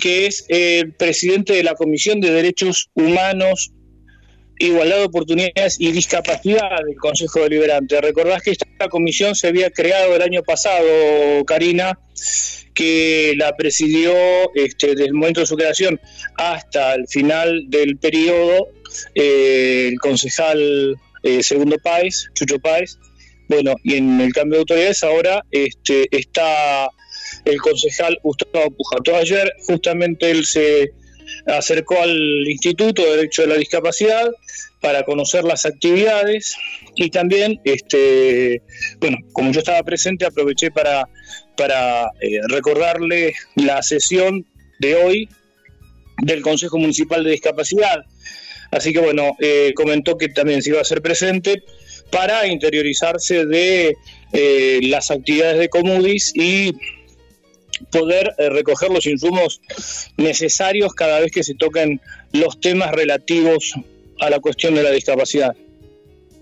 [0.00, 3.72] que es el presidente de la Comisión de Derechos Humanos,
[4.58, 8.00] Igualdad de Oportunidades y Discapacidad del Consejo Deliberante.
[8.00, 10.86] Recordás que esta comisión se había creado el año pasado,
[11.46, 11.98] Karina,
[12.74, 14.12] que la presidió
[14.54, 16.00] este, desde el momento de su creación
[16.36, 18.68] hasta el final del periodo
[19.14, 22.98] eh, el concejal eh, Segundo Páez, Chucho Páez,
[23.48, 26.88] bueno, y en el cambio de autoridades ahora este, está
[27.44, 29.16] el concejal Gustavo Pujato.
[29.16, 30.92] Ayer justamente él se
[31.46, 34.30] acercó al Instituto de Derecho de la Discapacidad
[34.80, 36.56] para conocer las actividades
[36.94, 38.62] y también, este,
[39.00, 41.08] bueno, como yo estaba presente, aproveché para,
[41.56, 44.46] para eh, recordarle la sesión
[44.78, 45.28] de hoy
[46.22, 48.04] del Consejo Municipal de Discapacidad.
[48.70, 51.62] Así que bueno, eh, comentó que también se iba a hacer presente
[52.12, 53.96] para interiorizarse de
[54.32, 56.72] eh, las actividades de Comudis y
[57.90, 59.60] poder eh, recoger los insumos
[60.18, 62.00] necesarios cada vez que se toquen
[62.32, 63.72] los temas relativos
[64.20, 65.56] a la cuestión de la discapacidad.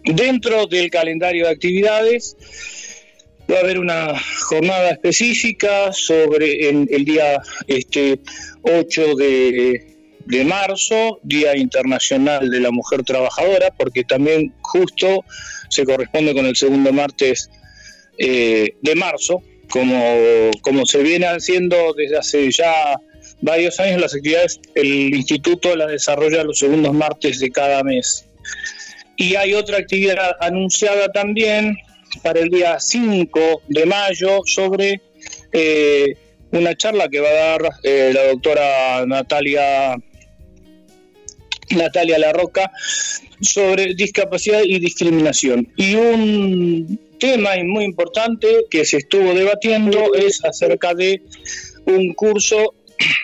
[0.05, 2.37] Dentro del calendario de actividades
[3.51, 8.19] va a haber una jornada específica sobre el día este
[8.63, 10.00] 8 de
[10.31, 15.25] de marzo, Día Internacional de la Mujer Trabajadora, porque también justo
[15.69, 17.51] se corresponde con el segundo martes
[18.19, 22.97] eh, de marzo, como, como se viene haciendo desde hace ya
[23.41, 28.27] varios años las actividades, el instituto las desarrolla los segundos martes de cada mes.
[29.17, 31.77] Y hay otra actividad anunciada también
[32.23, 35.01] para el día 5 de mayo sobre
[35.53, 36.15] eh,
[36.53, 39.97] una charla que va a dar eh, la doctora Natalia
[41.77, 42.71] Natalia Larroca,
[43.41, 45.73] sobre discapacidad y discriminación.
[45.77, 51.23] Y un tema muy importante que se estuvo debatiendo es acerca de
[51.87, 52.75] un curso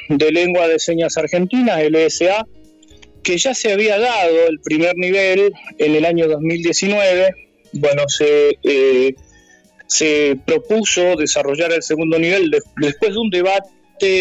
[0.08, 2.46] de lengua de señas argentina, LSA,
[3.22, 7.34] que ya se había dado el primer nivel en el año 2019.
[7.72, 9.14] Bueno, se, eh,
[9.86, 12.50] se propuso desarrollar el segundo nivel.
[12.76, 13.70] Después de un debate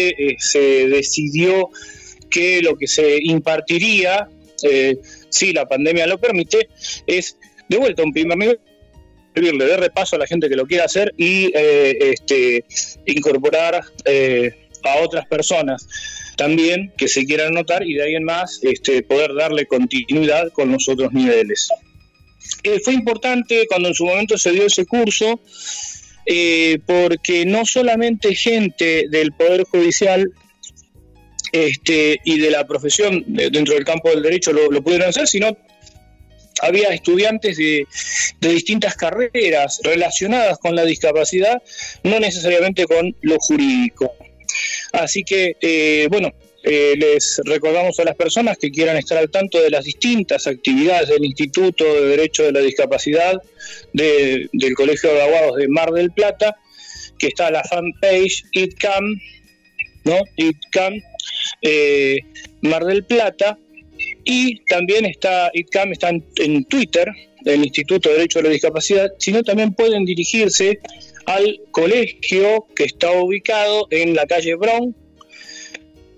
[0.08, 1.70] eh, se decidió
[2.30, 4.28] que lo que se impartiría,
[4.62, 4.96] eh,
[5.28, 6.68] si la pandemia lo permite,
[7.06, 7.36] es
[7.68, 8.58] de vuelta un primer nivel
[9.34, 12.64] le dé repaso a la gente que lo quiera hacer y eh, este,
[13.04, 15.86] incorporar eh, a otras personas
[16.38, 20.72] también que se quieran anotar y de ahí en más este, poder darle continuidad con
[20.72, 21.68] los otros niveles.
[22.82, 25.40] fue importante cuando en su momento se dio ese curso
[26.86, 30.30] porque no solamente gente del Poder Judicial
[31.64, 35.56] este, y de la profesión dentro del campo del derecho lo, pudieron hacer, sino
[36.60, 37.86] había estudiantes de,
[38.40, 41.62] distintas carreras relacionadas con la discapacidad,
[42.02, 44.14] no necesariamente con lo jurídico.
[44.92, 49.60] Así que, eh, bueno, eh, les recordamos a las personas que quieran estar al tanto
[49.60, 53.40] de las distintas actividades del Instituto de Derecho de la Discapacidad
[53.92, 56.56] del Colegio de Abogados de Mar del Plata,
[57.18, 59.20] que está la fanpage ITCAM,
[60.04, 60.20] ¿no?
[60.36, 61.00] ITCAM
[61.62, 62.18] eh,
[62.62, 63.56] Mar del Plata,
[64.24, 67.08] y también está ITCAM está en, Twitter,
[67.44, 70.80] el Instituto de Derecho de la Discapacidad, sino también pueden dirigirse
[71.26, 74.94] al colegio que está ubicado en la calle Brown,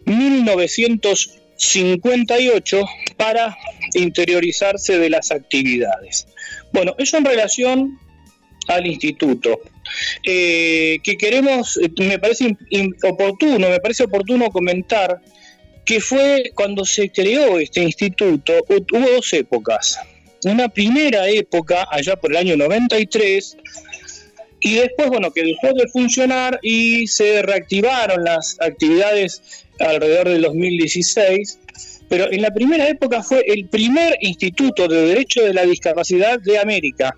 [0.07, 2.85] 1958,
[3.17, 3.57] para
[3.95, 6.27] interiorizarse de las actividades.
[6.73, 8.01] Bueno, eso en relación
[8.69, 9.61] al instituto.
[10.23, 12.57] Eh, que queremos, eh, me parece
[13.03, 15.21] oportuno, me parece oportuno comentar
[15.85, 19.99] que fue cuando se creó este instituto, hubo dos épocas.
[20.45, 23.57] Una primera época, allá por el año 93,
[24.61, 31.59] y después, bueno, que dejó de funcionar y se reactivaron las actividades alrededor del 2016,
[32.09, 36.59] pero en la primera época fue el primer instituto de derecho de la discapacidad de
[36.59, 37.15] América.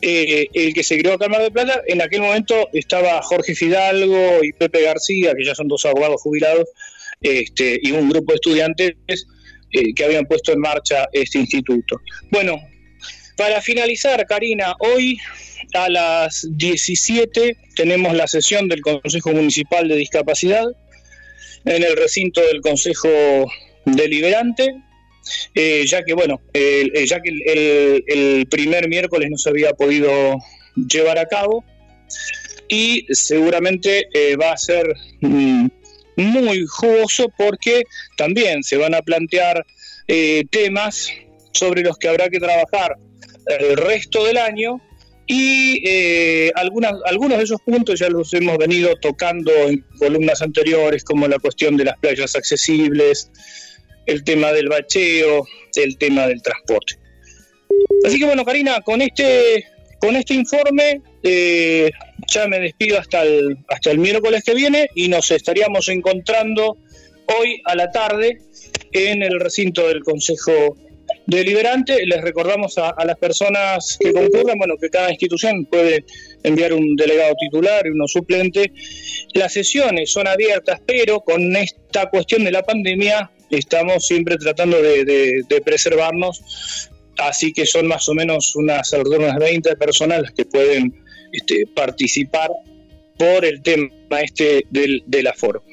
[0.00, 3.54] Eh, el que se creó acá en Mar del Plata, en aquel momento estaba Jorge
[3.54, 6.68] Fidalgo y Pepe García, que ya son dos abogados jubilados,
[7.20, 12.00] este, y un grupo de estudiantes eh, que habían puesto en marcha este instituto.
[12.30, 12.60] Bueno,
[13.36, 15.18] para finalizar, Karina, hoy
[15.74, 20.66] a las 17 tenemos la sesión del Consejo Municipal de Discapacidad
[21.64, 23.08] en el recinto del Consejo
[23.84, 24.74] Deliberante,
[25.54, 30.38] eh, ya que bueno, eh, ya que el, primer miércoles no se había podido
[30.74, 31.64] llevar a cabo
[32.68, 35.66] y seguramente eh, va a ser mm,
[36.16, 37.84] muy jugoso porque
[38.16, 39.64] también se van a plantear
[40.50, 41.08] temas
[41.52, 42.96] sobre los que habrá que trabajar
[43.46, 44.78] el resto del año
[45.26, 51.04] y eh, algunas, algunos de esos puntos ya los hemos venido tocando en columnas anteriores,
[51.04, 53.30] como la cuestión de las playas accesibles,
[54.06, 55.46] el tema del bacheo,
[55.76, 56.98] el tema del transporte.
[58.04, 59.64] Así que bueno, Karina, con este,
[60.00, 61.90] con este informe eh,
[62.32, 66.76] ya me despido hasta el, hasta el miércoles que viene y nos estaríamos encontrando
[67.38, 68.40] hoy a la tarde
[68.92, 70.76] en el recinto del Consejo
[71.26, 72.04] deliberante.
[72.06, 76.04] Les recordamos a, las personas que concurran, bueno, que cada institución puede
[76.42, 78.72] enviar un delegado titular y uno suplente.
[79.34, 85.62] Las sesiones son abiertas, pero con esta cuestión de la pandemia estamos siempre tratando de,
[85.64, 86.88] preservarnos,
[87.18, 90.94] así que son más o menos unas alrededor de unas 20 personas las que pueden
[91.32, 92.50] este, participar
[93.18, 93.90] por el tema
[94.22, 95.64] este del, del aforo.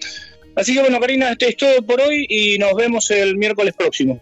[0.56, 4.22] Así que bueno, Karina, este es todo por hoy y nos vemos el miércoles próximo.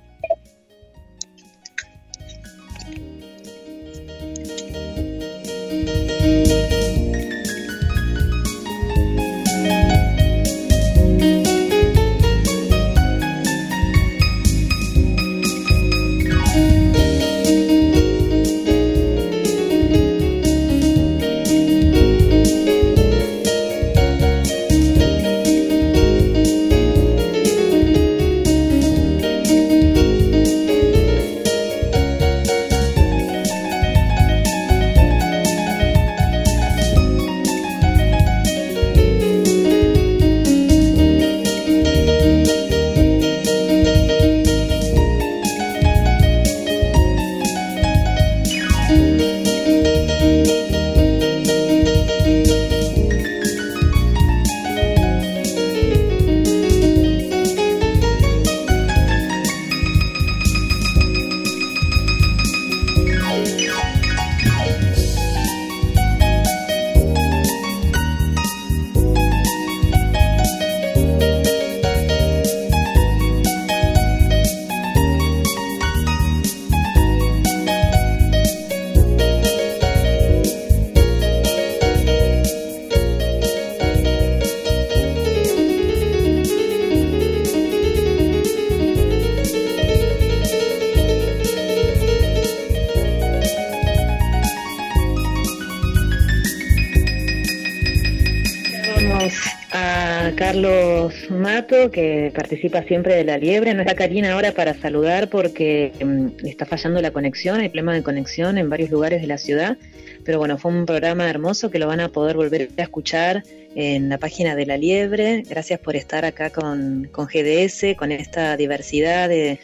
[101.91, 103.73] Que participa siempre de la liebre.
[103.73, 108.03] No está Karina ahora para saludar porque mm, está fallando la conexión, hay problema de
[108.03, 109.77] conexión en varios lugares de la ciudad.
[110.23, 113.43] Pero bueno, fue un programa hermoso que lo van a poder volver a escuchar
[113.75, 115.43] en la página de la liebre.
[115.47, 119.59] Gracias por estar acá con, con GDS, con esta diversidad de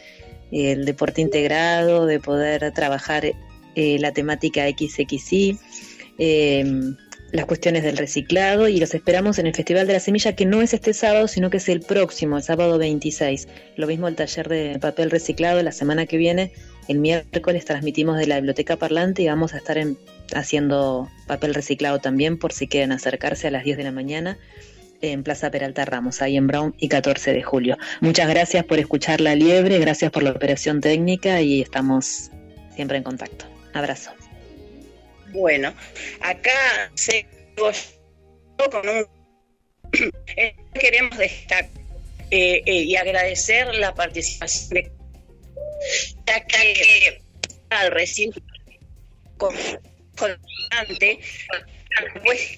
[0.52, 3.24] el deporte integrado, de poder trabajar
[3.74, 5.58] eh, la temática XXI.
[7.34, 10.62] Las cuestiones del reciclado y los esperamos en el Festival de la Semilla, que no
[10.62, 13.48] es este sábado, sino que es el próximo, el sábado 26.
[13.76, 16.52] Lo mismo el taller de papel reciclado la semana que viene.
[16.86, 19.76] El miércoles transmitimos de la Biblioteca Parlante y vamos a estar
[20.32, 24.38] haciendo papel reciclado también por si quieren acercarse a las 10 de la mañana
[25.00, 27.76] en Plaza Peralta Ramos, ahí en Brown y 14 de julio.
[28.00, 32.30] Muchas gracias por escuchar La Liebre, gracias por la operación técnica y estamos
[32.76, 33.46] siempre en contacto.
[33.72, 34.12] Abrazo.
[35.34, 35.74] Bueno,
[36.20, 39.06] acá se con un
[40.36, 41.68] eh, queremos destacar
[42.30, 44.84] eh, eh, y agradecer la participación
[46.30, 47.20] de
[47.70, 48.40] al recinto
[49.36, 49.52] con,
[52.22, 52.56] pues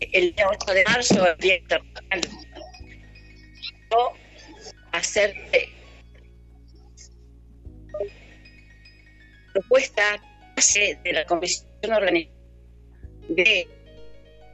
[0.00, 1.58] el 8 de marzo el día
[4.92, 5.34] hacer
[9.58, 10.22] propuesta
[11.04, 12.38] de la Comisión Organizativa
[13.28, 13.68] de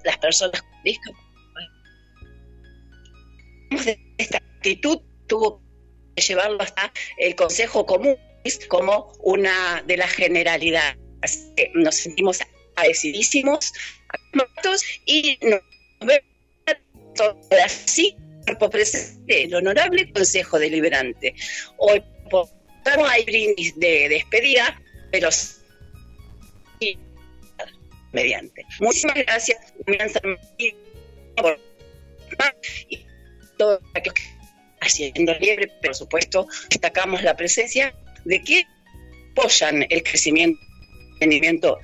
[0.05, 1.25] las personas con discapacidad.
[4.19, 5.63] Esta actitud tuvo
[6.15, 8.17] que llevarlo hasta el Consejo Común
[8.69, 10.99] como una de las generalidades.
[11.75, 12.41] nos sentimos
[12.77, 13.73] agradecidísimos
[15.07, 15.61] y nos
[16.01, 16.25] vemos
[17.65, 18.17] así
[18.59, 21.35] por presente el honorable Consejo Deliberante.
[21.79, 22.03] Hoy
[22.85, 24.81] estamos ahí brindis de despedida
[25.15, 25.29] pero
[28.11, 28.67] mediante.
[28.81, 29.73] Muchísimas gracias,
[31.37, 31.61] por
[32.89, 33.07] y
[33.95, 34.23] aquellos que
[34.81, 38.67] haciendo libre, por supuesto, destacamos la presencia de que
[39.31, 40.61] apoyan el crecimiento,
[41.21, 41.79] rendimiento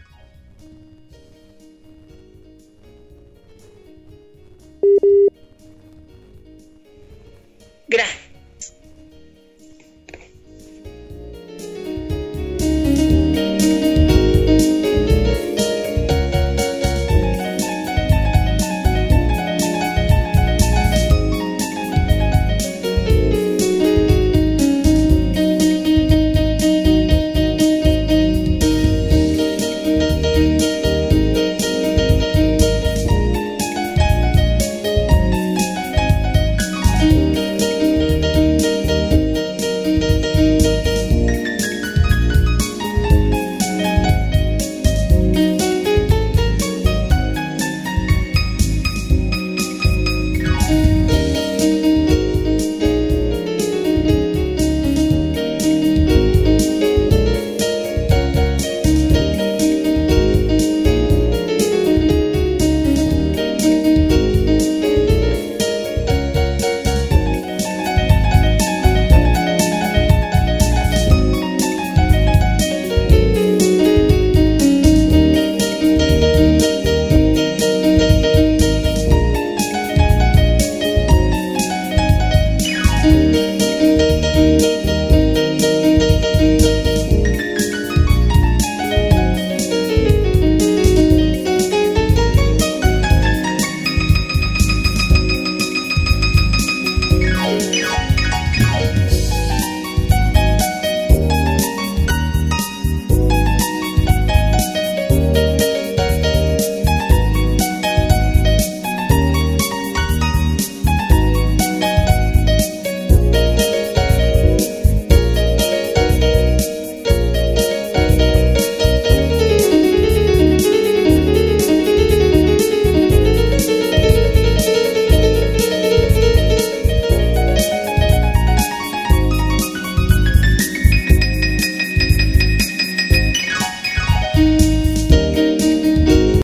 [7.87, 8.30] Gracias.